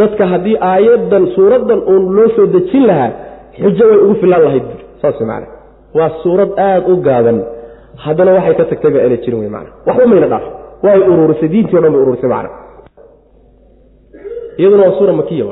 [0.00, 3.10] dadka haddii aayadan suuraddan uun loo soo dejin lahaa
[3.60, 4.66] xujo way ugu filaan lahayd.
[5.02, 5.42] Saas man
[5.98, 7.38] waa suurad aada u gaaban.
[8.04, 10.44] Haddana waxay ka tagtay baa ana jirin wy man waxba mayna dhaaf.
[10.84, 12.46] Way ururisay diintii o dhan bay ururisay man
[14.58, 15.44] iyaduna waa suura makiya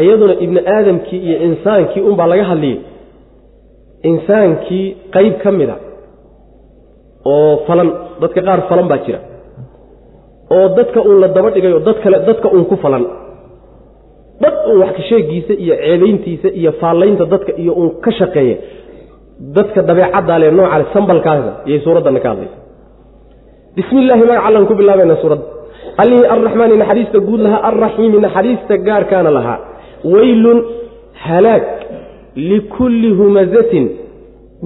[0.00, 2.78] iyaduna ibni aadamkii iyo insaankii unbaa laga hadliyey.
[4.10, 5.76] Insaankii qayb ka mida
[7.32, 7.88] oo falan
[8.20, 9.18] dadka qaar falan baa jira.
[10.54, 13.04] Oo dadka uun la daba dhigay oo dad kale dadka uun ku falan.
[14.42, 18.56] Dad uun wax kasheegiisa iyo ceebayntiisa iyo faallaynta dadka iyo uun ka shaqeeya
[19.56, 20.48] dadka dabeecaddaa le
[20.94, 22.56] sambalkaasa iyay suuraddanna ka hadlaysa.
[23.76, 25.46] Bismi illaahi magac allan ku bilaabayna suuradda
[26.02, 29.58] allihii arraxmaani naxariista guud lahaa arraxiimi naxariista gaarkaana lahaa
[30.12, 30.58] weylun
[31.24, 31.64] halaag
[32.50, 33.84] likulli humazatin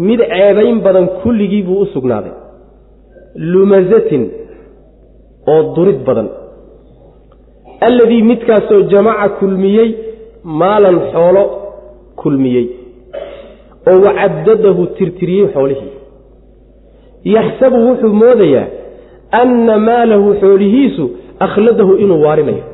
[0.08, 2.34] mid ceebayn badan kulligii buu u sugnaaday.
[3.52, 4.22] Lumazatin
[5.52, 6.28] oo durid badan.
[7.88, 9.90] Alladii midkaasoo jamaca kulmiyey
[10.60, 11.44] maalan xoolo
[12.22, 12.66] kulmiyey.
[13.88, 15.92] Oo wacadadahu tirtiriyey xoolihii.
[17.36, 18.66] Yaxsabu wuxuu moodayaa
[19.42, 21.04] anna maalahu xoolihiisu
[21.46, 22.64] akhladahu inuu waarinayo.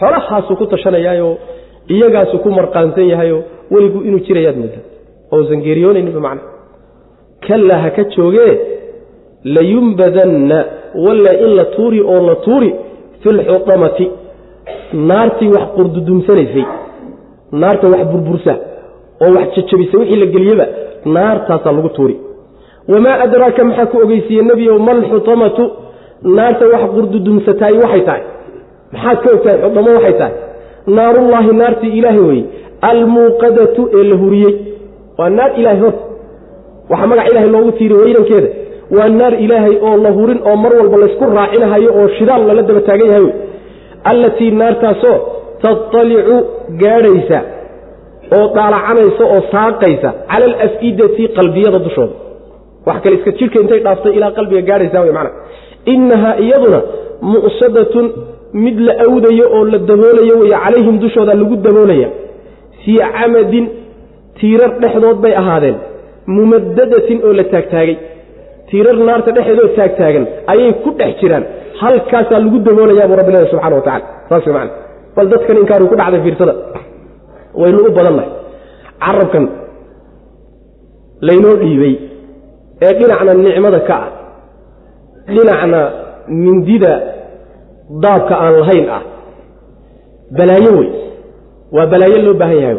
[0.00, 1.28] Xoolahaasuu ku tashanayaayo
[1.94, 3.38] iyagaasuu ku marqaansan yahayo
[3.70, 4.78] weligu inuu jirayaad mudda
[5.32, 6.42] ousan geeriyoonayninba macna.
[7.46, 8.52] Kallaa ha ka joogee
[9.44, 10.58] layumbadanna
[11.04, 12.74] walla in la tuuri oo la tuuri
[13.22, 14.06] fi lxutamati
[15.10, 16.64] naartii wax qurdudumsanaysay
[17.52, 18.54] naarta wax burbursa
[19.24, 20.66] oo wax jajabisa wixii la geliyeba
[21.04, 22.16] naartaasaa lagu tuuri.
[22.88, 25.64] Wamaa adraaka maxaa ku ogeysiiye nebiyow malxutamatu
[26.36, 28.22] naarta wax qurdudumsataay waxay tahay.
[28.92, 30.34] Maxaad ka ogtahay xudamo waxay tahay
[30.96, 32.44] naarullaahi naartii ilaahay weye
[32.90, 34.54] almuuqadatu ee la huriyey.
[35.18, 36.02] Waa naar ilaahay horta
[36.90, 38.48] waxaa magac ilaahay loogu tiiriy weydankeeda.
[38.96, 42.80] Waa naar ilaahay oo la hurin oo mar walba laysku raacinahayo oo shidaal lala daba
[42.88, 43.34] taagan yahay wey
[44.10, 45.16] allatii naartaasoo
[45.62, 46.36] tatalicu
[46.82, 47.38] gaadhaysa
[48.36, 52.14] oo daalacanaysa oo saaqaysa cala alaf'idati qalbiyada dushooda.
[52.86, 55.30] Wax kale iska jidhka intay dhaaftay ilaa qalbiga gaadhaysa wey macana
[55.92, 56.80] innahaa iyaduna
[57.32, 58.06] mu'sadatun
[58.64, 62.08] mid la awdayo oo la daboolayo wey calayhim dushooda lagu daboolaya
[62.82, 63.66] fii camadin
[64.38, 65.76] tiirar dhexdood bay ahaadeen
[66.36, 67.96] mumadadatin oo la taagtaagay.
[68.70, 71.44] Tiirar naarta dhexeedoo taagtaagan ayay ku dhex jiraan.
[71.80, 74.72] Halkaasaa lagu daboolayaa buu rabbi leeyahy subxana wa tacala saas macana
[75.16, 76.54] bal dadkan inkaaru ku dhacday fiirsada.
[77.60, 78.30] Waynu u badannahay
[79.04, 79.44] carabkan
[81.28, 81.94] laynoo dhiibay
[82.86, 84.08] ee dhinacna nicmada ka ah
[85.34, 85.80] dhinacna
[86.44, 86.92] mindida
[88.04, 89.02] daabka aan lahayn ah.
[90.38, 90.88] Balaayo wey.
[91.72, 92.78] Waa balaayo loo baahan yahay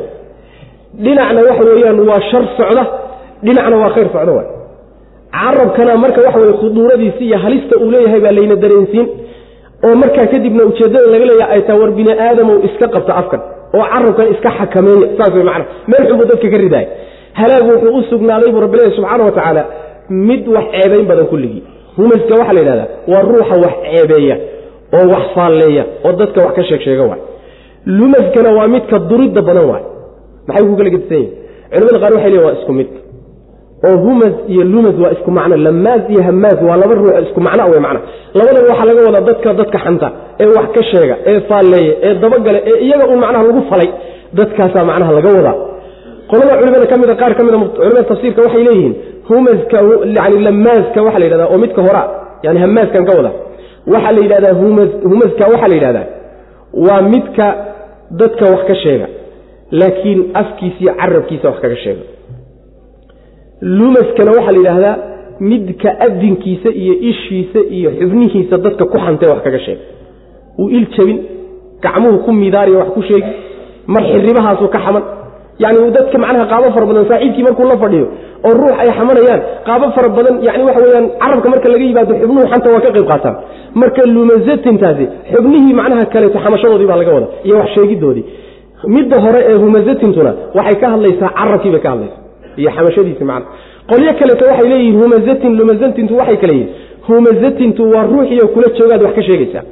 [1.03, 2.83] dhinacna waxa weeyaan waa shar socda.
[3.45, 4.47] Dhinacna waa khayr socda waay.
[5.37, 9.07] Carabkana marka waxa weye khuduuradiisi iyo halista uu leeyahay baa layna dareensiin.
[9.85, 13.41] Oo markaa kadibna ujeeddada laga leeyaha ay taha war bini aadamow iska qabta afkan.
[13.77, 16.87] Oo carabkan iska xakameeya saas wey macana meel xunbuu dadka ka ridaaya
[17.39, 19.63] halaagu wuxuu u sugnaaday buu rabbileeyahy subxaana wa tacaala
[20.29, 21.61] mid wax ceebayn badan kulligii
[21.97, 24.35] humaska waxaa la yidhahdaa waa ruuxa wax ceebeeya
[24.97, 27.21] oo wax faalleeya oo dadka wax ka sheeg sheega waay.
[27.97, 29.83] Lumaskana waa midka duridda badan waay.
[30.47, 31.29] Maxay ku gedisan yihiin
[31.71, 32.89] culamada qaar waxay leeyin waa isku mid.
[33.87, 37.63] Oo humas iyo lumas waa isku macno lamaas iyo hamaas waa laba ruux isku macno
[37.71, 37.99] wey macna
[38.37, 40.07] labadaba waxaa laga wadaa dadka dadka xanta
[40.43, 43.89] ee wax ka sheega ee faalleeya ee dabagale ee iyaga un macnaha lagu falay.
[44.37, 45.55] Dadkaasaa macnaha laga wadaa.
[46.29, 48.93] Qolada culimada ka mida qaar ka mida culimada tafsiirka waxay leeyihiin
[49.29, 49.77] humaska
[50.17, 52.07] yani lamaaska waxaa la yidhahdaa oo midka horaa
[52.45, 53.31] yani hamaaskan ka wada
[53.93, 56.05] waxaa la yidhahdaa humas humaska waxaa la yidhahdaa
[56.87, 57.45] waa midka
[58.21, 59.07] dadka wax ka sheega
[59.71, 62.03] laakiin afkiisa iyo carabkiisa wax kaga sheega.
[63.61, 64.95] Lumaskana waxaa la yidhaahdaa
[65.39, 69.81] midka adinkiisa iyo ishiisa iyo xubnihiisa dadka ku xantee wax kaga sheega.
[70.59, 71.17] Uu il jabin
[71.83, 73.31] gacmuhu ku midaariya wax ku sheegi
[73.93, 75.03] mar xiribahaasuu ka xaman
[75.63, 78.05] yani dadka macnaha qaabo fara badan saaxiibkii markuu la fadhiyo
[78.47, 82.45] oo ruux ay xamanayaan qaabo fara badan yani waxa weyaan carabka marka laga yimaado xubnuhu
[82.51, 83.35] xanta waa ka qayb qaataan.
[83.81, 88.25] Marka lumazatintaasi xubnihii macnaha kaleeto xamashadoodii baa laga wada iyo wax sheegidoodii.
[88.95, 92.21] Midda hore ee humazatintuna waxay ka hadlaysaa carabkii bay ka hadlaysaa
[92.61, 93.47] iyo xamashadiisi macna.
[93.89, 96.69] Qolyo kaleeto waxay leeyihiin humazatin lumazatintu waxay kale yihiin.
[97.07, 99.63] Humazatintu waa ruuxii oo kula joogaad wax ka sheegaysaa.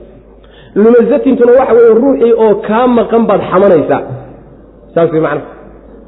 [0.83, 4.01] Lumazatintuna waxa weye ruuxii oo kaa maqan baad xamanaysaa.
[4.93, 5.41] Saas macna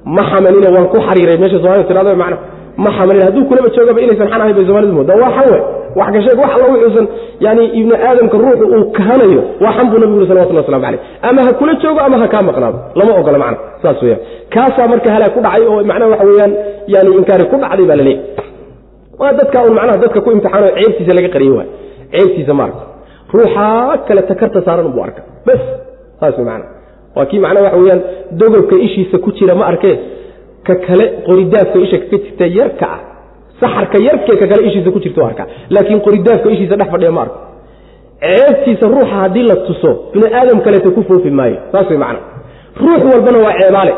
[0.06, 2.38] ma xamanine waan ku xariiray meesha somalida tirado macna
[2.84, 5.60] ma xamanin hadduu kulaba joogaba inaysan xan ahayn bay soomalidu moodaa waa xan we
[6.00, 7.06] wax ka wax alla wuxuusan
[7.45, 11.41] yani ibni aadamka ruuxu uu kahanayo waa xan buu nabigu uri salawatullah waslamu caleyh ama
[11.45, 12.78] ha kula joogo ama ha kaa maqnaado.
[13.00, 14.22] Lama ogola macna saas weyaan
[14.54, 16.52] kaasaa marka halaag ku dhacay oo macnaha waxa weeyaan
[16.93, 18.24] yani inkaari ku dhacday baa laleeyahy
[19.22, 21.68] waa dadka un macnaha dadka ku imtixaano ceebtiisa laga qariye waay.
[22.14, 22.82] Ceebtiisa ma arka
[23.34, 25.62] ruuxaa kale takarta saaran buu arka bas
[26.20, 26.66] saas wey macna
[27.16, 28.01] waa kii macnaha waxa weyaan
[28.41, 29.95] dogobka ishiisa ku jira ma arkee?
[30.68, 32.99] Ka kale qoridaafka isha kaga jirta yarka ah.
[33.60, 35.43] Saxarka yarkee ka kale ishiisa ku jirta arka
[35.74, 37.38] laakiin qoridaafka ishiisa dhex fadhiya ma arko.
[38.24, 41.57] Ceebtiisa ruuxa haddii la tuso bini aadam kaleeta ku foofi maayo.
[41.72, 42.20] Saas way macna.
[42.84, 43.93] Ruux walbana waa ceebaale.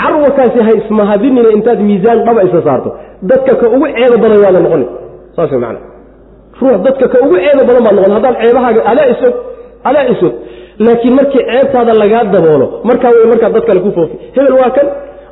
[0.00, 2.90] Carwakaasi ha ismahadinina intaad miisaan dhaba isla saarto.
[3.30, 4.86] Dadka ka ugu ceeba badan waada noqoni.
[5.36, 5.80] Saas way macna.
[6.60, 8.12] Ruux dadka ka ugu ceeba badan baad noqon.
[8.16, 9.34] Haddaad ceebahaaga adaa isog
[9.88, 10.32] adaa isog
[10.78, 14.86] laakiin markii ceebtaada lagaa daboolo markaa wey markaa dad kale ku foofi hebel waa kan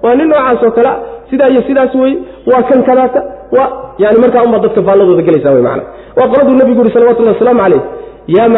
[0.05, 0.95] waa nin noocaas oo kalea
[1.31, 2.13] sidaa iyo sidaas wey
[2.53, 3.21] waa kan kadaata
[3.57, 3.69] waa
[3.99, 5.83] yani markaa unbaa dadka faalladooda gelaysa wey macana
[6.19, 7.83] waa qoladuu nabigu yuri salawatullahi wasalaamu calayh
[8.37, 8.49] yaa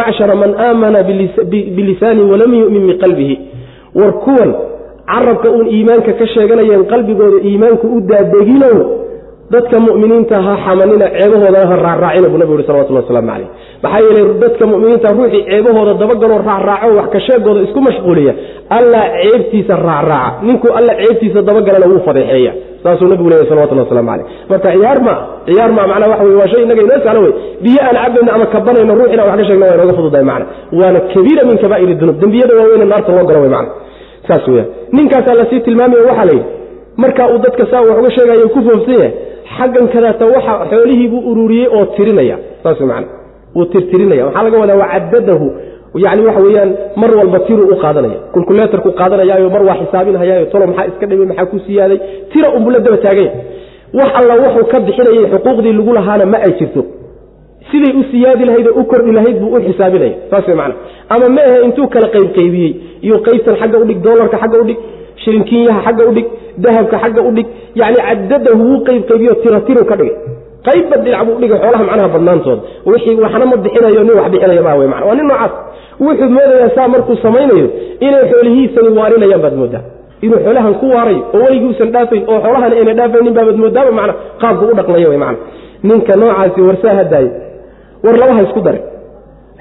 [0.00, 1.02] macshara man aamana
[1.76, 3.34] bilisaani walam yu'min biqalbihi
[3.94, 4.50] war kuwan
[5.12, 8.76] carabka uun iimaanka ka sheeganayeen qalbigooda iimaanku u daadeginow
[9.52, 13.48] dadka muminiinta ha xamanina ceebahoodana ha raacraacina buu nabigu yuri salawatullah waslamu calayh.
[13.82, 18.32] Maxaa yeelay dadka muminiinta ruuxii ceebahooda dabagaloo raacraaco wax ka sheegooda isku mashquuliya
[18.76, 22.52] alla ceebtiisa raacraaca ninkuu alla ceebtiisa dabagalana wuu fadeexeeya.
[22.82, 26.48] Saasuu nabigu leeyahy salawatullah waslamu caleyh marka ciyaar maa ciyaar maa macnaa waxa wey waa
[26.52, 27.32] shay innaga inoo sahlo wey.
[27.64, 30.46] Biyo aan cabayno ama kabanayno ruuxina wax ka sheegna waa inooga fududahay macna
[30.80, 33.72] waana kabiira min kabaa'ir dunuub dembiyada waaweyne naarta loo galo wey macna
[34.28, 36.34] saas weeyaan ninkaasaa la sii tilmaamaya waxaa la
[37.02, 39.12] yidhi marka uu dadka saa wax uga sheegayo ku foofsan yahay
[39.56, 42.36] xaggan kadaata waxa xoolihii buu ururiyey oo tirinaya.
[42.62, 43.04] Saas man
[43.56, 44.24] wuu tirtirinaya.
[44.26, 45.46] Waxaa laga wadaa wacadadahu.
[46.04, 48.18] Yani waxa weeyaan mar walba tiruu u qaadanaya.
[48.34, 51.98] Kulkuleetarku qaadanayaayo mar waa xisaabinhayaayo tolo maxaa iska dhimay maxaa ku siyaaday.
[52.32, 53.32] Tira unbuu la daba taaganya
[53.98, 56.82] wax alla wuxuu ka bixinayay xuquuqdii lagu lahaana ma ay jirto.
[57.70, 60.74] Siday u siyaadi lahayd oo u kordhi lahayd buu u xisaabinaya saas macana
[61.14, 62.70] ama ma ahe intuu kala qaybqaybiyey
[63.06, 64.78] iyo qaybtan xagga udhig doolarka xagga udhig
[65.24, 66.26] shilinkiinyaha xagga udhig
[66.64, 67.46] dahabka xagga udhig
[67.80, 70.16] yani cadadahu wuu qaybqaybiyo tira tiru ka dhigay
[70.66, 74.76] qaybba dhinac buu dhigay xoolaha macnaha badnaantooda wixii waxna ma bixinayo nin wax bixinaya maa
[74.80, 75.52] wey mana waa nin noocaas.
[76.04, 77.66] Wuxuu moodayaa saa markuu samaynayo
[78.06, 79.82] inay xoolihiisani waarinayaan baad moodaa.
[80.24, 84.64] Inuu xoolahan ku waarayo oo weligiusan dhaafayn oo xoolahan ayna dhaafaynin baabaad moodaaba mana qaabku
[84.72, 85.38] u dhaqmayo w mana
[85.88, 87.30] ninka noocaasi warsaa hadaaye
[88.04, 88.80] war labaha isku dare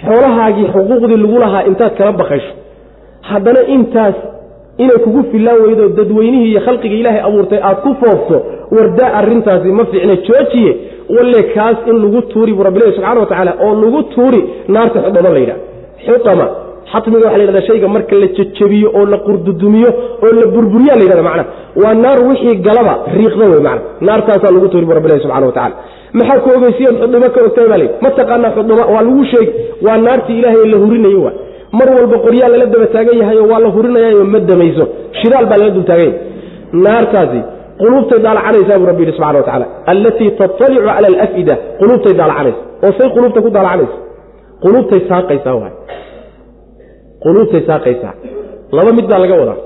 [0.06, 2.52] xoolahaagii xuquuqdii lagu lahaa intaad kala baqasho
[3.30, 4.16] haddana intaas
[4.84, 8.38] inay kugu filaan weydo dadweynihii iyo khalqiga ilaahay abuurtay aad ku foofto
[8.78, 10.72] wardaa arrintaasi ma fiicne joojiye
[11.16, 14.42] walle kaas in lagu tuuri buu rabbilahi subxana wa tacaala oo lagu tuuri
[14.76, 15.60] naarta xudama la yidhaha
[16.08, 16.46] xutama
[16.92, 19.90] xatmiga waxa la yidhahda shayga marka la jejebiyo oo la qurdudumiyo
[20.26, 21.44] oo la burburiya la yidhahda macna.
[21.82, 23.82] Waa naar wixii galaba riiqda wey macna.
[24.08, 25.76] Naartaasaa lagu tuuri buu rabbilahi subxana wa tacala
[26.20, 29.52] maxaa ku ogeysiyen xuduma ka ogtahay baa layidhi ma taqaanaa xuduma waa lagu sheegi
[29.86, 31.34] waa naartii ilaahay la hurinayo waa
[31.78, 34.84] mar walba qoryaa lala daba taagan yahayo waa la hurinayaayo ma damayso.
[35.20, 36.18] Shidaal baa lala dul taaganya
[36.86, 37.40] naartaasi
[37.82, 42.92] quluubtay daalacanaysaa buu rabbi yidhi subxana wa tacala allatii tattalicu cala alafida quluubtay daalacanaysa oo
[42.98, 43.98] say quluubta ku daalacanaysa
[44.64, 45.74] quluubtay saaqaysaa waay.
[47.24, 48.14] Quluubtay saaqaysaa
[48.78, 49.60] laba mid baa laga wadaa.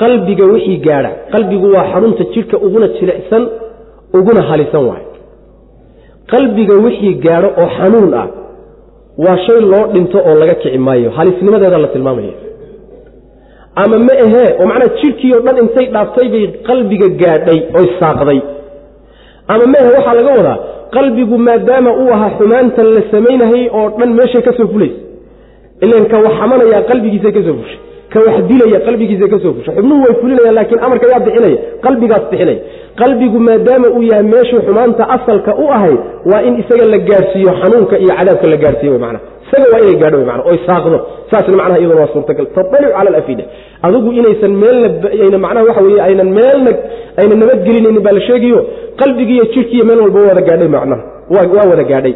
[0.00, 3.42] Qalbiga wixii gaadha qalbigu waa xarunta jidhka uguna jilicsan
[4.18, 5.04] uguna halisan waay.
[6.32, 8.26] Qalbiga wixii gaadho oo xanuun ah
[9.24, 11.10] waa shay loo dhinto oo laga kici maayo.
[11.16, 12.34] Halisnimadeeda la tilmaamaya.
[13.82, 18.40] Ama ma ahee oo macnaa jidhkii oo dhan intay dhaaftay bay qalbiga gaadhay oy saaqday.
[19.52, 20.58] Ama ma ahe waxaa laga wadaa
[20.96, 24.98] qalbigu maadaama uu ahaa xumaantan la samaynahayey oo dhan meeshay ka soo fulaysa
[25.84, 27.78] ilan ka wax xamanayaa qalbigiisay ka soo fushay.
[28.12, 29.74] Ka wax dilaya qalbigiisa ka soo fushay.
[29.78, 31.56] Xubnuhu way fulinayaan laakiin amarka yaa bixinaya
[31.86, 32.58] qalbigaas bixinaya
[33.00, 35.98] qalbigu maadaama uu yahay meeshuu xumaanta asalka u ahayd
[36.30, 39.96] waa in isaga la gaadhsiiyo xanuunka iyo cadaabka la gaadhsiiyo wy mana isaga waa inay
[40.02, 40.98] gaadho wy mana oy saaqdo.
[41.30, 42.46] Saasna macnaha iyaduna waa suurtagal.
[42.56, 43.44] Tatalicu cala alafida
[43.86, 46.70] adigu inaysan meelna macnaha waxa weye aynan meelna
[47.20, 48.60] ayna nabadgelinaynin baa la sheegayo
[49.00, 51.02] qalbigiiyo jidhkiiyo meel walba wada gaadhay macnaha.
[51.34, 52.14] Waa wada gaadhay.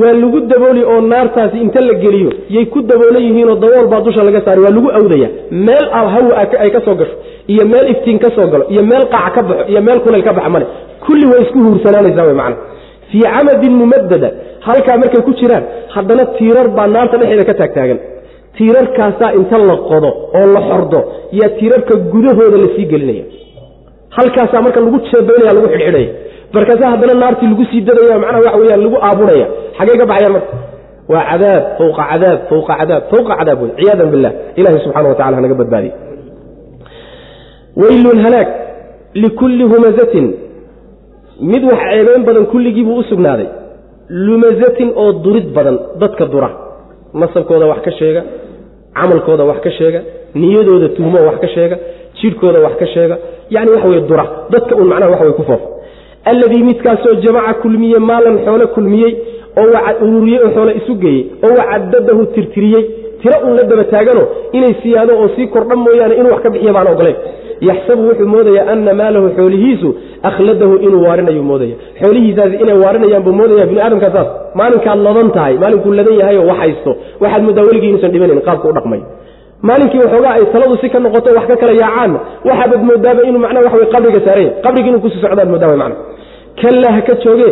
[0.00, 4.22] Waa lagu dabooli oo naartaasi inta la geliyo yay ku daboolan yihiinoo dabool baa dusha
[4.28, 5.28] laga saari waa lagu awdaya
[5.66, 7.14] meel hawa ay ka soo gasho
[7.52, 10.32] iyo meel iftiin ka soo galo iyo meel qaac ka baxo iyo meel kuleyl ka
[10.38, 10.66] baxa male
[11.06, 12.56] kulli way isku huursanaanaysaa wy macana
[13.10, 14.28] fii camadin mumadada
[14.66, 15.64] halkaa markay ku jiraan
[15.94, 17.98] haddana tiirar baa naarta dhexeeda ka taagtaagan.
[18.56, 20.98] Tiirarkaasaa inta la qodo oo la xordo
[21.38, 23.24] yaa tiirarka gudahooda la sii gelinaya.
[24.16, 26.10] Halkaasaa marka lagu jeebaynaya lagu xidhxidhaya.
[26.54, 29.46] Markaasa haddana naartii lagu sii dadaya macnaha waxa weyaan lagu aaburaya.
[29.78, 30.52] Xagey ka baxayaan marka.
[31.12, 35.36] Waa cadaab fawqa cadaab fawqa cadaab fawqa cadaab wey ciyaadan billah ilahi subxana wa tacala
[35.38, 35.92] hanaga badbaadiye
[37.82, 38.48] weylun halaag
[39.22, 40.26] likulli humazatin.
[41.50, 43.48] Mid wax ceebeyn badan kulligii buu u sugnaaday.
[44.26, 46.50] Lumazatin oo durid badan dadka dura.
[47.20, 48.22] Nasabkooda wax ka sheega
[48.98, 50.00] camalkooda wax ka sheega
[50.40, 51.76] niyadooda tuhmo wax ka sheega
[52.20, 53.16] jidhkooda wax ka sheega.
[53.54, 54.24] Yani waxa wey dura.
[54.52, 55.66] Dadka un macnaha waxa wey ku foofa
[56.30, 59.12] alladii midkaasoo jamaca kulmiye maalan xoole kulmiyey
[59.60, 59.66] oo
[60.06, 62.84] ururiyey oo xoole isu geeyey oo wacadadahu tirtiriyey
[63.24, 64.22] tiro un la daba taagano
[64.58, 67.16] inay siyaado oo sii kordhan mooyaane inuu wax ka bixiya baan ogolayn.
[67.68, 69.88] Yaxsabu wuxuu moodayaa ana maalahu xoolihiisu
[70.28, 71.74] akhladahu inuu waarinayu moodaya.
[72.00, 74.28] Xoolihiisaasi inay waarinayaan buu moodaya bini aadamkaa saas
[74.60, 76.90] maalinkaad ladan tahay maalinkuu ladan yahayoo wax haysto
[77.22, 79.00] waxaad moodaa weligii inuusan dhimanayn qaabka u dhaqmay.
[79.68, 82.18] Maalinkii waxoogaa ay taladu si ka noqoto wax ka kala yaacaanna
[82.48, 85.78] waxaabad moodaaba inuu macnaha waxa wey qabriga saaranya qabrigi inuu ku sii socdaad moodaa way
[85.82, 85.96] macna
[86.62, 87.48] kallaa ha ka jooge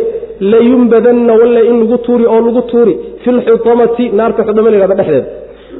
[0.52, 5.26] layumbadanna walle in lagu tuuri oo lagu tuuri fi lxutamati naarta xudama la yhahda dhexdeeda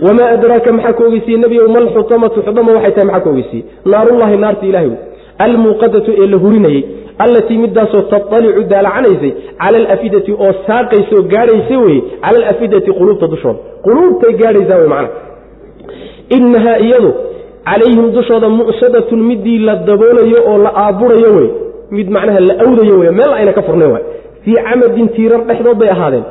[0.06, 3.62] wamaa adraaka maxaa ka ogeysiye nebiyow malxutamatu xudama waxay tahay maxaa ka ogeysiye
[3.92, 4.98] naarullahi naarta ilahi wey
[5.44, 6.82] almuuqadatu ee la hurinayey
[7.24, 13.58] allatii midaasoo tatalicu daalacanaysay cala alafidati oo saaqaysa oo gaadhaysa weye cala alafidati quluubta dushooda
[13.86, 15.08] quluubtay gaadhaysaa wey macna
[16.36, 17.10] inahaa iyadu
[17.68, 21.48] calayhim dushooda mu'sadatun midii la daboolayo oo la aaburayo wey
[21.96, 24.04] mid macnaha la awdayo wey meel ayna ka furnayn waay
[24.44, 26.24] fii camadin tiirar dhexdood bay ahaadeen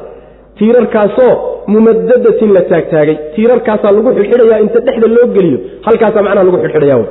[0.60, 1.34] tiirarkaasoo
[1.73, 3.15] mumadadatin la taagtaagay.
[3.35, 5.57] Tiirarkaasaa lagu xidxidhayaa inta dhexda loo geliyo
[5.88, 7.07] halkaasaa macnaha lagu xidxidhaya wey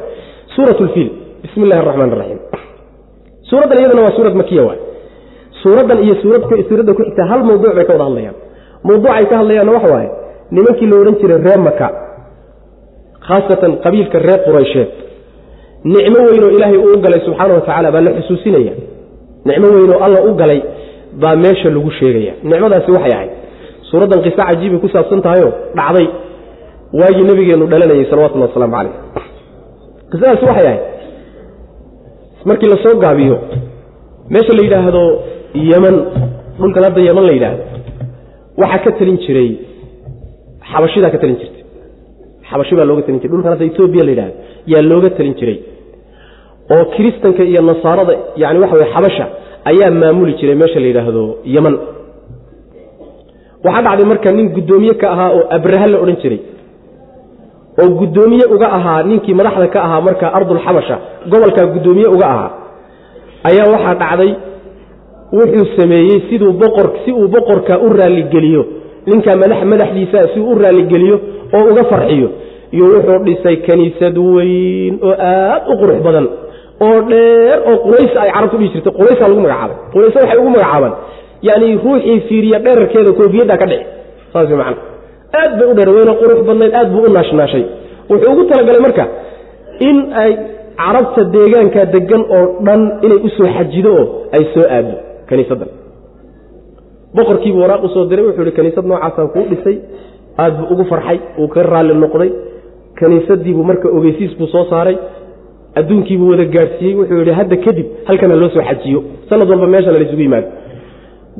[0.55, 1.11] suurat lfiil
[1.43, 2.41] bismi illahi araxmaan araxiim
[3.51, 4.79] suuraddan iyadana waa suurad makiya waay
[5.63, 8.37] suuraddan iyo suurad suuradda ku xigtaa hal mawduuc bay ka wada hadlayaan.
[8.89, 10.09] Mawduucay ka hadlayaanna waxa waaye
[10.57, 11.87] nimankii la odhan jiray reer maka
[13.29, 14.91] khaasatan qabiilka reer quraysheed
[15.95, 18.73] nicmo weynoo ilaahay uu galay subxaana wa tacaala baa la xusuusinaya
[19.49, 20.61] nicmo weynoo alla u galay
[21.23, 23.31] baa meesha lagu sheegaya nicmadaasi waxay ahayd
[23.91, 26.07] suuraddan qiso cajiibay ku saabsan tahayoo dhacday
[27.01, 28.95] waagii nabigeenu dhalanayay salawatullhi wasalaamu calayh.
[30.11, 30.81] Qisadaasi waxay ahayd
[32.49, 33.37] markii la soo gaabiyo
[34.35, 35.03] meesha la yidhaahdo
[35.71, 35.97] yeman
[36.61, 37.63] dhulkan hadda yeman la yidhaahdo
[38.63, 39.51] waxaa ka talin jiray
[40.73, 41.63] xabashidaa ka talin jirtay.
[42.51, 43.33] Xabashi baa looga talin jiray.
[43.33, 44.35] Dhulkan hadda etoobiya la yidhahdo
[44.73, 45.59] yaa looga talin jiray.
[46.75, 48.13] Oo kiristanka iyo nasaarada
[48.43, 49.25] yani waxa weye xabasha
[49.71, 51.23] ayaa maamuli jiray meesha la yidhaahdo
[51.55, 51.75] yeman
[53.65, 56.41] waxaa dhacday marka nin guddoomiye ka ahaa oo abraha la odhan jiray.
[57.83, 60.97] Oo guddoomiye uga ahaa ninkii madaxda ka ahaa marka ardulxabasha
[61.33, 62.51] gobolkaa guddoomiye uga ahaa
[63.51, 64.31] ayaa waxaa dhacday
[65.39, 68.63] wuxuu sameeyey siduu boqor si uu boqorka u raalligeliyo
[69.07, 71.17] ninka madax madaxdiisa si uu u raalligeliyo
[71.57, 72.29] oo uga farxiyo.
[72.75, 76.27] Iyo wuxuu dhisay kaniisad weyn oo aad u qurux badan
[76.87, 78.93] oo dheer oo quraysa ay carabtu dhihi jirtay.
[78.99, 79.77] Quraysa lagu magacaabay.
[79.95, 80.93] Quraysa waxay ugu magacaabaan
[81.49, 83.85] yani ruuxii fiiriya dherarkeeda koofiyadda ka dhici.
[84.33, 84.75] Saas man
[85.41, 87.65] aad bay u dheer weyna qurux badnayd aad buu u naashnaashay
[88.11, 89.05] wuxuu ugu talagalay marka
[89.89, 90.31] in ay
[90.81, 94.05] carabta deegaanka degan oo dhan inay u soo xajido oo
[94.37, 94.95] ay soo aado
[95.29, 95.69] kaniisaddan.
[97.17, 99.77] Boqorkiibuu waraaq u soo diray wuxuu ihi kaniisad noocaasaan kuu dhisay
[100.43, 102.31] aad buu ugu farxay uu ka raalli noqday.
[103.01, 104.97] Kaniisadiibuu marka ogeysiis buu soo saaray
[105.79, 109.01] adduunkiibuu wada gaadhsiiyey wuxuu yidhi hadda kadib halkana loo soo xajiyo.
[109.29, 110.47] Sanad walba meeshana laysugu yimaado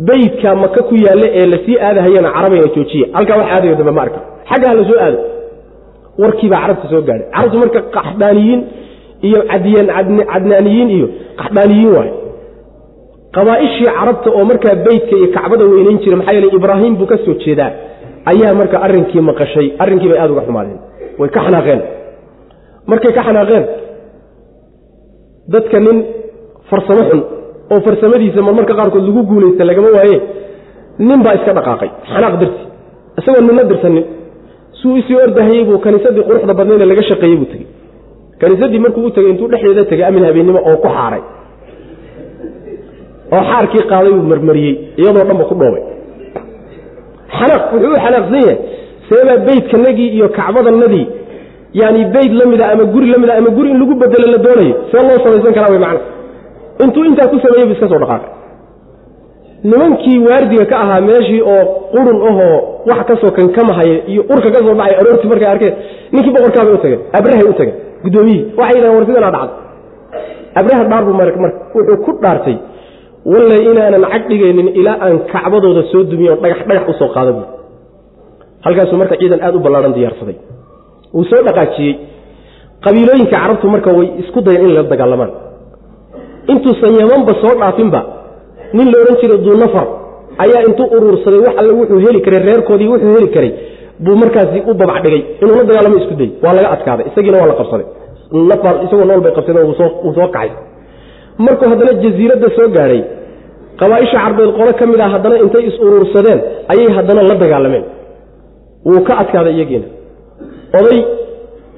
[0.09, 4.03] beydka maka ku yaalle ee la sii aadahayana carabayna joojiya halkaa wax aadayo dambe ma
[4.07, 4.21] arka.
[4.51, 4.75] Xagga ha
[5.05, 5.19] aado.
[6.23, 7.27] Warkiibaa carabta soo gaadhay.
[7.35, 8.61] Carabtu marka qaxdaaniyiin
[9.29, 9.39] iyo
[10.33, 11.07] cadnaaniyiin iyo
[11.41, 12.11] qaxdaaniyiin waay.
[13.37, 17.35] Qabaaishii carabta oo markaa beydka iyo kacbada weynayn jira maxaa yeele ibraahim buu ka soo
[17.45, 17.71] jeedaa
[18.31, 19.67] ayaa marka arrinkii maqashay.
[19.83, 20.79] Arrinkii bay aada uga xumaadeen.
[21.19, 21.81] Way ka xanaaqeen.
[22.91, 23.65] Markay ka xanaaqeen
[25.53, 25.97] dadka nin
[26.71, 27.21] farsamo xun
[27.73, 30.17] oo farsamadiisa marmarka qaarkood lagu guulaysta lagama waaye
[31.09, 32.63] nin baa iska dhaqaaqay xanaaq darti
[33.21, 34.05] isagoo ninna dirsanin
[34.81, 37.69] suu isii ordahayey buu kaniisadii quruxda badnayne laga shaqeeyey buu tegey.
[38.41, 41.23] Kaniisadii markuu u tegey intuu dhexdeeda tegay amin habeennimo oo ku xaaray.
[43.35, 45.83] Oo xaarkii qaaday uu marmariyey iyadoo dhanba ku dhoobay.
[47.39, 48.59] Xanaaq wuxuu u xanaaqsan yahay
[49.09, 51.07] seebaa beydkanagii iyo kacbadanadii
[51.81, 55.03] yani beyd la mida ama guri la ama guri in lagu bedelo la doonayo see
[55.07, 56.01] loo samaysan karaa way macna
[56.85, 58.31] intuu intaa ku sameeyey bu iska soo dhaqaaqay.
[59.71, 61.63] Nimankii waardiga ka ahaa meeshii oo
[61.93, 62.57] qurun ahoo
[62.89, 65.75] wax ka soo kankamahaya iyo urka ka soo baxay aroortii markay arkeen
[66.13, 69.51] ninkii boqorkaabay u tageen abrahay u tageen guddoomiyihii waxay yidhahen war sidanaa dhacday
[70.61, 72.57] abraha dhaar buu mar marka wuxuu ku dhaartay
[73.33, 77.33] wallay inaanan cag dhigaynin ilaa aan kacbadooda soo dumiyo on dhagax dhagax u soo qaada
[77.37, 77.47] buui
[78.65, 80.37] halkaasuu marka ciidan aad u ballaadhan diyaarsaday.
[81.15, 81.95] Wuu soo dhaqaajiyey.
[82.85, 85.31] Qabiilooyinka carabtu marka way isku dayeen in la dagaalamaan
[86.53, 88.01] intuusan yamanba soo dhaafinba
[88.77, 89.87] nin la odhan jiray duunafar
[90.45, 93.53] ayaa intuu uruursaday wax alle wuxuu heli karay reerkoodii wuxuu heli karay
[94.05, 95.23] buu markaasi u babac dhigay.
[95.43, 97.87] Inuu la dagaalamo isku day waa laga adkaaday isagiina waa la qabsaday.
[98.51, 99.77] Nafar isagoo nool bay qabsadeen wuu
[100.15, 100.51] soo kacay
[101.45, 103.01] markuu haddana jasiiradda soo gaadhay
[103.81, 106.41] qabaaisha carbeed qolo ka mid ah haddana intay is uruursadeen
[106.73, 107.85] ayay haddana la dagaalameen.
[108.89, 109.87] Wuu ka adkaaday iyagiina.
[110.79, 110.99] Oday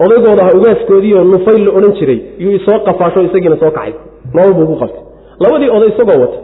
[0.05, 3.93] odaygooda aha ugaaskoodiioo nufayl la odhan jiray yuu isoo qafaasho isagiina soo kacay.
[4.35, 5.03] Nolol buu ku qabtay.
[5.43, 6.39] Labadii oday isagoo wata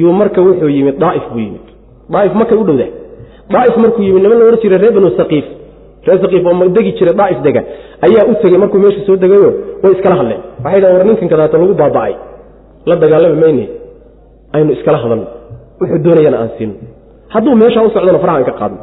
[0.00, 1.64] yuu marka wuxuu yimid daaif buu yimid.
[2.14, 2.92] Daaif markay u dhowdahay
[3.54, 5.46] daaif markuu yimid niman la odhan jiray reer banu saqiif.
[6.06, 7.62] Reer saqiif oo degi jiray daaif dega
[8.06, 9.48] ayaa u tegey markuu meesha soo degayo
[9.82, 10.40] way iskala hadleen.
[10.64, 12.12] Waxay dhahen war ninkan kadaata lagu baaba'ay.
[12.88, 13.64] La dagaalami mayne
[14.56, 15.26] aynu iskala hadalno.
[15.80, 16.74] Wuxuu doonayana aan siino.
[17.34, 18.78] Hadduu meeshaa u socdona faraha an ka qaadno.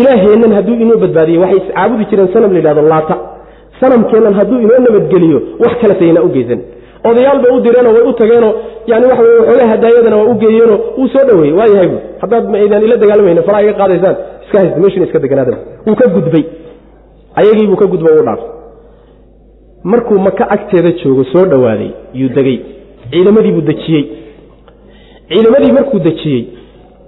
[0.00, 3.14] Ilaaheennan hadduu inoo badbaadiyey waxay iscaabudi jireen sanam la yidhahdo laata
[3.80, 6.60] sanamkeennan hadduu inoo nabadgeliyo wax kale sayna u geysan
[7.10, 8.52] odayaal bay u direenoo way u tageenoo
[8.90, 12.44] yani waxa weye waxoogaa hadaayadana waa u geeyeenoo wuu soo dhoweeyey waa yahay bu haddaad
[12.54, 15.56] maydaan ila dagaalamayna faraha iga qaadaysaan iska haysta meeshiina iska deganaada
[15.86, 16.44] wuu ka gudbay.
[17.40, 18.48] Ayagiibuu ka gudba u dhaafay
[19.84, 22.58] markuu maka agteeda joogo soo dhowaaday yuu degey
[23.10, 24.04] ciidamadiibuu dejiyey.
[25.28, 26.44] Ciidamadii markuu dejiyey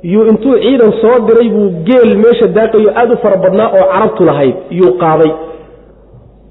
[0.03, 4.25] yuu intuu ciidan soo diray buu geel meesha daaqayo aad u fara badnaa oo carabtu
[4.25, 5.31] lahayd yuu qaaday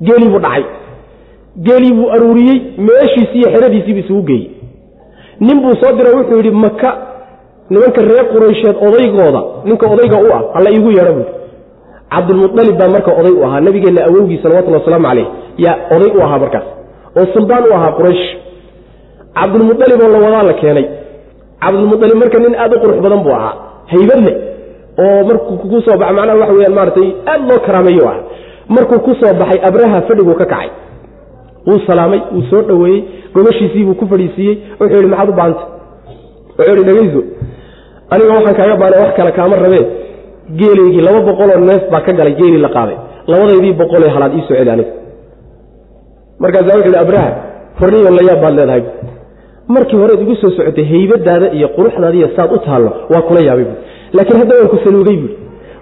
[0.02, 0.64] geelii buu dhacay.
[1.66, 2.58] Geelii buu aruuriyey
[2.88, 4.48] meeshiisii iyo xeradiisiibu isugu geeyey.
[5.40, 6.90] Nin buu soo dira wuxuu yidhi maka
[7.70, 11.26] nimanka reer quraysheed odaygooda ninka odayga u ah hala iigu yeedha buui
[12.14, 15.28] cabdulmualib baa marka oday u ahaa nabigeenna awowgii salawatulli wasalaamu caleyh
[15.66, 16.68] yaa oday u ahaa markaas
[17.20, 18.26] oo suldaan u ahaa quraysh.
[19.38, 20.86] Cabdulmualib oo la wadaa la keenay.
[21.64, 23.54] Cabdulmualib marka nin aad u qurux badan buu ahaa
[23.92, 24.36] haybad leh
[25.04, 28.18] oo markuu ku soo baxa macnaha waxa weyaan maaratay aad loo karaameeyo ah
[28.70, 30.70] markuu ku soo baxay abraha fadhiguu ka kacay.
[31.68, 35.64] Wuu salaamay wuu soo dhoweeyey gobashiisiibuu ku fadhiisiiyey wuxuu yihi maxaad u baanta
[36.58, 37.22] wuxuu ihi dhegayso
[38.14, 39.86] aniga waxaan kaaga baana wax kale kaama rabee.
[40.60, 42.98] Geelaygii laba boqoloo neef baa ka galay geelii la qaaday.
[43.28, 44.92] Labadaydii boqolee halaad ii soo aniga.
[46.40, 47.30] Markaasaa wuxu ihi abraha
[47.80, 48.84] horniyo layaab baad leedahay.
[49.68, 53.66] Markii horeed igu soo socotay haybadaada iyo quruxdaada iyo saad u taallo waa kula yaabay
[53.66, 53.78] buui
[54.14, 55.34] laakiin hadda waan ku saluugay buui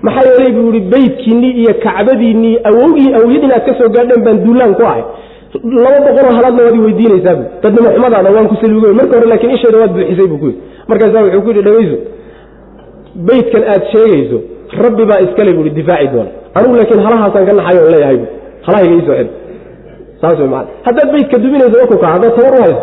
[0.06, 4.84] maxaa yeelay buu ihi beydkiinnii iyo kacbadiinnii awowgii awyad inaad ka gaadheen baan duulaan ku
[4.92, 5.04] ahay.
[5.86, 8.94] Laba boqoloo halaadna waad i weydiinaysaa bu dadnimo xumadaada waan ku saluugay.
[9.00, 10.60] Marka hore laakiin isheeda waad buuxisay buu ku yidhi.
[10.90, 11.98] Markaasaa wuxuu ku yidhi dhegayso
[13.28, 14.38] beydkan aad sheegayso
[14.84, 16.32] rabbi baa iskale buui difaaci doona.
[16.58, 18.26] Anigu laakiin halahaasaan ka naxayo on leeyahay bu
[18.66, 19.32] halahayga iisoo celi
[20.22, 22.82] saas wey maana haddaad beydka duminayso wakuka haddaad tabar u hayso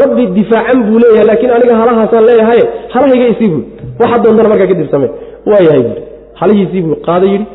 [0.00, 2.64] rabbi difaacan buu leeyahay laakiin aniga halahaasaan leeyahaye
[2.94, 3.64] halahayga isii buui
[4.00, 5.10] waxaad doontana markaa kadib samey
[5.50, 6.02] waa yahay buui
[6.40, 7.46] halihiisii buu qaada yidhi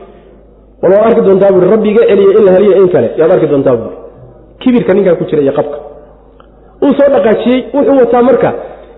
[0.82, 3.08] wal waad arki doontaa buui rabbi iga celiya in la heliyo in kale.
[3.20, 3.94] Yaad arki doontaa buui
[4.62, 5.78] kibirka ninkaa ku jira iyo qabka.
[6.86, 8.49] Uu soo dhaqaajiyey wuxuu wataa marka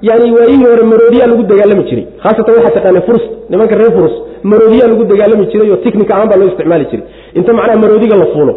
[0.08, 2.06] yani waayihii hore maroodiyaa lagu dagaalami jiray.
[2.24, 4.16] Khaasatan waxaa taqaana furs nimanka reer furs
[4.52, 7.06] maroodiyaa lagu dagaalami jiray oo tiknika ahaan baa loo isticmaali jiray.
[7.38, 8.54] Inta macnaha maroodiga la fuulo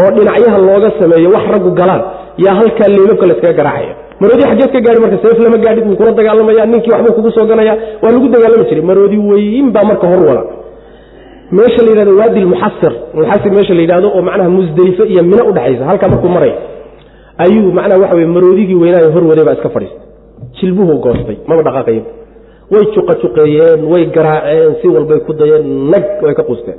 [0.00, 2.02] oo dhinacyaha looga sameeyo wax raggu galaan
[2.44, 3.94] yaa halkaa leebabka layskaga garaacaya.
[4.20, 7.46] Maroodi xaggeed ka gaadhi marka seef lama gaadhid wuu kula dagaalamaya ninkii waxbuu kugu soo
[7.50, 8.84] ganaya waa lagu dagaalami jiray.
[8.90, 10.42] Maroodi weyn baa marka hor wada
[11.58, 15.84] meesha la yidhahdo waadi lmuxasir muxasir meesha la yidhahdo oo macnaha musdelifo iyo mino udhexaysa
[15.90, 16.56] halkaa markuu maraya
[17.44, 20.06] ayuu macnaha waxa weye maroodigii weynaayo hor waday baa iska fadhiistay
[20.60, 22.04] jilbuhu goostay maba dhaqaaqayen
[22.72, 26.78] way juqajuqeeyeen way garaaceen si walbay ku dayeen nag way ka quusteen.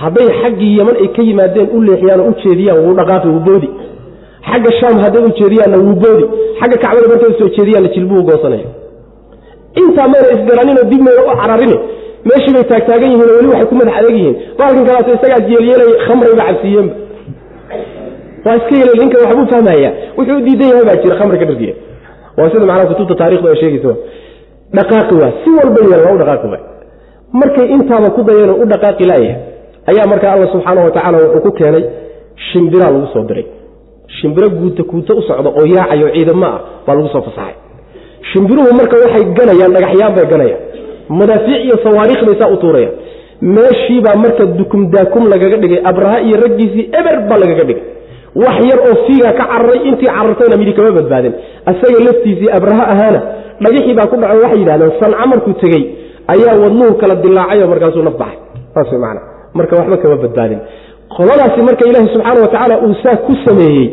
[0.00, 3.68] Hadday xaggii yaman ay ka yimaadeen u leexiyaan oo u jeediyaan wuu dhaqaaqi wuu boodi.
[4.50, 6.24] Xagga shaam hadday u jeediyaanna wuu boodi.
[6.60, 8.68] Xagga kacbada markay u soo jeediyaanna jilbuhu goosanaya
[9.82, 11.76] intaa mayna isgaraninoo dib mayna u cararini
[12.28, 14.36] meeshii bay taagtaagan yihiin oo weli waxay ku madax adeeg yihiin.
[14.58, 16.94] Baalkan kalaato isagaa yeelyeelay khamrayba cabsiiyeenba
[18.44, 19.90] waa iska yeel ninka waxbuu fahmaya.
[20.16, 21.74] Wuxuu diidan yahay baa jira khamri ka dhargiya
[22.38, 23.92] waa sida macnaha kutubta taarikhda ay sheegaysa
[24.76, 26.62] dhaqaaqi waa si walba yeel waa u dhaqaaqi waa
[27.40, 29.36] markay intaaba ku dayeen oo u dhaqaaqi laayahay
[29.90, 31.84] ayaa markaa alla subxaana wa wuxuu ku keenay
[32.48, 33.46] shimbiraa lagu soo diray.
[34.18, 37.54] Shimbiro guuta kuuta u socda oo yaacayo ciidamo ah baa lagu soo fasaxay.
[38.32, 40.62] Shimbiruhu marka waxay ganayaan dhagaxyaan bay ganayaan
[41.18, 42.94] madaafiic iyo sawaariikh bay saa u tuurayaan.
[43.54, 47.84] Meeshiibaa marka dukum daakum lagaga dhigay abraha iyo raggiisii eber baa lagaga dhigay.
[48.42, 51.32] Wax yar oo fiiga ka cararay intii carartayna midi kama badbaadin.
[51.70, 53.20] Asaga laftiisii abraha ahaana
[53.64, 55.82] dhagixii baa ku dhaco waxay yidhahdeen sanca markuu tegey
[56.34, 58.38] ayaa wadnuhu kala dilaacayo markaasuu naf baxay.
[58.74, 59.20] Saas macana
[59.58, 60.60] marka waxba kama badbaadin.
[61.16, 63.86] Qoladaasi marka ilaahi subxaana wa tacaala uu saa ku sameeyey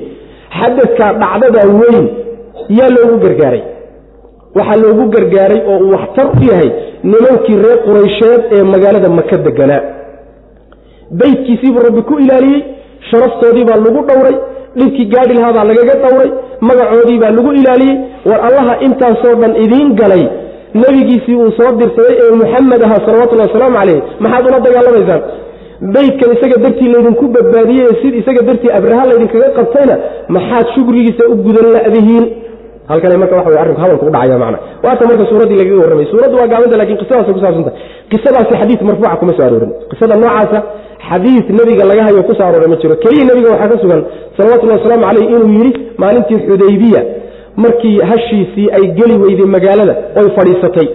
[0.59, 2.05] xadadkaa dhacdada weyn
[2.77, 3.61] yaa loogu gargaaray
[4.55, 6.69] waxaa loogu gargaaray oo uu waxtar u yahay
[7.11, 9.81] nimankii reer quraysheed ee magaalada maka deganaa
[11.19, 12.61] beydkiisiibuu rabbi ku ilaaliyey
[13.09, 14.35] sharaftoodii baa lagu dhowray
[14.79, 16.29] dhibkii gaadhi lahaa baa lagaga dhowray
[16.69, 17.97] magacoodii baa lagu ilaaliyey.
[18.29, 20.23] War allaha intaasoo dhan idiin galay
[20.81, 25.21] nebigiisii uu soo dirsaday ee muxamed ahaa salawatullahi wasalaamu calayh maxaad ula dagaalamaysaan
[25.95, 29.95] beydkan isaga dartii laydinku badbaadiyey sid isaga dartii abraha laydinkaga qabtayna
[30.35, 32.25] maxaad shugrigiisa u gudan la'dihiin
[32.89, 34.57] halkan marka wey arrinku hadalku u dhacaya macna.
[34.85, 36.05] Waata marka suuraddii lagaga warramay.
[36.11, 37.71] Suuraddu waa gaabanta laakiin qisadaasay ku saabsanta
[38.11, 39.71] qisadaasi xadiis marfuuca kuma soo aroorin.
[39.91, 40.59] Qisada noocaasa
[41.09, 42.95] xadiis nebiga laga hayo ku soo arooray ma jiro.
[43.03, 44.01] Keliya nebiga waxaa ka sugan
[44.37, 47.01] salawatullahi wasalaamu caleyh inuu yidhi maalintii xudaybiya
[47.63, 50.87] markii hashiisii ay geli weyday magaalada oy fadhiisatay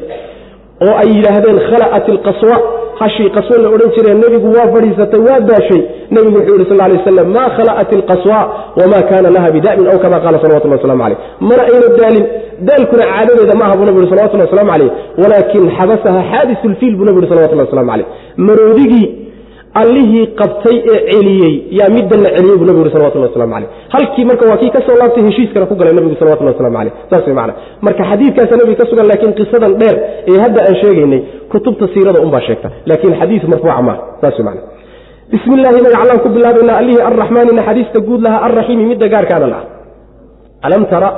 [0.86, 2.56] oo ay yidhaahdeen khala'at ilqaswa
[3.02, 5.82] hashii qaswo la odhan jiree nebigu waa fadhiisatay waa daashay.
[6.14, 8.38] Nebigu wuxuu yihi sal lay waslam maa khala'at ilqaswa
[8.80, 11.18] wamaa kaana laha bidamin aw kama qaala salawatullah waslamu caleyh
[11.48, 12.24] mana ayna daalin
[12.68, 14.90] daalkuna caadadeeda ma buu nabi yhi salawatullah waslamu caleyh
[15.22, 18.06] walaakin xabasaha xaadisu lfiil buu nabi yhi salawatullah waslamu caleyh
[18.46, 19.21] maroodigii
[19.80, 21.54] allihii qabtay ee celiyey.
[21.78, 25.22] Yaa middanna celiyey buu nabigu yhi salawatullah waslamu caleyh halkii marka waa kii ka laabtay
[25.28, 27.54] heshiiskana ku galay nabigu salawatullah waslamu caleyh saas way macana
[27.86, 29.96] marka xadiidkaasa nabiga ka sugan laakiin qisadan dheer
[30.30, 31.20] ee hadda aan sheegaynay
[31.52, 32.68] kutubta siirada unbaa sheegta.
[32.90, 34.62] Laakiin xadiis marfuuca maaha saas way macana
[35.32, 39.64] bismi illaahi magacallaan ku bilaabaynaa allihii arraxmaani naxariista guud lahaa arraxiimi midda gaarkaana laha
[40.66, 41.08] alam tara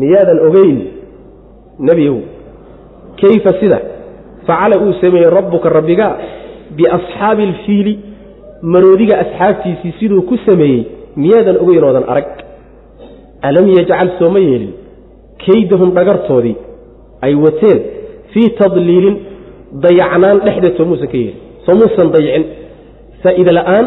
[0.00, 0.76] miyaadan ogeyn
[1.88, 2.16] nebiyow
[3.20, 3.78] kayfa sida?
[4.48, 6.06] Facala uu sameeyey rabbuka rabbiga
[6.78, 7.94] biasxaabi alfiili
[8.72, 10.82] maroodiga asxaabtiisii siduu ku sameeyey
[11.22, 12.26] miyaadan ogeyn oodan arag.
[13.48, 14.72] Alam yajcal sooma yeelin
[15.44, 16.56] kaydahum dhagartoodii
[17.26, 17.78] ay wateen
[18.32, 19.16] fii tadliilin
[19.84, 22.44] dayacnaan dhexdeed soo muusan ka yeelin soo muusan dayicin.
[23.22, 23.84] Faa'iide la'aan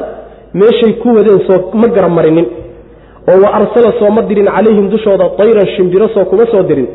[0.60, 2.48] meeshay ku wadeen soo ma garab marinin
[3.32, 6.88] oo wa arsala sooma dirin calayhim dushooda tayran shimbiro soo kuma soo dirin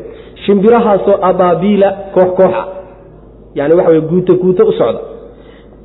[0.45, 2.65] shimbirahaasoo abaabiila koox koox ah
[3.57, 4.99] yani waxa wey guuto guuto u socda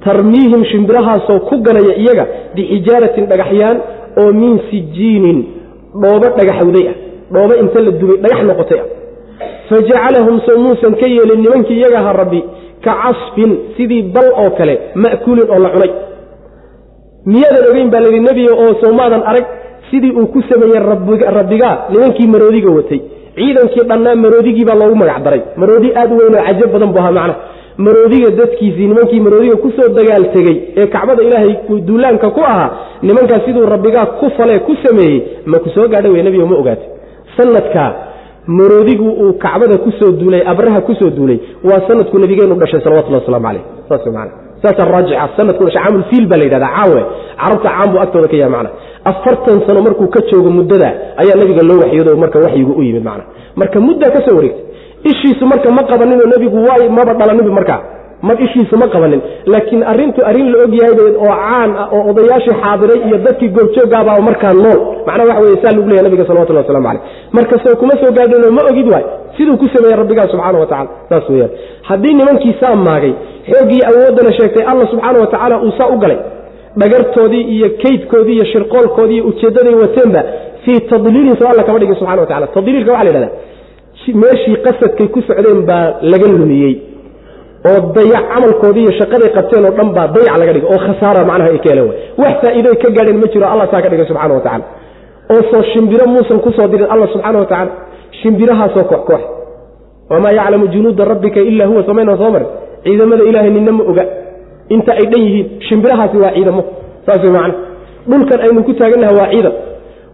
[0.05, 2.25] tarmiihim shimbirahaasoo ku ganaya iyaga
[2.55, 3.77] bixijaaratin dhagaxyaan
[4.21, 5.39] oo min sijiinin
[6.03, 6.97] dhoobo dhagaxawday ah
[7.35, 8.89] dhoobo inta la dubay dhagax noqotay ah.
[9.71, 12.41] Fajacalahum soo muusan ka yeelin nimankii iyagaha rabbi
[12.85, 15.93] ka casfin sidii bal oo kale ma'kuulin oo la cunay.
[17.33, 19.47] Miyaadan ogeyn baa layidhi nebiga oo soomaadan arag
[19.91, 20.81] sidii uu ku sameeyey
[21.39, 23.01] rabbigaa nimankii maroodiga watay.
[23.39, 25.43] Ciidankii dhannaa maroodigii baa loogu magac daray.
[25.61, 27.35] Maroodi aad u weyn oo cajab badan bu ahaa macna
[27.87, 31.53] maroodiga dadkiisii nimankii maroodiga ku soo dagaal tegey ee kacbada ilaahay
[31.89, 32.71] duulaanka ku ahaa
[33.03, 36.89] nimankaas siduu rabbigaa ku falee ku sameeyey ma ku soo wey nebiga ma ogaatay.
[37.37, 37.91] Sanadkaa
[38.47, 43.21] maroodigu uu kacbada ku soo duulay abraha ku soo duulay waa sanadku nabigeenu dhashay salawatullah
[43.23, 44.29] waslamu caleyh saas man
[44.63, 47.03] saasa raajica sanadku dhashay caamulfiil baa la yidhahdaa caawe.
[47.41, 48.71] Carabta caam buu agtooda ka yahay macna
[49.11, 50.89] afartan sano markuu ka joogo muddada
[51.23, 53.25] ayaa nabiga loo waxyoodo marka waxyigu u yimid macna
[53.57, 54.70] marka muddaa ka soo wareegtay
[55.05, 57.81] ishiisu marka ma qabaninoo nebigu waay maba dhalaninba markaa
[58.23, 59.21] mar ishiisu ma qabanin.
[59.53, 64.53] Laakiin arrintu arrin la ogyahay oo caan ah oo odayaashii xaadiray iyo dadkii goobjooggaabaa markaa
[64.65, 64.81] nool.
[65.07, 67.03] Macnaa waxa weye saa lagu leeyahy nabiga salawatullah waslamu caleyh
[67.37, 69.05] marka soo kuma soo gaadhinoo ma ogid waay.
[69.37, 71.51] Siduu ku sameeyey rabbigaa subxaana wa tacala saas weyaan
[71.89, 73.13] haddii nimankii saa maagay
[73.51, 76.19] xooggii awooddana sheegtay alla subxaana wa tacaala uu saa u galay.
[76.81, 80.23] Dhagartoodii iyo kaydkoodii iyo shirqoolkoodii iyo ujeeddaday wateenba
[80.65, 83.31] fii tadliilin soo alla kama dhigin subxana wa tacala tadliilka waxa la yhahda
[84.23, 86.75] meeshii qasadkay ku socdeen baa laga lumiyey
[87.71, 91.51] oo dayac camalkoodii iyo shaqaday qabteen oo dhan baa dayac laga dhigay oo khasaara macnaha
[91.55, 91.91] ay ka heleen
[92.23, 94.65] wax faa'iidoy ka gaadheen ma jiro allah saa ka dhigay subxana wa tacala
[95.35, 97.71] oo shimbiro muusan ku soo dirin allah subxaana wa tacala
[98.23, 99.23] shimbirahaasoo koox koox.
[100.11, 102.49] Wamaa yaclamu junuuda rabbika ilaa huwa samaynaa soo marin?
[102.85, 104.05] Ciidamada ilaahay ninna ma oga.
[104.75, 106.63] Inta ay dhan yihiin shimbirahaasi waa ciidamo.
[107.07, 107.55] Saas way macna.
[108.11, 109.53] Dhulkan aynu ku taagannaha waa ciidan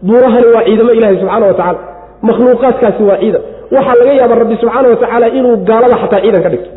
[0.07, 1.79] buurahani waa ciidamo ilaahay subxaana wa tacala
[2.27, 3.41] makhluuqaadkaasi waa ciidan.
[3.75, 6.69] Waxaa laga yaaba rabbi subxaana wa tacaala inuu gaalada xataa ciidan ka dhigto.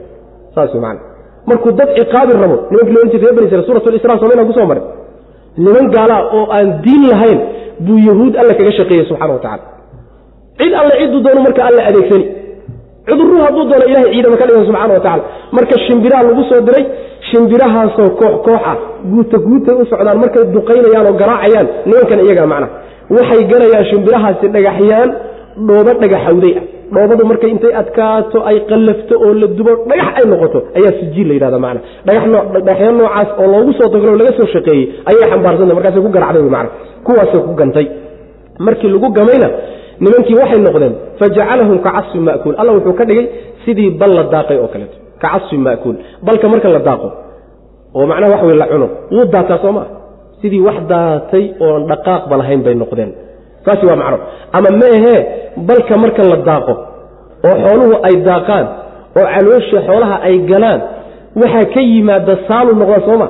[0.54, 1.00] Saas macana
[1.48, 4.84] markuu dad ciqaabi rabo nimankii loohan jirta bani israil suurat lisra somayna ku soo marin
[5.64, 7.38] niman gaalaa oo aan diin lahayn
[7.86, 9.64] buu yahuud alla kaga shaqeeyey subxana wa tacala
[10.60, 12.26] cid alle cidduu doono marka alla adeegsani.
[13.08, 15.22] Cuduruu hadduu doono ilahay ciidama ka dhigan subxana wa tacala
[15.56, 16.84] marka shimbiraha lagu soo diray
[17.30, 18.76] shimbirahaasoo koox koox ah
[19.12, 22.68] guuta guutay u socdaan markay duqaynayaan oo garaacayaan nimankan iyaga macna
[23.16, 25.10] waxay ganayaan shimbirahaasi dhagaxyaan
[25.68, 26.54] dhoobo dhagaxawday.
[26.60, 31.26] Ah dhoobadu markay intay adkaato ay qallafto oo la dubo dhagax ay noqoto ayaa sijiil
[31.28, 31.80] la yidhahda macna.
[32.06, 36.50] Dhagaxyo noocaas oo loogu soo dagalo laga soo shaqeeyey ayay xambaarsanta markaasay ku garacday wy
[37.06, 37.86] kuwaasay ku gantay.
[38.66, 39.48] Markii lagu gamayna
[40.02, 43.26] nimankii waxay noqdeen fajacalahum ka casfin ma'kuul alla wuxuu ka dhigay
[43.64, 44.96] sidii bal la daaqay oo kaleeto.
[45.22, 45.96] Ka casfin ma'kuul
[46.26, 47.08] balka marka la daaqo
[47.94, 49.99] oo macnaha wax wey la cuno wuu daataa soo maa
[50.42, 53.10] sidii wax daatay oon dhaqaaqba lahayn bay noqdeen.
[53.64, 54.18] Saasi waa macno
[54.56, 55.18] ama ma ahee
[55.68, 56.74] balka marka la daaqo
[57.48, 58.66] oo xooluhu ay daaqaan
[59.20, 60.80] oo caloosha xoolaha ay galaan
[61.40, 63.28] waxaa ka yimaada saalu noqda sooma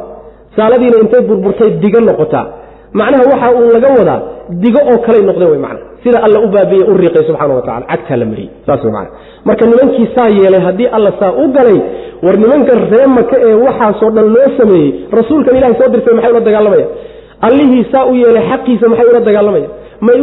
[0.56, 2.46] saaladiina intay burburtay digo noqotaa.
[2.98, 4.20] Macnaha waxa uu laga wadaa
[4.62, 5.80] digo oo kaley noqdeen wey macna.
[6.02, 8.50] Sida alla u baabiye u riiqay subxana wa tacala cagtaa la mariyey.
[8.66, 9.10] Saas wey macna.
[9.46, 11.78] Marka nimankii saa yeelay haddii alla saa u galay
[12.24, 16.40] war nimankan ree maka ee waxaasoo dhan loo sameeyey rasuulkan ilahay soo dirtay maxay ula
[16.48, 16.86] dagaalamaya?
[17.48, 19.68] Allihii saa u yeelay xaqiisa maxay ula dagaalamaya?
[20.06, 20.18] May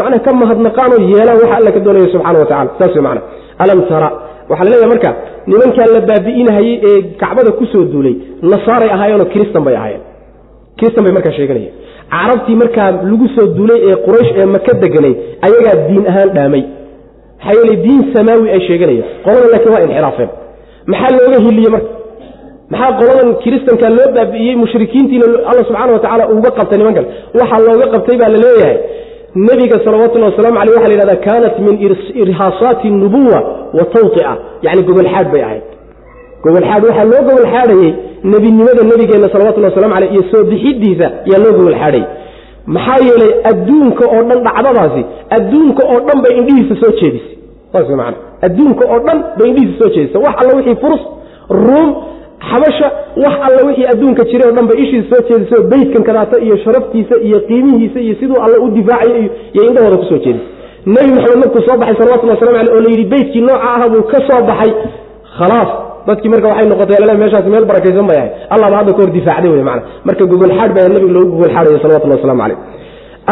[0.00, 3.18] mana ka mahadnaqaanoo yeelaan waxa alla ka doonaya subxana wa tacala saas wey
[3.64, 4.08] alam tara
[4.50, 5.10] waxaa la leeyahay marka
[5.50, 8.14] nimankaa la baabi'inahayey ee kacbada ku soo duulay
[8.52, 10.02] nasaaray ahaayeenoo kiristan bay ahaayeen.
[10.78, 11.74] Kiristan bay markaa sheeganayeen.
[12.14, 15.14] Carabtii markaa lagu soo duulay ee quraysh ee maka deganay
[15.46, 16.62] ayagaa diin ahaan dhaamay.
[17.38, 19.06] Maxaa yeele diin samaawi ay sheeganayeen.
[19.24, 20.30] Qolada laakiin waa inxiraafeen
[20.92, 21.90] maxaa looga hiliye marka?
[22.72, 27.06] Maxaa qoladan kiristanka loo baabi'iyey mushrikiintiina alla subxana wa tacala uga qabtay nimankan
[27.38, 28.76] waxaa looga qabtay baa la leeyahay.
[29.48, 31.74] Nebiga salawatullahi waslamu aleyh waxa la yhahda kaanat min
[32.22, 33.38] irhaasaati nubuwa
[33.78, 34.30] wa tawtia.
[34.66, 35.64] Yani gogolxaad bay ahayd.
[36.44, 37.90] Gogolxaad waxaa loo gogolxaadhayey
[38.32, 42.04] nebinimada nebigeenna salawatullahi waslamu aleyh iyo soo bixidiisa yaa loo gogolxaadhayey
[42.76, 45.02] maxaa yeelay adduunka oo dhan dhacdadaasi
[45.36, 47.36] adduunka oo dhan bay indhihiisa soo jeedisay
[47.72, 48.14] saas man
[48.46, 51.02] adduunka oo dhan bay soo jeedisay wax alla wixii furus
[51.50, 51.88] ruum
[52.50, 52.88] xabasha
[53.24, 56.56] wax alla wixii adduunka jiray o dhan bay ishiisa soo jeedisay oo beydkan kadaata iyo
[56.64, 60.56] sharaftiisa iyo qiimihiisa iyo siduu alla u difaacay iyo indhahooda ku soo jeedisay
[60.94, 64.18] nebi maxamed markuu soo baxay salawatullah waslamu aleyh oo layidhi beydkii nooca ah buu ka
[64.28, 64.72] soo baxay.
[65.38, 65.70] Khalaas.
[66.08, 69.50] Dadkii marka waxay noqotay meeshaas meel barakaysan bay ahay allah ba hadda ka hor difaacday
[69.54, 72.58] wey mana marka gogolxaadh baa nabiga loogu gogolxaadhaya salawatullah waslamu caleyh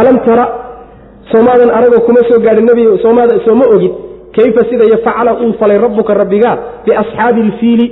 [0.01, 0.45] alam tara
[1.33, 2.69] soomaadan aragoo kuma soo gaadhin
[3.05, 3.93] soomaada sooma ogid
[4.37, 6.55] kayfa sida yafacala uu falay rabbuka rabbigaa
[6.87, 7.87] biasxaabi ilfiili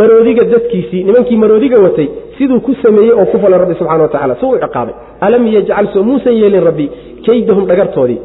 [0.00, 2.08] maroodiga dadkiisii nimankii maroodiga watay
[2.38, 4.94] siduu ku sameeyey oo ku falay rabbi subxana wa tacala si uu ciqaabay
[5.26, 6.86] alam yajcal soo muusan yeelin rabbi
[7.26, 8.18] kaydahum dhagartoodii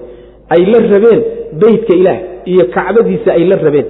[0.55, 1.21] ay la rabeen
[1.61, 2.17] beytka ilaah
[2.51, 3.85] iyo kacbadiisa ay la rabeen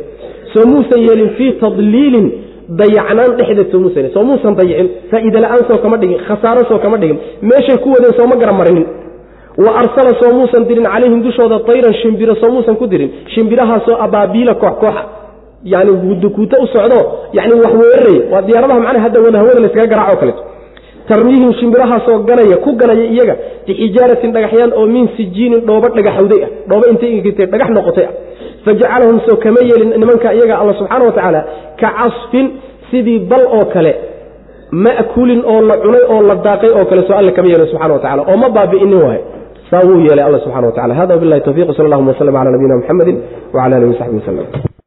[0.53, 2.28] soo muusan yeelin fii tadliilin
[2.82, 6.98] dayacnaan dhexdeed soo muusan soo muusan dayicin faa'iida la'aan soo kama dhigin khasaaro soo kama
[7.02, 7.18] dhigin
[7.49, 8.86] meeshay ku wadeen sooma garamarinin
[9.57, 13.11] wa arsala soo muusan dirin calayhim dushooda tayran shimbiro soo muusan ku dirin.
[13.34, 15.03] Shimbirahaasoo abaabiila koox kooxa
[15.64, 15.91] yani
[16.22, 16.99] dukuuto u socdo
[17.34, 20.44] yani wax weeraraya waa diyaaradaha macnaha hadda wada hawada layskaga garaaco kaleeto
[21.07, 23.36] tarmihim shimbirahaasoo ganaya ku ganaya iyaga
[23.68, 28.14] bixijaaratin dhagaxyaan oo min sijiinin dhoobo dhagaxawday ah dhoobo intay dhagax noqotay ah.
[28.65, 31.41] Fajacalahum soo kama yeelin nimanka iyaga alla subxaana wa tacaala
[31.82, 32.48] ka casfin
[32.91, 33.95] sidii bal oo kale
[34.72, 37.99] ma'kulin oo la cunay oo la daaqay oo kale soo alle kama yeelin subxana wa
[37.99, 39.22] tacala oo baabi'inin waaye
[39.72, 42.76] saa wuu yeelay alla subxana wa tacala hada wabilahi tawfiq sal allahuma waslm cala nabiyina
[42.81, 43.14] muxamedi
[43.53, 44.72] wcala alihi wasaxbi waslm